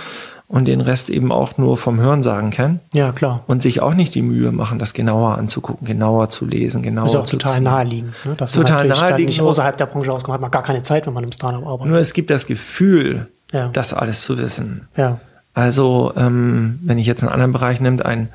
und 0.48 0.66
den 0.66 0.82
Rest 0.82 1.10
eben 1.10 1.32
auch 1.32 1.58
nur 1.58 1.78
vom 1.78 2.00
Hörensagen 2.00 2.52
kennen. 2.52 2.80
Ja, 2.94 3.12
klar. 3.12 3.44
Und 3.48 3.62
sich 3.62 3.82
auch 3.82 3.94
nicht 3.94 4.14
die 4.14 4.22
Mühe 4.22 4.52
machen, 4.52 4.78
das 4.78 4.94
genauer 4.94 5.38
anzugucken, 5.38 5.88
genauer 5.88 6.30
zu 6.30 6.46
lesen, 6.46 6.84
genauer 6.84 7.08
zu 7.08 7.18
Ist 7.18 7.24
auch 7.24 7.30
total 7.30 7.54
ziehen. 7.54 7.64
naheliegend. 7.64 8.14
Ne? 8.26 8.36
Dass 8.36 8.52
total 8.52 8.88
naheliegend. 8.88 9.30
Nicht 9.30 9.42
außerhalb 9.42 9.78
der 9.78 9.88
Branche 9.88 10.12
auskommt, 10.12 10.36
hat 10.36 10.42
man 10.42 10.52
gar 10.52 10.64
keine 10.64 10.84
Zeit, 10.84 11.08
wenn 11.08 11.14
man 11.14 11.24
im 11.24 11.32
Startup 11.32 11.66
arbeitet. 11.66 11.88
Nur 11.88 11.98
es 11.98 12.14
gibt 12.14 12.30
das 12.30 12.46
Gefühl, 12.46 13.28
ja. 13.52 13.70
das 13.70 13.94
alles 13.94 14.22
zu 14.22 14.38
wissen. 14.38 14.88
Ja. 14.96 15.20
Also, 15.56 16.14
ähm, 16.18 16.80
wenn 16.84 16.98
ich 16.98 17.06
jetzt 17.06 17.24
einen 17.24 17.32
anderen 17.32 17.52
Bereich 17.52 17.80
nimmt, 17.80 18.06
ein 18.06 18.30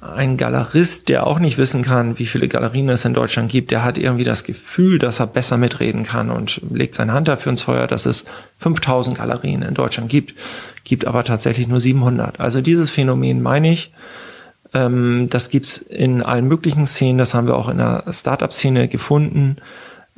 ein 0.00 0.36
Galerist, 0.36 1.08
der 1.08 1.26
auch 1.26 1.40
nicht 1.40 1.58
wissen 1.58 1.82
kann, 1.82 2.18
wie 2.18 2.26
viele 2.26 2.46
Galerien 2.46 2.88
es 2.88 3.04
in 3.04 3.14
Deutschland 3.14 3.50
gibt, 3.50 3.72
der 3.72 3.84
hat 3.84 3.98
irgendwie 3.98 4.24
das 4.24 4.44
Gefühl, 4.44 4.98
dass 4.98 5.18
er 5.18 5.26
besser 5.26 5.56
mitreden 5.56 6.04
kann 6.04 6.30
und 6.30 6.60
legt 6.70 6.94
seine 6.94 7.12
Hand 7.12 7.26
dafür 7.26 7.50
ins 7.50 7.62
Feuer, 7.62 7.86
dass 7.88 8.06
es 8.06 8.24
5000 8.58 9.18
Galerien 9.18 9.62
in 9.62 9.74
Deutschland 9.74 10.08
gibt, 10.08 10.34
gibt 10.84 11.06
aber 11.06 11.24
tatsächlich 11.24 11.66
nur 11.66 11.80
700. 11.80 12.38
Also 12.38 12.60
dieses 12.60 12.90
Phänomen 12.90 13.42
meine 13.42 13.72
ich, 13.72 13.92
ähm, 14.72 15.28
das 15.30 15.50
gibt's 15.50 15.78
in 15.78 16.22
allen 16.22 16.46
möglichen 16.46 16.86
Szenen, 16.86 17.18
das 17.18 17.34
haben 17.34 17.46
wir 17.46 17.56
auch 17.56 17.68
in 17.68 17.78
der 17.78 18.04
Startup-Szene 18.10 18.86
gefunden. 18.86 19.56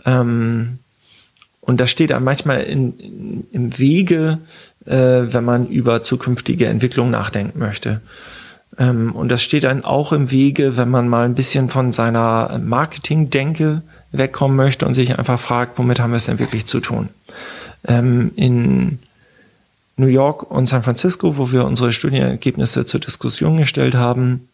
Ähm, 0.05 0.79
und 1.61 1.81
das 1.81 1.91
steht 1.91 2.13
einem 2.13 2.25
manchmal 2.25 2.63
in, 2.63 2.99
in, 2.99 3.47
im 3.53 3.79
Wege, 3.79 4.39
äh, 4.87 4.93
wenn 4.93 5.45
man 5.45 5.69
über 5.69 6.03
zukünftige 6.03 6.67
Entwicklung 6.67 7.11
nachdenken 7.11 7.59
möchte. 7.59 8.01
Ähm, 8.81 9.13
und 9.15 9.29
das 9.29 9.43
steht 9.43 9.65
dann 9.65 9.85
auch 9.85 10.13
im 10.13 10.31
Wege, 10.31 10.77
wenn 10.77 10.89
man 10.89 11.09
mal 11.09 11.27
ein 11.27 11.35
bisschen 11.35 11.69
von 11.69 11.93
seiner 11.93 12.59
Marketing-Denke 12.65 13.83
wegkommen 14.11 14.57
möchte 14.57 14.87
und 14.87 14.95
sich 14.95 15.19
einfach 15.19 15.39
fragt, 15.39 15.79
womit 15.79 16.01
haben 16.01 16.11
wir 16.11 16.17
es 16.17 16.27
denn 16.27 16.41
wirklich 16.41 16.67
zu 16.67 16.81
tun? 16.81 17.11
Ähm, 17.87 18.33
in 18.35 18.99
New 19.97 20.07
York 20.07 20.51
und 20.51 20.67
San 20.67 20.83
Francisco, 20.83 21.37
wo 21.37 21.53
wir 21.53 21.67
unsere 21.67 21.93
Studienergebnisse 21.93 22.87
zur 22.87 23.01
Diskussion 23.01 23.59
gestellt 23.59 23.95
haben, 23.95 24.49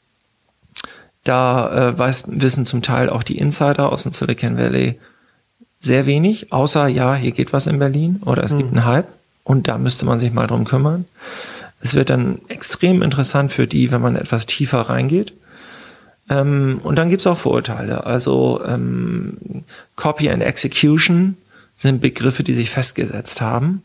da 1.22 1.90
äh, 1.90 1.98
weiß, 1.98 2.24
wissen 2.26 2.66
zum 2.66 2.82
Teil 2.82 3.08
auch 3.08 3.22
die 3.22 3.38
Insider 3.38 3.92
aus 3.92 4.02
dem 4.02 4.12
Silicon 4.12 4.58
Valley 4.58 4.98
sehr 5.78 6.06
wenig, 6.06 6.52
außer 6.52 6.88
ja, 6.88 7.14
hier 7.14 7.32
geht 7.32 7.52
was 7.52 7.66
in 7.66 7.78
Berlin 7.78 8.20
oder 8.24 8.42
es 8.42 8.52
mhm. 8.52 8.58
gibt 8.58 8.70
einen 8.72 8.84
Hype 8.84 9.08
und 9.44 9.68
da 9.68 9.78
müsste 9.78 10.04
man 10.04 10.18
sich 10.18 10.32
mal 10.32 10.46
drum 10.46 10.64
kümmern. 10.64 11.04
Es 11.80 11.94
wird 11.94 12.10
dann 12.10 12.40
extrem 12.48 13.02
interessant 13.02 13.52
für 13.52 13.66
die, 13.66 13.90
wenn 13.90 14.00
man 14.00 14.16
etwas 14.16 14.46
tiefer 14.46 14.80
reingeht. 14.80 15.34
Ähm, 16.28 16.80
und 16.82 16.96
dann 16.96 17.10
gibt's 17.10 17.26
auch 17.26 17.38
Vorurteile. 17.38 18.06
Also 18.06 18.62
ähm, 18.66 19.64
Copy 19.94 20.30
and 20.30 20.42
Execution 20.42 21.36
sind 21.76 22.00
Begriffe, 22.00 22.42
die 22.42 22.54
sich 22.54 22.70
festgesetzt 22.70 23.40
haben. 23.40 23.82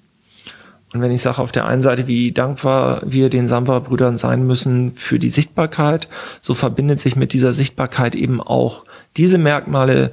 Und 0.94 1.02
wenn 1.02 1.12
ich 1.12 1.22
sage 1.22 1.42
auf 1.42 1.52
der 1.52 1.66
einen 1.66 1.82
Seite, 1.82 2.08
wie 2.08 2.32
dankbar 2.32 3.02
wir 3.06 3.30
den 3.30 3.48
Samwa-Brüdern 3.48 4.18
sein 4.18 4.46
müssen 4.46 4.94
für 4.96 5.20
die 5.20 5.30
Sichtbarkeit, 5.30 6.10
so 6.42 6.54
verbindet 6.54 7.00
sich 7.00 7.16
mit 7.16 7.32
dieser 7.32 7.54
Sichtbarkeit 7.54 8.14
eben 8.14 8.42
auch 8.42 8.84
diese 9.16 9.38
Merkmale, 9.38 10.12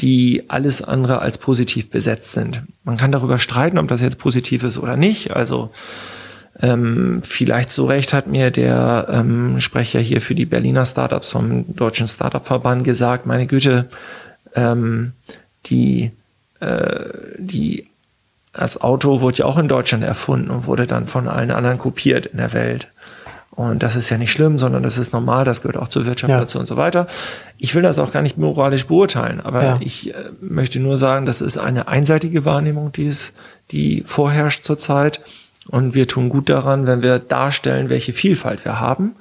die 0.00 0.44
alles 0.48 0.82
andere 0.82 1.20
als 1.20 1.38
positiv 1.38 1.90
besetzt 1.90 2.32
sind. 2.32 2.62
Man 2.84 2.96
kann 2.96 3.12
darüber 3.12 3.38
streiten, 3.38 3.78
ob 3.78 3.88
das 3.88 4.00
jetzt 4.00 4.18
positiv 4.18 4.64
ist 4.64 4.78
oder 4.78 4.96
nicht. 4.96 5.30
Also 5.34 5.70
ähm, 6.60 7.20
vielleicht 7.22 7.70
so 7.70 7.86
recht 7.86 8.12
hat 8.12 8.26
mir 8.26 8.50
der 8.50 9.08
ähm, 9.10 9.60
Sprecher 9.60 10.00
hier 10.00 10.20
für 10.20 10.34
die 10.34 10.46
Berliner 10.46 10.86
Startups 10.86 11.30
vom 11.30 11.76
Deutschen 11.76 12.08
Startup-Verband 12.08 12.84
gesagt, 12.84 13.26
meine 13.26 13.46
Güte, 13.46 13.86
ähm, 14.54 15.12
die, 15.66 16.12
äh, 16.60 17.10
die, 17.38 17.88
das 18.54 18.80
Auto 18.80 19.20
wurde 19.20 19.38
ja 19.38 19.44
auch 19.44 19.58
in 19.58 19.68
Deutschland 19.68 20.02
erfunden 20.02 20.50
und 20.50 20.66
wurde 20.66 20.86
dann 20.86 21.06
von 21.06 21.28
allen 21.28 21.50
anderen 21.50 21.78
kopiert 21.78 22.26
in 22.26 22.38
der 22.38 22.54
Welt. 22.54 22.88
Und 23.50 23.82
das 23.82 23.96
ist 23.96 24.10
ja 24.10 24.18
nicht 24.18 24.32
schlimm, 24.32 24.58
sondern 24.58 24.82
das 24.82 24.98
ist 24.98 25.14
normal, 25.14 25.46
das 25.46 25.62
gehört 25.62 25.78
auch 25.78 25.88
zur 25.88 26.04
Wirtschaft 26.04 26.30
ja. 26.30 26.38
dazu 26.38 26.58
und 26.58 26.66
so 26.66 26.76
weiter. 26.76 27.06
Ich 27.56 27.74
will 27.74 27.82
das 27.82 27.98
auch 27.98 28.12
gar 28.12 28.20
nicht 28.20 28.36
moralisch 28.36 28.86
beurteilen, 28.86 29.40
aber 29.40 29.62
ja. 29.62 29.78
ich 29.80 30.14
äh, 30.14 30.30
möchte 30.40 30.78
nur 30.78 30.98
sagen, 30.98 31.24
das 31.24 31.40
ist 31.40 31.56
eine 31.56 31.88
einseitige 31.88 32.44
Wahrnehmung, 32.44 32.92
die, 32.92 33.06
ist, 33.06 33.34
die 33.70 34.02
vorherrscht 34.06 34.64
zurzeit. 34.64 35.20
Und 35.68 35.94
wir 35.94 36.06
tun 36.06 36.28
gut 36.28 36.48
daran, 36.48 36.86
wenn 36.86 37.02
wir 37.02 37.18
darstellen, 37.18 37.88
welche 37.88 38.12
Vielfalt 38.12 38.64
wir 38.64 38.80
haben. 38.80 39.16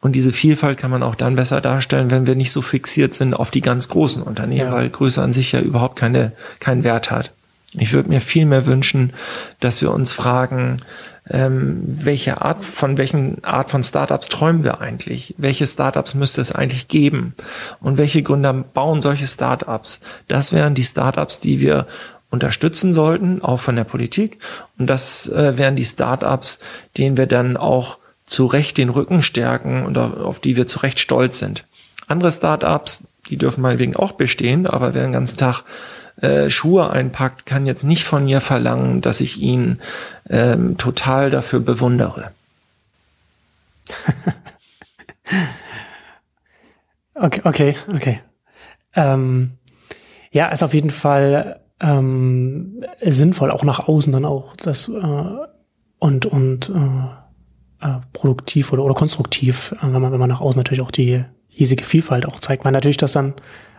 Und 0.00 0.12
diese 0.12 0.32
Vielfalt 0.32 0.78
kann 0.78 0.90
man 0.90 1.02
auch 1.02 1.14
dann 1.14 1.36
besser 1.36 1.60
darstellen, 1.60 2.10
wenn 2.10 2.26
wir 2.26 2.34
nicht 2.34 2.52
so 2.52 2.62
fixiert 2.62 3.12
sind 3.12 3.34
auf 3.34 3.50
die 3.50 3.60
ganz 3.60 3.88
großen 3.88 4.22
Unternehmen, 4.22 4.70
ja. 4.70 4.72
weil 4.72 4.88
Größe 4.88 5.22
an 5.22 5.32
sich 5.32 5.52
ja 5.52 5.60
überhaupt 5.60 5.96
keine, 5.96 6.32
keinen 6.58 6.84
Wert 6.84 7.10
hat. 7.10 7.32
Ich 7.74 7.92
würde 7.92 8.08
mir 8.08 8.20
viel 8.20 8.46
mehr 8.46 8.66
wünschen, 8.66 9.12
dass 9.60 9.80
wir 9.80 9.92
uns 9.92 10.10
fragen, 10.10 10.80
ähm, 11.28 11.82
welche 11.86 12.40
Art 12.42 12.64
von 12.64 12.98
welchen 12.98 13.44
Art 13.44 13.70
von 13.70 13.84
Startups 13.84 14.28
träumen 14.28 14.64
wir 14.64 14.80
eigentlich? 14.80 15.34
Welche 15.38 15.66
Startups 15.66 16.14
müsste 16.14 16.40
es 16.40 16.50
eigentlich 16.50 16.88
geben? 16.88 17.34
Und 17.80 17.98
welche 17.98 18.22
Gründer 18.22 18.52
bauen 18.52 19.02
solche 19.02 19.28
Startups? 19.28 20.00
Das 20.26 20.52
wären 20.52 20.74
die 20.74 20.82
Startups, 20.82 21.38
die 21.38 21.60
wir 21.60 21.86
unterstützen 22.30 22.92
sollten, 22.92 23.42
auch 23.42 23.60
von 23.60 23.76
der 23.76 23.84
Politik. 23.84 24.38
Und 24.78 24.86
das 24.88 25.28
äh, 25.28 25.58
wären 25.58 25.76
die 25.76 25.84
Start-ups, 25.84 26.58
denen 26.96 27.16
wir 27.16 27.26
dann 27.26 27.56
auch 27.56 27.98
zu 28.26 28.46
Recht 28.46 28.78
den 28.78 28.90
Rücken 28.90 29.22
stärken 29.22 29.84
und 29.84 29.98
auf 29.98 30.38
die 30.40 30.56
wir 30.56 30.66
zu 30.66 30.78
Recht 30.80 31.00
stolz 31.00 31.40
sind. 31.40 31.64
Andere 32.06 32.30
Start-ups, 32.30 33.02
die 33.28 33.36
dürfen 33.36 33.60
meinetwegen 33.60 33.96
auch 33.96 34.12
bestehen, 34.12 34.66
aber 34.66 34.94
wer 34.94 35.02
den 35.02 35.12
ganzen 35.12 35.36
Tag 35.36 35.64
äh, 36.20 36.50
Schuhe 36.50 36.90
einpackt, 36.90 37.46
kann 37.46 37.66
jetzt 37.66 37.84
nicht 37.84 38.04
von 38.04 38.24
mir 38.24 38.40
verlangen, 38.40 39.00
dass 39.00 39.20
ich 39.20 39.40
ihn 39.40 39.80
ähm, 40.28 40.76
total 40.76 41.30
dafür 41.30 41.60
bewundere. 41.60 42.30
okay, 47.14 47.40
okay, 47.44 47.76
okay. 47.92 48.20
Ähm, 48.94 49.52
ja, 50.30 50.48
ist 50.48 50.62
auf 50.62 50.74
jeden 50.74 50.90
Fall 50.90 51.59
ähm, 51.80 52.84
sinnvoll, 53.00 53.50
auch 53.50 53.64
nach 53.64 53.88
außen 53.88 54.12
dann 54.12 54.24
auch 54.24 54.54
das 54.56 54.88
äh, 54.88 55.24
und 55.98 56.26
und 56.26 56.70
äh, 56.70 57.86
äh, 57.86 58.00
produktiv 58.12 58.72
oder 58.72 58.84
oder 58.84 58.94
konstruktiv, 58.94 59.74
äh, 59.80 59.92
wenn 59.92 60.02
man 60.02 60.12
wenn 60.12 60.20
man 60.20 60.28
nach 60.28 60.40
außen 60.40 60.58
natürlich 60.58 60.82
auch 60.82 60.90
die 60.90 61.24
hiesige 61.48 61.84
Vielfalt 61.84 62.26
auch 62.26 62.40
zeigt, 62.40 62.64
weil 62.64 62.72
natürlich 62.72 62.96
das 62.96 63.12
dann 63.12 63.34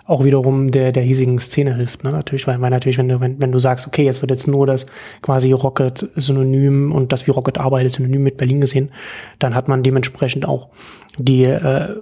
auch 0.06 0.24
wiederum 0.24 0.72
der 0.72 0.92
der 0.92 1.04
hiesigen 1.04 1.38
Szene 1.40 1.76
hilft, 1.76 2.04
ne? 2.04 2.12
Natürlich, 2.12 2.48
weil, 2.48 2.60
weil 2.60 2.72
natürlich 2.72 2.98
wenn 2.98 3.08
du 3.08 3.20
wenn, 3.22 3.42
wenn 3.42 3.52
du 3.52 3.60
sagst, 3.60 3.88
okay, 3.88 4.04
jetzt 4.04 4.22
wird 4.22 4.32
jetzt 4.32 4.48
nur 4.48 4.66
das 4.66 4.88
quasi 5.22 5.52
Rocket 5.52 6.10
Synonym 6.16 6.92
und 6.92 7.12
das 7.12 7.28
wie 7.28 7.32
Rocket 7.32 7.60
arbeitet 7.60 7.94
Synonym 7.94 8.24
mit 8.24 8.38
Berlin 8.38 8.62
gesehen, 8.62 8.92
dann 9.40 9.56
hat 9.56 9.68
man 9.68 9.84
dementsprechend 9.84 10.46
auch 10.46 10.70
die 11.18 11.44
äh, 11.44 11.96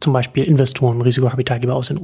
zum 0.00 0.12
Beispiel 0.12 0.44
Investoren, 0.44 1.00
Risikokapitalgeber 1.00 1.74
aus 1.74 1.88
den 1.88 1.98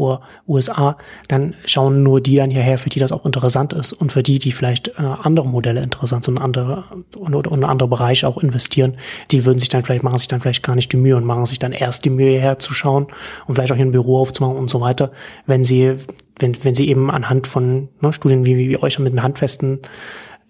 USA, 0.49 0.97
dann 1.29 1.55
schauen 1.67 2.03
nur 2.03 2.21
die 2.21 2.37
dann 2.37 2.51
hierher, 2.51 2.79
für 2.79 2.89
die 2.89 2.99
das 2.99 3.13
auch 3.13 3.27
interessant 3.27 3.73
ist 3.73 3.93
und 3.93 4.13
für 4.13 4.23
die, 4.23 4.39
die 4.39 4.53
vielleicht 4.53 4.89
äh, 4.89 4.93
andere 4.99 5.47
Modelle 5.47 5.83
interessant 5.83 6.25
sind, 6.25 6.41
andere 6.41 6.85
und, 7.17 7.35
und, 7.35 7.47
und 7.47 7.65
andere 7.65 7.89
Bereiche 7.89 8.27
auch 8.27 8.39
investieren, 8.39 8.97
die 9.31 9.45
würden 9.45 9.59
sich 9.59 9.69
dann 9.69 9.85
vielleicht 9.85 10.03
machen 10.03 10.19
sich 10.19 10.29
dann 10.29 10.41
vielleicht 10.41 10.63
gar 10.63 10.75
nicht 10.75 10.93
die 10.93 10.97
Mühe 10.97 11.17
und 11.17 11.25
machen 11.25 11.47
sich 11.47 11.59
dann 11.59 11.73
erst 11.73 12.05
die 12.05 12.11
Mühe 12.11 12.31
hierher 12.31 12.59
zu 12.59 12.73
schauen 12.73 13.09
und 13.47 13.55
vielleicht 13.55 13.73
auch 13.73 13.77
hier 13.77 13.87
ein 13.87 13.93
Büro 13.93 14.19
aufzumachen 14.19 14.57
und 14.57 14.71
so 14.71 14.81
weiter, 14.81 15.13
wenn 15.47 15.65
sie 15.65 15.97
wenn, 16.39 16.57
wenn 16.65 16.75
sie 16.75 16.89
eben 16.89 17.11
anhand 17.11 17.47
von 17.47 17.89
ne, 18.01 18.13
Studien 18.13 18.45
wie, 18.47 18.57
wie 18.57 18.79
euch 18.79 18.99
mit 18.99 19.13
einem 19.13 19.23
handfesten 19.23 19.81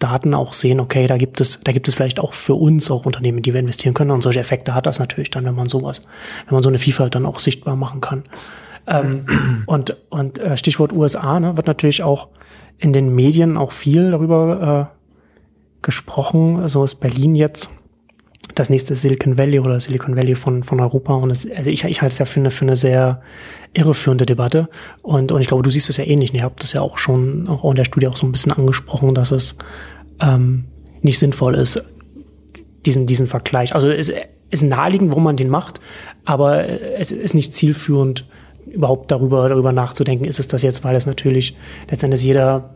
Daten 0.03 0.33
auch 0.33 0.53
sehen, 0.53 0.79
okay, 0.79 1.07
da 1.07 1.17
gibt 1.17 1.39
es, 1.39 1.59
da 1.63 1.71
gibt 1.71 1.87
es 1.87 1.95
vielleicht 1.95 2.19
auch 2.19 2.33
für 2.33 2.55
uns 2.55 2.91
auch 2.91 3.05
Unternehmen, 3.05 3.41
die 3.41 3.53
wir 3.53 3.59
investieren 3.59 3.93
können. 3.93 4.11
Und 4.11 4.21
solche 4.21 4.41
Effekte 4.41 4.75
hat 4.75 4.85
das 4.85 4.99
natürlich 4.99 5.31
dann, 5.31 5.45
wenn 5.45 5.55
man 5.55 5.67
sowas, 5.67 6.01
wenn 6.47 6.55
man 6.55 6.63
so 6.63 6.69
eine 6.69 6.77
Vielfalt 6.77 7.15
dann 7.15 7.25
auch 7.25 7.39
sichtbar 7.39 7.75
machen 7.75 8.01
kann. 8.01 8.23
Ähm, 8.85 9.25
und 9.65 9.95
und 10.09 10.39
äh, 10.39 10.57
Stichwort 10.57 10.91
USA 10.91 11.39
ne, 11.39 11.55
wird 11.55 11.67
natürlich 11.67 12.03
auch 12.03 12.27
in 12.79 12.91
den 12.91 13.15
Medien 13.15 13.55
auch 13.55 13.71
viel 13.71 14.11
darüber 14.11 14.91
äh, 14.91 14.95
gesprochen. 15.81 16.67
So 16.67 16.83
ist 16.83 16.95
Berlin 16.95 17.35
jetzt 17.35 17.69
das 18.55 18.69
nächste 18.69 18.95
Silicon 18.95 19.37
Valley 19.37 19.59
oder 19.59 19.79
Silicon 19.79 20.15
Valley 20.15 20.35
von, 20.35 20.63
von 20.63 20.79
Europa. 20.79 21.13
Und 21.13 21.31
es, 21.31 21.49
also 21.49 21.69
ich, 21.69 21.83
ich 21.83 22.01
halte 22.01 22.13
es 22.13 22.19
ja 22.19 22.25
für 22.25 22.39
eine, 22.39 22.51
für 22.51 22.65
eine 22.65 22.75
sehr 22.75 23.21
irreführende 23.73 24.25
Debatte. 24.25 24.69
Und, 25.01 25.31
und 25.31 25.41
ich 25.41 25.47
glaube, 25.47 25.63
du 25.63 25.69
siehst 25.69 25.89
es 25.89 25.97
ja 25.97 26.03
ähnlich. 26.03 26.33
Ihr 26.33 26.43
habt 26.43 26.61
das 26.61 26.73
ja 26.73 26.81
auch 26.81 26.97
schon 26.97 27.47
auch 27.47 27.69
in 27.69 27.75
der 27.75 27.85
Studie 27.85 28.07
auch 28.07 28.15
so 28.15 28.27
ein 28.27 28.31
bisschen 28.31 28.51
angesprochen, 28.51 29.13
dass 29.13 29.31
es 29.31 29.55
ähm, 30.21 30.65
nicht 31.01 31.19
sinnvoll 31.19 31.55
ist, 31.55 31.83
diesen, 32.85 33.05
diesen 33.05 33.27
Vergleich. 33.27 33.75
Also 33.75 33.89
es 33.89 34.11
ist 34.49 34.63
naheliegend, 34.63 35.11
warum 35.11 35.23
man 35.23 35.37
den 35.37 35.49
macht, 35.49 35.79
aber 36.25 36.67
es 36.67 37.11
ist 37.11 37.33
nicht 37.33 37.55
zielführend, 37.55 38.25
überhaupt 38.65 39.11
darüber, 39.11 39.49
darüber 39.49 39.71
nachzudenken, 39.71 40.25
ist 40.25 40.39
es 40.39 40.47
das 40.47 40.61
jetzt, 40.61 40.83
weil 40.83 40.95
es 40.95 41.05
natürlich 41.05 41.55
letztendlich 41.89 42.23
jeder, 42.23 42.75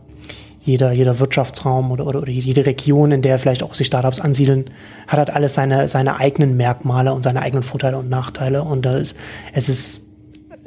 jeder, 0.60 0.92
jeder 0.92 1.18
Wirtschaftsraum 1.18 1.90
oder, 1.90 2.06
oder, 2.06 2.22
oder 2.22 2.30
jede 2.30 2.66
Region, 2.66 3.12
in 3.12 3.22
der 3.22 3.38
vielleicht 3.38 3.62
auch 3.62 3.74
sich 3.74 3.86
Startups 3.86 4.20
ansiedeln, 4.20 4.66
hat 5.06 5.18
halt 5.18 5.30
alles 5.30 5.54
seine, 5.54 5.88
seine 5.88 6.16
eigenen 6.16 6.56
Merkmale 6.56 7.12
und 7.12 7.22
seine 7.22 7.40
eigenen 7.40 7.62
Vorteile 7.62 7.96
und 7.98 8.08
Nachteile. 8.08 8.62
Und 8.62 8.84
da 8.84 8.98
ist, 8.98 9.16
es 9.52 9.68
ist, 9.68 10.07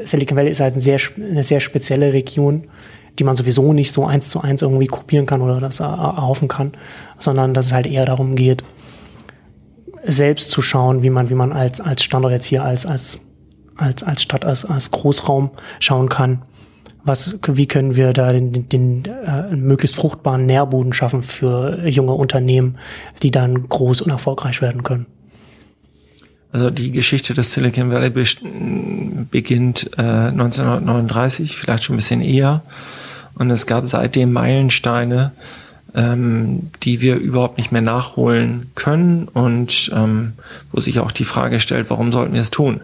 Silicon 0.06 0.38
Valley 0.38 0.52
ist 0.52 0.60
halt 0.60 0.74
eine 0.74 0.82
sehr, 0.82 0.99
eine 1.18 1.43
sehr 1.43 1.60
spezielle 1.60 2.14
Region, 2.14 2.68
die 3.20 3.24
man 3.24 3.36
sowieso 3.36 3.74
nicht 3.74 3.91
so 3.91 4.06
eins 4.06 4.30
zu 4.30 4.41
eins 4.41 4.62
irgendwie 4.62 4.88
kopieren 4.88 5.26
kann 5.26 5.41
oder 5.41 5.60
das 5.60 5.80
erhoffen 5.80 6.47
kann, 6.47 6.72
sondern 7.18 7.54
dass 7.54 7.68
es 7.68 7.74
halt 7.74 7.88
eher 7.88 8.06
darum 8.06 8.36
geht, 8.36 8.64
selbst 10.06 10.52
zu 10.52 10.62
schauen, 10.62 11.04
wie 11.04 11.10
man, 11.10 11.30
wie 11.30 11.36
man 11.36 11.52
als, 11.52 11.82
als 11.82 12.04
Standort 12.04 12.34
jetzt 12.34 12.45
hier 12.45 12.64
als, 12.64 12.86
als, 12.86 13.20
als, 13.76 14.04
als 14.04 14.22
Stadt, 14.22 14.45
als, 14.45 14.66
als 14.66 14.91
Großraum 14.91 15.52
schauen 15.80 16.10
kann. 16.10 16.43
Was, 17.04 17.38
wie 17.47 17.68
können 17.68 17.95
wir 17.95 18.14
da 18.14 18.32
den, 18.32 18.52
den, 18.54 18.70
den 18.70 19.06
äh, 19.06 19.56
möglichst 19.56 19.95
fruchtbaren 19.95 20.45
Nährboden 20.45 20.93
schaffen 20.93 21.24
für 21.24 21.88
junge 21.88 22.14
Unternehmen, 22.14 22.78
die 23.24 23.32
dann 23.32 23.68
groß 23.68 24.02
und 24.02 24.12
erfolgreich 24.12 24.62
werden 24.62 24.84
können? 24.84 25.08
Also 26.52 26.70
die 26.70 26.91
Geschichte 26.91 27.34
des 27.34 27.54
Silicon 27.54 27.91
Valley 27.91 28.10
beginnt 29.30 29.89
äh, 29.97 30.02
1939, 30.02 31.56
vielleicht 31.56 31.84
schon 31.84 31.95
ein 31.95 31.97
bisschen 31.97 32.22
eher. 32.22 32.62
Und 33.36 33.49
es 33.49 33.66
gab 33.66 33.88
seitdem 33.88 34.34
Meilensteine, 34.34 35.32
ähm, 35.95 36.70
die 36.84 36.99
wir 36.99 37.16
überhaupt 37.16 37.58
nicht 37.58 37.72
mehr 37.72 37.82
nachholen 37.82 38.70
können 38.76 39.28
und 39.28 39.91
ähm, 39.93 40.34
wo 40.72 40.82
sich 40.82 40.99
auch 40.99 41.12
die 41.12 41.26
Frage 41.26 41.60
stellt, 41.60 41.89
warum 41.89 42.12
sollten 42.12 42.34
wir 42.34 42.41
es 42.41 42.52
tun? 42.52 42.82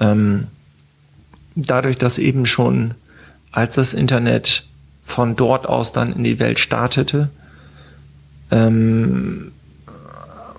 Ähm, 0.00 0.48
dadurch, 1.54 1.98
dass 1.98 2.18
eben 2.18 2.46
schon 2.46 2.94
als 3.52 3.76
das 3.76 3.94
Internet 3.94 4.64
von 5.02 5.36
dort 5.36 5.68
aus 5.68 5.92
dann 5.92 6.12
in 6.12 6.24
die 6.24 6.38
Welt 6.38 6.60
startete 6.60 7.30
ähm, 8.50 9.52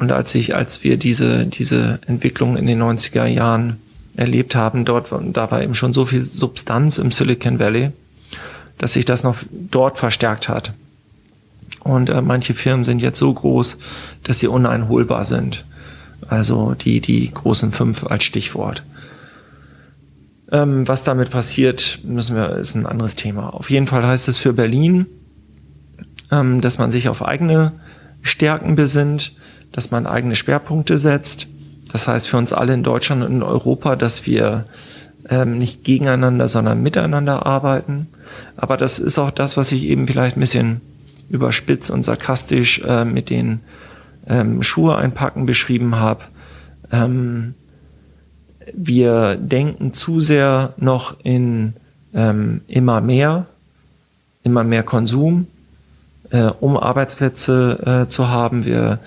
und 0.02 0.12
als 0.12 0.34
ich, 0.34 0.56
als 0.56 0.84
wir 0.84 0.98
diese, 0.98 1.46
diese 1.46 2.00
Entwicklung 2.08 2.58
in 2.58 2.66
den 2.66 2.82
90er 2.82 3.28
Jahren 3.28 3.78
erlebt 4.16 4.56
haben, 4.56 4.84
dort, 4.84 5.12
da 5.32 5.52
war 5.52 5.62
eben 5.62 5.76
schon 5.76 5.94
so 5.94 6.08
viel 6.08 6.26
Substanz 6.26 6.98
im 6.98 7.12
Silicon 7.12 7.60
Valley, 7.60 7.92
dass 8.80 8.94
sich 8.94 9.06
das 9.06 9.22
noch 9.22 9.38
dort 9.52 10.00
verstärkt 10.00 10.50
hat. 10.50 10.74
Und 11.84 12.10
äh, 12.10 12.24
manche 12.24 12.56
Firmen 12.56 12.84
sind 12.84 13.00
jetzt 13.04 13.20
so 13.20 13.32
groß, 13.32 13.78
dass 14.24 14.40
sie 14.40 14.48
uneinholbar 14.48 15.24
sind. 15.24 15.66
Also 16.28 16.74
die, 16.74 17.00
die 17.00 17.32
großen 17.32 17.72
fünf 17.72 18.04
als 18.04 18.24
Stichwort. 18.24 18.84
Ähm, 20.52 20.88
was 20.88 21.04
damit 21.04 21.30
passiert, 21.30 22.00
müssen 22.04 22.36
wir, 22.36 22.56
ist 22.56 22.74
ein 22.74 22.88
anderes 22.88 23.16
Thema. 23.16 23.54
Auf 23.54 23.70
jeden 23.70 23.86
Fall 23.86 24.04
heißt 24.04 24.28
es 24.28 24.40
für 24.40 24.54
Berlin, 24.54 25.06
ähm, 26.32 26.60
dass 26.60 26.80
man 26.80 26.90
sich 26.90 27.08
auf 27.08 27.24
eigene 27.24 27.74
Stärken 28.22 28.76
besinnt, 28.76 29.34
dass 29.72 29.92
man 29.92 30.06
eigene 30.06 30.36
Schwerpunkte 30.36 30.98
setzt. 30.98 31.48
Das 31.92 32.08
heißt 32.08 32.30
für 32.30 32.38
uns 32.38 32.54
alle 32.54 32.74
in 32.74 32.84
Deutschland 32.84 33.24
und 33.24 33.32
in 33.32 33.44
Europa, 33.44 33.96
dass 33.96 34.26
wir 34.26 34.66
ähm, 35.30 35.58
nicht 35.58 35.84
gegeneinander, 35.84 36.48
sondern 36.50 36.82
miteinander 36.82 37.46
arbeiten. 37.46 38.08
Aber 38.58 38.78
das 38.78 39.00
ist 39.00 39.18
auch 39.18 39.32
das, 39.32 39.58
was 39.58 39.72
ich 39.72 39.86
eben 39.86 40.08
vielleicht 40.08 40.38
ein 40.38 40.42
bisschen 40.42 40.82
überspitzt 41.30 41.92
und 41.92 42.04
sarkastisch 42.04 42.82
äh, 42.86 43.06
mit 43.06 43.30
den 43.30 43.60
ähm, 44.28 44.64
Schuhe 44.64 44.96
einpacken 44.96 45.46
beschrieben 45.46 45.96
habe. 45.96 46.24
Ähm, 46.92 47.56
wir 48.74 49.36
denken 49.36 49.94
zu 49.94 50.22
sehr 50.22 50.74
noch 50.78 51.18
in 51.24 51.74
ähm, 52.14 52.62
immer 52.68 53.02
mehr, 53.02 53.48
immer 54.44 54.64
mehr 54.64 54.84
Konsum, 54.84 55.48
äh, 56.32 56.50
um 56.60 56.78
Arbeitsplätze 56.78 58.04
äh, 58.04 58.08
zu 58.08 58.30
haben. 58.30 58.66
Wir 58.66 59.00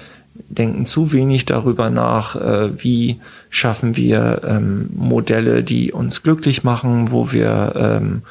denken 0.49 0.87
zu 0.87 1.13
wenig 1.13 1.47
darüber 1.47 1.91
nach, 1.91 2.37
äh, 2.37 2.83
wie 2.83 3.21
schaffen 3.51 3.97
wir 3.97 4.43
ähm, 4.47 4.91
Modelle, 4.95 5.63
die 5.63 5.93
uns 5.93 6.23
glücklich 6.23 6.65
machen, 6.65 7.11
wo 7.11 7.33
wir 7.33 7.73
ähm, 7.77 8.23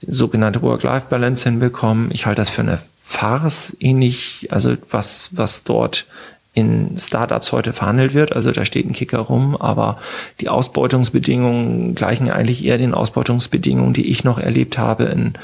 sogenannte 0.00 0.62
Work-Life-Balance 0.62 1.44
hinbekommen. 1.44 2.10
Ich 2.12 2.26
halte 2.26 2.40
das 2.40 2.50
für 2.50 2.62
eine 2.62 2.78
Farce 3.02 3.76
ähnlich, 3.80 4.48
also 4.50 4.74
was, 4.90 5.30
was 5.32 5.64
dort 5.64 6.06
in 6.54 6.96
Startups 6.96 7.52
heute 7.52 7.72
verhandelt 7.72 8.14
wird. 8.14 8.34
Also 8.34 8.50
da 8.50 8.64
steht 8.64 8.86
ein 8.86 8.94
Kicker 8.94 9.18
rum, 9.18 9.56
aber 9.56 9.98
die 10.40 10.48
Ausbeutungsbedingungen 10.48 11.94
gleichen 11.94 12.30
eigentlich 12.30 12.64
eher 12.64 12.78
den 12.78 12.94
Ausbeutungsbedingungen, 12.94 13.92
die 13.92 14.10
ich 14.10 14.24
noch 14.24 14.38
erlebt 14.38 14.78
habe 14.78 15.04
in 15.04 15.34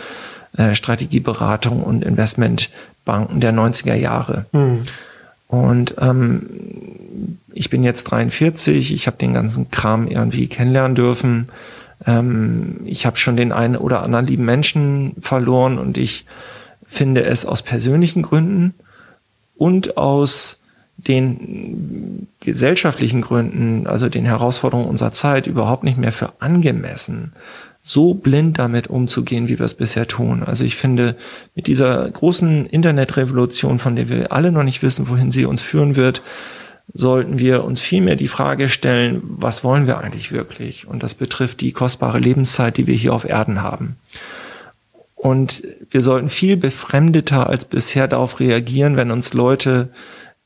äh, 0.56 0.74
Strategieberatung 0.74 1.82
und 1.82 2.04
Investmentbanken 2.04 3.40
der 3.40 3.52
90er 3.52 3.94
Jahre. 3.94 4.46
Mhm. 4.52 4.82
Und 5.48 5.96
ähm, 5.98 7.38
ich 7.52 7.70
bin 7.70 7.84
jetzt 7.84 8.04
43, 8.04 8.92
ich 8.94 9.06
habe 9.06 9.18
den 9.18 9.34
ganzen 9.34 9.70
Kram 9.70 10.08
irgendwie 10.08 10.46
kennenlernen 10.48 10.94
dürfen. 10.94 11.48
Ähm, 12.06 12.80
ich 12.84 13.06
habe 13.06 13.18
schon 13.18 13.36
den 13.36 13.52
einen 13.52 13.76
oder 13.76 14.02
anderen 14.02 14.26
lieben 14.26 14.44
Menschen 14.44 15.14
verloren 15.20 15.78
und 15.78 15.98
ich 15.98 16.26
finde 16.86 17.24
es 17.24 17.46
aus 17.46 17.62
persönlichen 17.62 18.22
Gründen 18.22 18.74
und 19.56 19.96
aus 19.96 20.58
den 20.96 22.28
gesellschaftlichen 22.40 23.22
Gründen, 23.22 23.86
also 23.86 24.08
den 24.08 24.24
Herausforderungen 24.24 24.88
unserer 24.88 25.12
Zeit, 25.12 25.46
überhaupt 25.46 25.84
nicht 25.84 25.98
mehr 25.98 26.12
für 26.12 26.32
angemessen, 26.40 27.32
so 27.82 28.14
blind 28.14 28.58
damit 28.58 28.86
umzugehen, 28.86 29.48
wie 29.48 29.58
wir 29.58 29.66
es 29.66 29.74
bisher 29.74 30.06
tun. 30.06 30.44
Also 30.44 30.64
ich 30.64 30.76
finde, 30.76 31.16
mit 31.56 31.66
dieser 31.66 32.08
großen 32.08 32.66
Internetrevolution, 32.66 33.80
von 33.80 33.96
der 33.96 34.08
wir 34.08 34.32
alle 34.32 34.52
noch 34.52 34.62
nicht 34.62 34.82
wissen, 34.82 35.08
wohin 35.08 35.32
sie 35.32 35.44
uns 35.44 35.62
führen 35.62 35.96
wird, 35.96 36.22
sollten 36.94 37.38
wir 37.38 37.64
uns 37.64 37.80
vielmehr 37.80 38.16
die 38.16 38.28
Frage 38.28 38.68
stellen, 38.68 39.20
was 39.24 39.64
wollen 39.64 39.86
wir 39.86 39.98
eigentlich 39.98 40.30
wirklich? 40.30 40.86
Und 40.86 41.02
das 41.02 41.14
betrifft 41.14 41.60
die 41.60 41.72
kostbare 41.72 42.18
Lebenszeit, 42.18 42.76
die 42.76 42.86
wir 42.86 42.94
hier 42.94 43.14
auf 43.14 43.24
Erden 43.24 43.62
haben. 43.62 43.96
Und 45.16 45.62
wir 45.90 46.02
sollten 46.02 46.28
viel 46.28 46.56
befremdeter 46.56 47.48
als 47.48 47.64
bisher 47.64 48.08
darauf 48.08 48.40
reagieren, 48.40 48.96
wenn 48.96 49.10
uns 49.10 49.34
Leute 49.34 49.90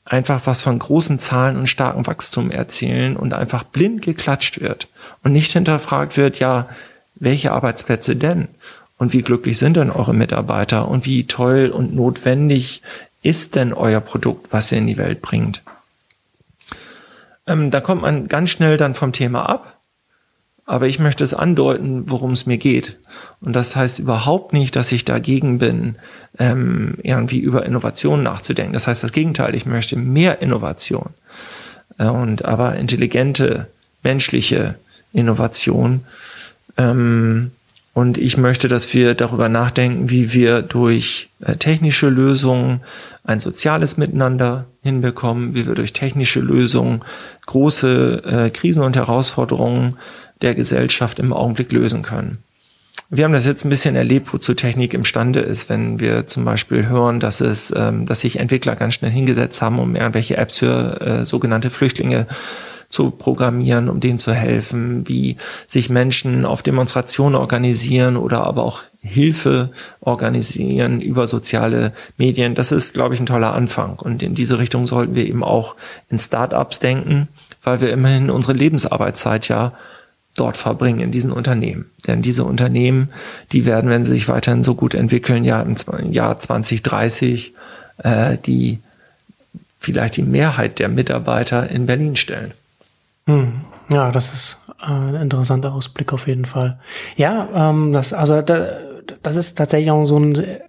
einfach 0.04 0.42
was 0.44 0.62
von 0.62 0.78
großen 0.78 1.18
Zahlen 1.18 1.56
und 1.56 1.66
starkem 1.66 2.06
Wachstum 2.06 2.50
erzählen 2.50 3.16
und 3.16 3.34
einfach 3.34 3.64
blind 3.64 4.02
geklatscht 4.02 4.60
wird 4.60 4.88
und 5.24 5.32
nicht 5.32 5.52
hinterfragt 5.52 6.16
wird, 6.16 6.38
ja, 6.38 6.68
welche 7.16 7.52
Arbeitsplätze 7.52 8.16
denn? 8.16 8.48
Und 8.98 9.12
wie 9.12 9.22
glücklich 9.22 9.58
sind 9.58 9.76
denn 9.76 9.90
eure 9.90 10.14
Mitarbeiter? 10.14 10.88
Und 10.88 11.04
wie 11.04 11.26
toll 11.26 11.70
und 11.72 11.94
notwendig 11.94 12.82
ist 13.22 13.56
denn 13.56 13.72
euer 13.72 14.00
Produkt, 14.00 14.52
was 14.52 14.72
ihr 14.72 14.78
in 14.78 14.86
die 14.86 14.96
Welt 14.96 15.20
bringt? 15.20 15.62
Ähm, 17.46 17.70
da 17.70 17.80
kommt 17.80 18.02
man 18.02 18.28
ganz 18.28 18.50
schnell 18.50 18.76
dann 18.76 18.94
vom 18.94 19.12
Thema 19.12 19.48
ab. 19.48 19.76
Aber 20.68 20.88
ich 20.88 20.98
möchte 20.98 21.22
es 21.22 21.32
andeuten, 21.32 22.10
worum 22.10 22.32
es 22.32 22.44
mir 22.44 22.58
geht. 22.58 22.98
Und 23.40 23.54
das 23.54 23.76
heißt 23.76 24.00
überhaupt 24.00 24.52
nicht, 24.52 24.74
dass 24.74 24.90
ich 24.90 25.04
dagegen 25.04 25.58
bin, 25.58 25.96
ähm, 26.40 26.96
irgendwie 27.02 27.38
über 27.38 27.64
Innovation 27.64 28.24
nachzudenken. 28.24 28.72
Das 28.72 28.88
heißt 28.88 29.04
das 29.04 29.12
Gegenteil. 29.12 29.54
Ich 29.54 29.64
möchte 29.64 29.94
mehr 29.96 30.42
Innovation. 30.42 31.10
Äh, 31.98 32.08
und 32.08 32.44
aber 32.44 32.76
intelligente, 32.76 33.68
menschliche 34.02 34.74
Innovation. 35.12 36.04
Ähm, 36.76 37.52
und 37.96 38.18
ich 38.18 38.36
möchte, 38.36 38.68
dass 38.68 38.92
wir 38.92 39.14
darüber 39.14 39.48
nachdenken, 39.48 40.10
wie 40.10 40.34
wir 40.34 40.60
durch 40.60 41.30
äh, 41.40 41.56
technische 41.56 42.10
Lösungen 42.10 42.82
ein 43.24 43.40
soziales 43.40 43.96
Miteinander 43.96 44.66
hinbekommen, 44.82 45.54
wie 45.54 45.66
wir 45.66 45.74
durch 45.74 45.94
technische 45.94 46.40
Lösungen 46.40 47.00
große 47.46 48.22
äh, 48.24 48.50
Krisen 48.50 48.82
und 48.82 48.96
Herausforderungen 48.96 49.96
der 50.42 50.54
Gesellschaft 50.54 51.18
im 51.18 51.32
Augenblick 51.32 51.72
lösen 51.72 52.02
können. 52.02 52.38
Wir 53.08 53.24
haben 53.24 53.32
das 53.32 53.46
jetzt 53.46 53.64
ein 53.64 53.70
bisschen 53.70 53.94
erlebt, 53.94 54.32
wozu 54.32 54.52
Technik 54.52 54.92
imstande 54.92 55.40
ist, 55.40 55.68
wenn 55.68 56.00
wir 56.00 56.26
zum 56.26 56.44
Beispiel 56.44 56.88
hören, 56.88 57.18
dass 57.18 57.40
es, 57.40 57.72
ähm, 57.74 58.04
dass 58.04 58.20
sich 58.20 58.40
Entwickler 58.40 58.76
ganz 58.76 58.94
schnell 58.94 59.12
hingesetzt 59.12 59.62
haben, 59.62 59.78
um 59.78 59.94
irgendwelche 59.94 60.36
Apps 60.36 60.58
für 60.58 61.00
äh, 61.00 61.24
sogenannte 61.24 61.70
Flüchtlinge 61.70 62.26
zu 62.88 63.10
programmieren, 63.10 63.88
um 63.88 64.00
denen 64.00 64.18
zu 64.18 64.32
helfen, 64.32 65.08
wie 65.08 65.36
sich 65.66 65.90
Menschen 65.90 66.44
auf 66.44 66.62
Demonstrationen 66.62 67.34
organisieren 67.34 68.16
oder 68.16 68.44
aber 68.44 68.64
auch 68.64 68.82
Hilfe 69.00 69.70
organisieren 70.00 71.00
über 71.00 71.26
soziale 71.26 71.92
Medien. 72.16 72.54
Das 72.54 72.72
ist, 72.72 72.94
glaube 72.94 73.14
ich, 73.14 73.20
ein 73.20 73.26
toller 73.26 73.54
Anfang. 73.54 73.98
Und 73.98 74.22
in 74.22 74.34
diese 74.34 74.58
Richtung 74.58 74.86
sollten 74.86 75.14
wir 75.14 75.26
eben 75.26 75.44
auch 75.44 75.76
in 76.08 76.18
Startups 76.18 76.78
denken, 76.78 77.28
weil 77.62 77.80
wir 77.80 77.92
immerhin 77.92 78.30
unsere 78.30 78.54
Lebensarbeitszeit 78.54 79.48
ja 79.48 79.72
dort 80.34 80.56
verbringen, 80.56 81.00
in 81.00 81.12
diesen 81.12 81.32
Unternehmen. 81.32 81.90
Denn 82.06 82.20
diese 82.20 82.44
Unternehmen, 82.44 83.10
die 83.52 83.64
werden, 83.64 83.90
wenn 83.90 84.04
sie 84.04 84.12
sich 84.12 84.28
weiterhin 84.28 84.62
so 84.62 84.74
gut 84.74 84.94
entwickeln, 84.94 85.44
ja 85.44 85.60
im 85.62 85.76
Jahr 86.12 86.38
2030 86.38 87.54
äh, 87.98 88.36
die 88.38 88.80
vielleicht 89.78 90.16
die 90.16 90.22
Mehrheit 90.22 90.78
der 90.78 90.88
Mitarbeiter 90.88 91.70
in 91.70 91.86
Berlin 91.86 92.16
stellen. 92.16 92.52
Hm. 93.26 93.62
Ja, 93.92 94.10
das 94.10 94.34
ist 94.34 94.60
äh, 94.80 94.90
ein 94.90 95.14
interessanter 95.14 95.72
Ausblick 95.72 96.12
auf 96.12 96.26
jeden 96.26 96.44
Fall. 96.44 96.78
Ja, 97.16 97.70
ähm, 97.70 97.92
das, 97.92 98.12
also 98.12 98.42
da, 98.42 98.68
das 99.22 99.36
ist 99.36 99.56
tatsächlich 99.56 99.90
auch 99.90 100.04
so 100.04 100.18
ein, 100.18 100.60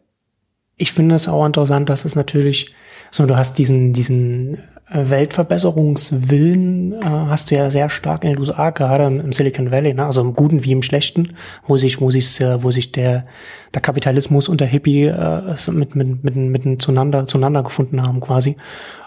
ich 0.76 0.92
finde 0.92 1.16
es 1.16 1.28
auch 1.28 1.46
interessant, 1.46 1.90
dass 1.90 2.06
es 2.06 2.16
natürlich, 2.16 2.74
so 3.10 3.26
du 3.26 3.36
hast 3.36 3.58
diesen, 3.58 3.94
diesen 3.94 4.60
Weltverbesserungswillen 4.90 6.94
äh, 6.94 7.06
hast 7.06 7.52
du 7.52 7.56
ja 7.56 7.70
sehr 7.70 7.90
stark 7.90 8.24
in 8.24 8.32
den 8.32 8.40
USA, 8.40 8.70
gerade 8.70 9.06
im 9.06 9.34
Silicon 9.34 9.72
Valley, 9.72 9.94
ne? 9.94 10.06
also 10.06 10.22
im 10.22 10.34
Guten 10.34 10.64
wie 10.64 10.72
im 10.72 10.82
Schlechten, 10.82 11.36
wo 11.66 11.76
sich, 11.76 12.00
wo 12.00 12.10
sich, 12.10 12.40
äh, 12.40 12.64
wo 12.64 12.72
sich 12.72 12.92
der, 12.92 13.26
der 13.74 13.82
Kapitalismus 13.82 14.48
und 14.48 14.62
der 14.62 14.68
Hippie 14.68 15.06
äh, 15.06 15.56
mit, 15.72 15.96
mit, 15.96 16.24
mit, 16.24 16.66
mit 16.66 16.82
zueinander, 16.82 17.26
zueinander 17.26 17.64
gefunden 17.64 18.02
haben 18.02 18.22
quasi. 18.22 18.56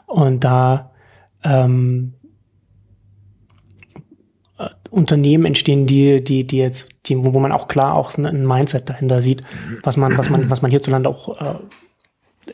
Und 0.07 0.45
da 0.45 0.91
ähm, 1.45 2.15
äh, 2.20 2.20
Unternehmen 4.91 5.47
entstehen, 5.47 5.87
die, 5.87 6.23
die, 6.23 6.47
die 6.47 6.59
jetzt, 6.59 6.89
die, 7.07 7.17
wo 7.17 7.39
man 7.39 7.53
auch 7.53 7.69
klar 7.69 7.97
auch 7.97 8.17
ein 8.17 8.47
Mindset 8.47 8.89
dahinter 8.89 9.23
sieht, 9.23 9.43
was 9.83 9.97
man, 9.97 10.17
was 10.19 10.31
man, 10.31 10.51
was 10.51 10.63
man 10.63 10.71
hierzulande 10.71 11.09
auch 11.09 11.41
äh, 11.41 11.55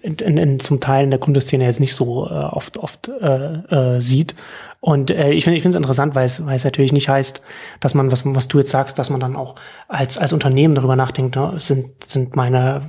in, 0.03 0.17
in, 0.17 0.37
in 0.37 0.61
zum 0.61 0.81
Teil 0.81 1.05
in 1.05 1.11
der 1.11 1.21
Kundenszene 1.21 1.65
jetzt 1.65 1.81
nicht 1.81 1.95
so 1.95 2.27
äh, 2.27 2.33
oft 2.33 2.77
oft 2.77 3.09
äh, 3.09 3.97
äh, 3.97 4.01
sieht. 4.01 4.35
Und 4.81 5.11
äh, 5.11 5.33
ich 5.33 5.45
finde 5.45 5.57
ich 5.57 5.63
finde 5.63 5.77
es 5.77 5.83
interessant, 5.83 6.15
weil 6.15 6.27
es, 6.27 6.45
weil 6.45 6.57
es 6.57 6.65
natürlich 6.65 6.93
nicht 6.93 7.09
heißt, 7.09 7.41
dass 7.81 7.95
man, 7.95 8.13
was, 8.13 8.23
was 8.25 8.49
du 8.49 8.59
jetzt 8.59 8.71
sagst, 8.71 8.99
dass 8.99 9.11
man 9.11 9.21
dann 9.21 9.37
auch 9.37 9.55
als, 9.89 10.19
als 10.19 10.33
Unternehmen 10.33 10.75
darüber 10.75 10.97
nachdenkt, 10.97 11.37
ne, 11.37 11.55
sind, 11.59 12.05
sind 12.05 12.37
meine 12.37 12.83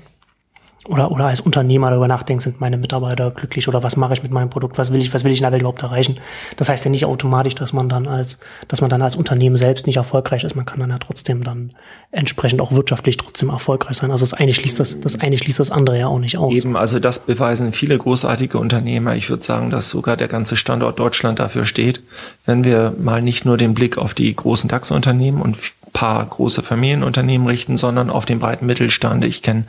oder, 0.87 1.11
oder 1.11 1.25
als 1.25 1.41
Unternehmer 1.41 1.87
darüber 1.87 2.07
nachdenkt, 2.07 2.43
sind 2.43 2.59
meine 2.59 2.77
Mitarbeiter 2.77 3.31
glücklich 3.31 3.67
oder 3.67 3.83
was 3.83 3.97
mache 3.97 4.13
ich 4.13 4.23
mit 4.23 4.31
meinem 4.31 4.49
Produkt, 4.49 4.77
was 4.77 4.91
will 4.91 5.01
ich, 5.01 5.13
was 5.13 5.23
will 5.23 5.31
ich 5.31 5.39
in 5.39 5.43
der 5.43 5.51
Welt 5.51 5.61
überhaupt 5.61 5.83
erreichen. 5.83 6.17
Das 6.55 6.69
heißt 6.69 6.85
ja 6.85 6.91
nicht 6.91 7.05
automatisch, 7.05 7.55
dass 7.55 7.73
man 7.73 7.89
dann 7.89 8.07
als, 8.07 8.39
dass 8.67 8.81
man 8.81 8.89
dann 8.89 9.01
als 9.01 9.15
Unternehmen 9.15 9.55
selbst 9.55 9.87
nicht 9.87 9.97
erfolgreich 9.97 10.43
ist. 10.43 10.55
Man 10.55 10.65
kann 10.65 10.79
dann 10.79 10.89
ja 10.89 10.97
trotzdem 10.99 11.43
dann 11.43 11.73
entsprechend 12.11 12.61
auch 12.61 12.71
wirtschaftlich 12.71 13.17
trotzdem 13.17 13.49
erfolgreich 13.49 13.97
sein. 13.97 14.11
Also 14.11 14.23
das 14.25 14.33
eine 14.33 14.53
schließt 14.53 14.79
das, 14.79 14.99
das 14.99 15.19
eine 15.19 15.37
schließt 15.37 15.59
das 15.59 15.71
andere 15.71 15.99
ja 15.99 16.07
auch 16.07 16.19
nicht 16.19 16.37
aus. 16.37 16.53
Eben, 16.53 16.75
also 16.75 16.99
das 16.99 17.19
beweisen 17.19 17.73
viele 17.73 17.97
großartige 17.97 18.57
Unternehmer. 18.57 19.15
Ich 19.15 19.29
würde 19.29 19.43
sagen, 19.43 19.69
dass 19.69 19.89
sogar 19.89 20.17
der 20.17 20.27
ganze 20.27 20.55
Standort 20.55 20.99
Deutschland 20.99 21.39
dafür 21.39 21.65
steht. 21.65 22.01
Wenn 22.45 22.63
wir 22.63 22.93
mal 22.99 23.21
nicht 23.21 23.45
nur 23.45 23.57
den 23.57 23.73
Blick 23.73 23.97
auf 23.97 24.13
die 24.13 24.33
großen 24.35 24.69
DAX-Unternehmen 24.69 25.41
und 25.41 25.57
paar 25.93 26.25
große 26.25 26.61
Familienunternehmen 26.61 27.47
richten, 27.47 27.77
sondern 27.77 28.09
auf 28.09 28.25
den 28.25 28.39
breiten 28.39 28.65
Mittelstand. 28.65 29.23
Ich 29.25 29.41
kenne 29.41 29.65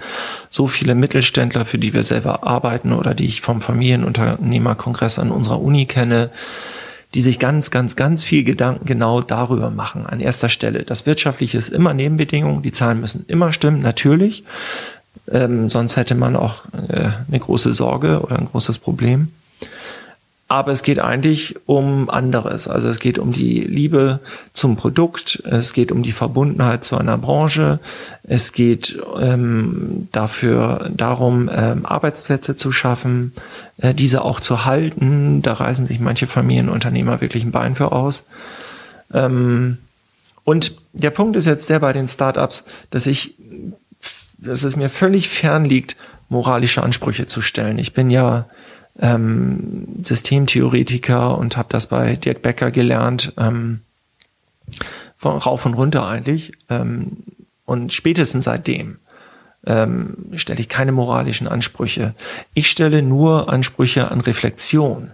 so 0.50 0.68
viele 0.68 0.94
Mittelständler, 0.94 1.64
für 1.64 1.78
die 1.78 1.94
wir 1.94 2.02
selber 2.02 2.46
arbeiten 2.46 2.92
oder 2.92 3.14
die 3.14 3.26
ich 3.26 3.40
vom 3.40 3.60
Familienunternehmerkongress 3.60 5.18
an 5.18 5.30
unserer 5.30 5.60
Uni 5.60 5.86
kenne, 5.86 6.30
die 7.14 7.22
sich 7.22 7.38
ganz, 7.38 7.70
ganz, 7.70 7.96
ganz 7.96 8.22
viel 8.22 8.44
Gedanken 8.44 8.84
genau 8.84 9.22
darüber 9.22 9.70
machen. 9.70 10.06
An 10.06 10.20
erster 10.20 10.48
Stelle. 10.48 10.82
Das 10.82 11.06
Wirtschaftliche 11.06 11.56
ist 11.56 11.70
immer 11.70 11.94
Nebenbedingung. 11.94 12.62
Die 12.62 12.72
Zahlen 12.72 13.00
müssen 13.00 13.24
immer 13.28 13.52
stimmen, 13.52 13.80
natürlich. 13.80 14.44
Ähm, 15.30 15.68
sonst 15.68 15.96
hätte 15.96 16.14
man 16.14 16.36
auch 16.36 16.64
äh, 16.88 17.08
eine 17.28 17.38
große 17.38 17.72
Sorge 17.72 18.20
oder 18.20 18.38
ein 18.38 18.46
großes 18.46 18.78
Problem. 18.78 19.32
Aber 20.50 20.72
es 20.72 20.82
geht 20.82 20.98
eigentlich 20.98 21.56
um 21.66 22.08
anderes. 22.08 22.68
Also 22.68 22.88
es 22.88 23.00
geht 23.00 23.18
um 23.18 23.32
die 23.32 23.60
Liebe 23.60 24.20
zum 24.54 24.76
Produkt, 24.76 25.42
es 25.44 25.74
geht 25.74 25.92
um 25.92 26.02
die 26.02 26.12
Verbundenheit 26.12 26.84
zu 26.84 26.96
einer 26.96 27.18
Branche, 27.18 27.80
es 28.22 28.52
geht 28.54 28.98
ähm, 29.20 30.08
dafür 30.10 30.90
darum, 30.96 31.50
ähm, 31.54 31.84
Arbeitsplätze 31.84 32.56
zu 32.56 32.72
schaffen, 32.72 33.34
äh, 33.76 33.92
diese 33.92 34.22
auch 34.22 34.40
zu 34.40 34.64
halten. 34.64 35.42
Da 35.42 35.52
reißen 35.52 35.86
sich 35.86 36.00
manche 36.00 36.26
Familienunternehmer 36.26 37.20
wirklich 37.20 37.44
ein 37.44 37.52
Bein 37.52 37.74
für 37.74 37.92
aus. 37.92 38.24
Ähm, 39.12 39.76
und 40.44 40.76
der 40.94 41.10
Punkt 41.10 41.36
ist 41.36 41.44
jetzt 41.44 41.68
der 41.68 41.80
bei 41.80 41.92
den 41.92 42.08
Startups, 42.08 42.64
dass 42.88 43.06
ich, 43.06 43.34
dass 44.38 44.62
es 44.62 44.76
mir 44.76 44.88
völlig 44.88 45.28
fern 45.28 45.66
liegt, 45.66 45.96
moralische 46.30 46.82
Ansprüche 46.82 47.26
zu 47.26 47.42
stellen. 47.42 47.78
Ich 47.78 47.92
bin 47.92 48.08
ja 48.08 48.46
ähm, 49.00 49.86
Systemtheoretiker 50.02 51.38
und 51.38 51.56
habe 51.56 51.68
das 51.70 51.86
bei 51.86 52.16
Dirk 52.16 52.42
Becker 52.42 52.70
gelernt, 52.70 53.32
ähm, 53.38 53.80
von 55.16 55.36
rauf 55.38 55.66
und 55.66 55.74
runter 55.74 56.06
eigentlich. 56.06 56.52
Ähm, 56.68 57.18
und 57.64 57.92
spätestens 57.92 58.44
seitdem 58.44 58.98
ähm, 59.66 60.16
stelle 60.34 60.60
ich 60.60 60.68
keine 60.68 60.92
moralischen 60.92 61.48
Ansprüche. 61.48 62.14
Ich 62.54 62.70
stelle 62.70 63.02
nur 63.02 63.52
Ansprüche 63.52 64.10
an 64.10 64.20
Reflexion. 64.20 65.10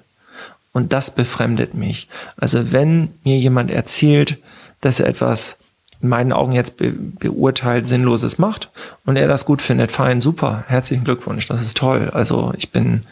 Und 0.73 0.93
das 0.93 1.15
befremdet 1.15 1.75
mich. 1.75 2.09
Also 2.37 2.73
wenn 2.73 3.11
mir 3.25 3.39
jemand 3.39 3.71
erzählt, 3.71 4.39
dass 4.81 5.01
er 5.01 5.07
etwas 5.07 5.57
in 6.01 6.09
meinen 6.09 6.33
Augen 6.33 6.53
jetzt 6.53 6.77
be 6.77 6.91
beurteilt 6.91 7.87
Sinnloses 7.87 8.39
macht 8.39 8.71
und 9.07 9.17
er 9.17 9.29
das 9.29 9.47
gut 9.47 9.63
findet, 9.63 9.91
fein, 9.91 10.21
super, 10.21 10.65
herzlichen 10.67 11.05
Glückwunsch, 11.05 11.47
das 11.47 11.63
ist 11.63 11.77
toll. 11.77 12.11
Also 12.13 12.53
ich 12.57 12.71
bin 12.71 13.03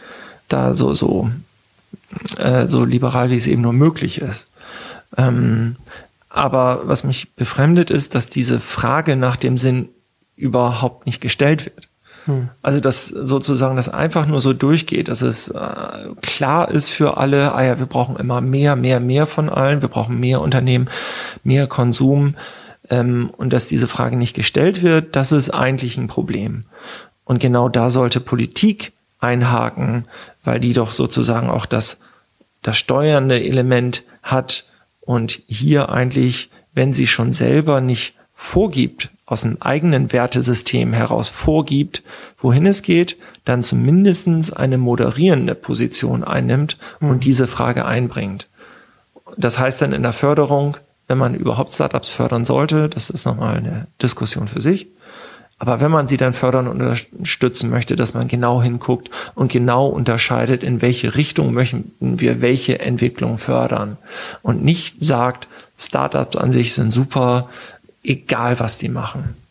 da 0.47 0.75
so, 0.75 0.93
so, 0.93 1.29
äh, 2.37 2.67
so 2.67 2.85
liberal, 2.85 3.29
wie 3.29 3.37
es 3.37 3.47
eben 3.47 3.61
nur 3.61 3.73
möglich 3.73 4.21
ist. 4.21 4.49
Ähm, 5.17 5.75
aber 6.29 6.81
was 6.85 7.03
mich 7.03 7.33
befremdet 7.35 7.91
ist, 7.91 8.15
dass 8.15 8.27
diese 8.27 8.59
Frage 8.59 9.15
nach 9.15 9.35
dem 9.35 9.57
Sinn 9.57 9.89
überhaupt 10.35 11.05
nicht 11.05 11.21
gestellt 11.21 11.65
wird. 11.65 11.87
Hm. 12.25 12.49
Also 12.61 12.79
dass 12.79 13.07
sozusagen 13.07 13.75
das 13.75 13.89
einfach 13.89 14.25
nur 14.25 14.41
so 14.41 14.53
durchgeht, 14.53 15.09
dass 15.09 15.21
es 15.21 15.49
äh, 15.49 15.59
klar 16.21 16.69
ist 16.69 16.89
für 16.89 17.17
alle, 17.17 17.53
ah 17.53 17.63
ja, 17.63 17.79
wir 17.79 17.85
brauchen 17.85 18.15
immer 18.15 18.41
mehr, 18.41 18.75
mehr, 18.75 18.99
mehr 18.99 19.27
von 19.27 19.49
allen, 19.49 19.81
wir 19.81 19.89
brauchen 19.89 20.19
mehr 20.19 20.41
Unternehmen, 20.41 20.89
mehr 21.43 21.67
Konsum 21.67 22.35
ähm, 22.89 23.29
und 23.35 23.51
dass 23.51 23.67
diese 23.67 23.87
Frage 23.87 24.15
nicht 24.15 24.35
gestellt 24.35 24.81
wird, 24.81 25.15
das 25.15 25.31
ist 25.31 25.49
eigentlich 25.49 25.97
ein 25.97 26.07
Problem. 26.07 26.65
Und 27.25 27.39
genau 27.39 27.69
da 27.69 27.89
sollte 27.89 28.19
Politik 28.19 28.93
einhaken, 29.19 30.05
weil 30.43 30.59
die 30.59 30.73
doch 30.73 30.91
sozusagen 30.91 31.49
auch 31.49 31.65
das, 31.65 31.97
das 32.61 32.77
steuernde 32.77 33.43
Element 33.43 34.03
hat 34.21 34.65
und 35.01 35.41
hier 35.47 35.89
eigentlich, 35.89 36.49
wenn 36.73 36.93
sie 36.93 37.07
schon 37.07 37.33
selber 37.33 37.81
nicht 37.81 38.15
vorgibt, 38.31 39.09
aus 39.25 39.45
einem 39.45 39.57
eigenen 39.61 40.11
Wertesystem 40.11 40.91
heraus 40.91 41.29
vorgibt, 41.29 42.03
wohin 42.37 42.65
es 42.65 42.81
geht, 42.81 43.17
dann 43.45 43.63
zumindestens 43.63 44.51
eine 44.51 44.77
moderierende 44.77 45.55
Position 45.55 46.23
einnimmt 46.23 46.77
und 46.99 47.07
mhm. 47.07 47.19
diese 47.19 47.47
Frage 47.47 47.85
einbringt. 47.85 48.49
Das 49.37 49.59
heißt 49.59 49.81
dann 49.81 49.93
in 49.93 50.03
der 50.03 50.13
Förderung, 50.13 50.77
wenn 51.07 51.17
man 51.17 51.35
überhaupt 51.35 51.73
Startups 51.73 52.09
fördern 52.09 52.45
sollte, 52.45 52.89
das 52.89 53.09
ist 53.09 53.25
nochmal 53.25 53.57
eine 53.57 53.87
Diskussion 54.01 54.47
für 54.47 54.61
sich, 54.61 54.87
aber 55.63 55.79
wenn 55.79 55.91
man 55.91 56.07
sie 56.07 56.17
dann 56.17 56.33
fördern 56.33 56.67
und 56.67 56.81
unterstützen 56.81 57.69
möchte, 57.69 57.95
dass 57.95 58.13
man 58.13 58.27
genau 58.27 58.61
hinguckt 58.61 59.09
und 59.33 59.49
genau 59.49 59.87
unterscheidet, 59.87 60.61
in 60.61 60.81
welche 60.81 61.15
Richtung 61.15 61.53
möchten 61.53 61.93
wir 61.99 62.41
welche 62.41 62.81
Entwicklung 62.81 63.37
fördern 63.37 63.95
und 64.41 64.61
nicht 64.61 65.01
sagt, 65.01 65.47
Startups 65.77 66.35
an 66.35 66.51
sich 66.51 66.73
sind 66.73 66.91
super, 66.91 67.47
egal 68.03 68.59
was 68.59 68.77
die 68.77 68.89
machen. 68.89 69.35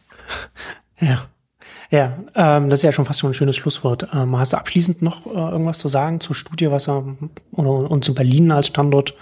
Ja. 1.00 1.24
Ja, 1.90 2.16
ähm, 2.36 2.70
das 2.70 2.78
ist 2.78 2.84
ja 2.84 2.92
schon 2.92 3.04
fast 3.04 3.18
schon 3.18 3.32
ein 3.32 3.34
schönes 3.34 3.56
Schlusswort. 3.56 4.06
Ähm, 4.14 4.38
hast 4.38 4.52
du 4.52 4.56
abschließend 4.56 5.02
noch 5.02 5.26
äh, 5.26 5.30
irgendwas 5.30 5.78
zu 5.78 5.88
sagen 5.88 6.20
zur 6.20 6.36
Studie, 6.36 6.70
was 6.70 6.86
ähm, 6.86 7.30
oder, 7.50 7.90
und 7.90 8.04
zu 8.04 8.14
Berlin 8.14 8.52
als 8.52 8.68
Standort 8.68 9.14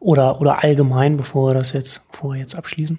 Oder, 0.00 0.40
oder 0.40 0.64
allgemein, 0.64 1.16
bevor 1.16 1.50
wir 1.50 1.54
das 1.54 1.72
jetzt, 1.72 2.10
bevor 2.10 2.32
wir 2.32 2.40
jetzt 2.40 2.54
abschließen? 2.54 2.98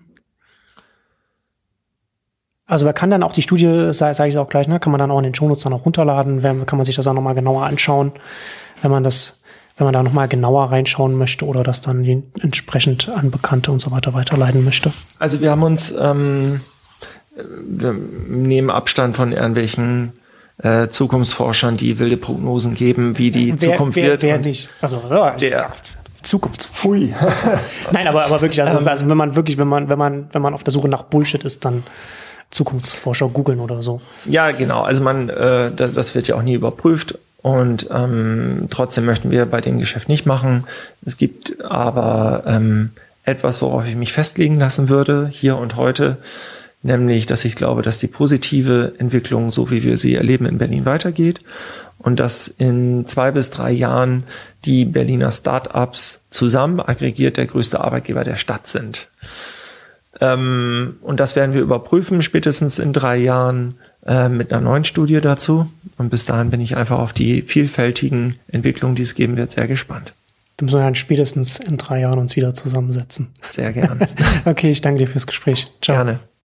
Also 2.69 2.85
wer 2.85 2.93
kann 2.93 3.09
dann 3.09 3.23
auch 3.23 3.33
die 3.33 3.41
Studie, 3.41 3.91
sage 3.93 4.13
sag 4.13 4.27
ich 4.29 4.37
auch 4.37 4.47
gleich, 4.47 4.67
ne, 4.67 4.79
kann 4.79 4.91
man 4.91 4.99
dann 4.99 5.09
auch 5.09 5.17
in 5.17 5.23
den 5.23 5.33
Shownotes 5.33 5.63
dann 5.63 5.73
auch 5.73 5.85
runterladen, 5.85 6.43
wenn, 6.43 6.67
kann 6.67 6.77
man 6.77 6.85
sich 6.85 6.95
das 6.95 7.07
auch 7.07 7.13
nochmal 7.13 7.33
genauer 7.33 7.63
anschauen, 7.63 8.11
wenn 8.83 8.91
man 8.91 9.03
das, 9.03 9.39
wenn 9.77 9.85
man 9.85 9.93
da 9.93 10.03
nochmal 10.03 10.27
genauer 10.27 10.71
reinschauen 10.71 11.15
möchte 11.15 11.45
oder 11.45 11.63
das 11.63 11.81
dann 11.81 12.05
entsprechend 12.39 13.09
an 13.09 13.31
Bekannte 13.31 13.71
und 13.71 13.81
so 13.81 13.89
weiter 13.89 14.13
weiterleiten 14.13 14.63
möchte. 14.63 14.93
Also 15.17 15.41
wir 15.41 15.49
haben 15.49 15.63
uns, 15.63 15.91
ähm, 15.99 16.61
wir 17.35 17.93
nehmen 17.93 18.69
Abstand 18.69 19.15
von 19.15 19.31
irgendwelchen 19.31 20.13
äh, 20.61 20.89
Zukunftsforschern, 20.89 21.75
die 21.75 21.97
wilde 21.97 22.17
Prognosen 22.17 22.75
geben, 22.75 23.17
wie 23.17 23.31
die 23.31 23.51
wer, 23.59 23.71
Zukunft 23.71 23.95
wer, 23.95 24.09
wird. 24.09 24.21
Wer 24.21 24.37
nicht. 24.37 24.69
Also 24.79 25.01
ja, 25.09 25.31
der 25.31 25.69
Zukunft. 26.21 26.65
Pfui. 26.65 27.15
Nein, 27.91 28.07
aber, 28.07 28.25
aber 28.25 28.41
wirklich, 28.41 28.61
also, 28.61 28.77
ähm, 28.77 28.87
also 28.87 29.09
wenn 29.09 29.17
man 29.17 29.35
wirklich, 29.35 29.57
wenn 29.57 29.67
man, 29.67 29.89
wenn 29.89 29.97
man, 29.97 30.29
wenn 30.33 30.43
man 30.43 30.53
auf 30.53 30.63
der 30.63 30.71
Suche 30.71 30.87
nach 30.87 31.01
Bullshit 31.01 31.43
ist, 31.43 31.65
dann 31.65 31.81
Zukunftsforscher 32.51 33.29
googeln 33.29 33.59
oder 33.59 33.81
so. 33.81 34.01
Ja, 34.25 34.51
genau. 34.51 34.81
Also 34.81 35.03
man, 35.03 35.29
äh, 35.29 35.71
das 35.71 36.15
wird 36.15 36.27
ja 36.27 36.35
auch 36.35 36.41
nie 36.41 36.55
überprüft. 36.55 37.17
Und 37.41 37.87
ähm, 37.91 38.67
trotzdem 38.69 39.05
möchten 39.05 39.31
wir 39.31 39.45
bei 39.45 39.61
dem 39.61 39.79
Geschäft 39.79 40.09
nicht 40.09 40.25
machen. 40.25 40.65
Es 41.05 41.15
gibt 41.15 41.63
aber 41.63 42.43
ähm, 42.45 42.91
etwas, 43.23 43.61
worauf 43.61 43.87
ich 43.87 43.95
mich 43.95 44.11
festlegen 44.11 44.59
lassen 44.59 44.89
würde, 44.89 45.29
hier 45.31 45.57
und 45.57 45.77
heute, 45.77 46.17
nämlich, 46.81 47.27
dass 47.27 47.45
ich 47.45 47.55
glaube, 47.55 47.81
dass 47.81 47.97
die 47.97 48.07
positive 48.07 48.93
Entwicklung, 48.97 49.51
so 49.51 49.71
wie 49.71 49.83
wir 49.83 49.95
sie 49.95 50.15
erleben, 50.15 50.45
in 50.45 50.57
Berlin 50.57 50.85
weitergeht 50.85 51.39
und 51.97 52.19
dass 52.19 52.47
in 52.47 53.07
zwei 53.07 53.31
bis 53.31 53.49
drei 53.49 53.71
Jahren 53.71 54.23
die 54.65 54.85
Berliner 54.85 55.31
Start-ups 55.31 56.21
zusammen 56.29 56.79
aggregiert 56.79 57.37
der 57.37 57.45
größte 57.45 57.81
Arbeitgeber 57.81 58.23
der 58.23 58.37
Stadt 58.37 58.67
sind. 58.67 59.07
Ähm, 60.21 60.97
und 61.01 61.19
das 61.19 61.35
werden 61.35 61.53
wir 61.53 61.61
überprüfen, 61.61 62.21
spätestens 62.21 62.79
in 62.79 62.93
drei 62.93 63.17
Jahren 63.17 63.75
äh, 64.05 64.29
mit 64.29 64.51
einer 64.51 64.61
neuen 64.61 64.83
Studie 64.83 65.21
dazu. 65.21 65.69
Und 65.97 66.09
bis 66.09 66.25
dahin 66.25 66.49
bin 66.49 66.61
ich 66.61 66.77
einfach 66.77 66.99
auf 66.99 67.13
die 67.13 67.41
vielfältigen 67.41 68.35
Entwicklungen, 68.47 68.95
die 68.95 69.03
es 69.03 69.15
geben 69.15 69.37
wird, 69.37 69.51
sehr 69.51 69.67
gespannt. 69.67 70.13
Du 70.57 70.65
müssen 70.65 70.79
dann 70.79 70.95
spätestens 70.95 71.57
in 71.57 71.77
drei 71.77 72.01
Jahren 72.01 72.19
uns 72.19 72.35
wieder 72.35 72.53
zusammensetzen. 72.53 73.27
Sehr 73.49 73.71
gerne. 73.71 74.07
okay, 74.45 74.71
ich 74.71 74.81
danke 74.81 74.99
dir 74.99 75.07
fürs 75.07 75.25
Gespräch. 75.25 75.67
Ciao. 75.81 75.95
Gerne. 75.95 76.19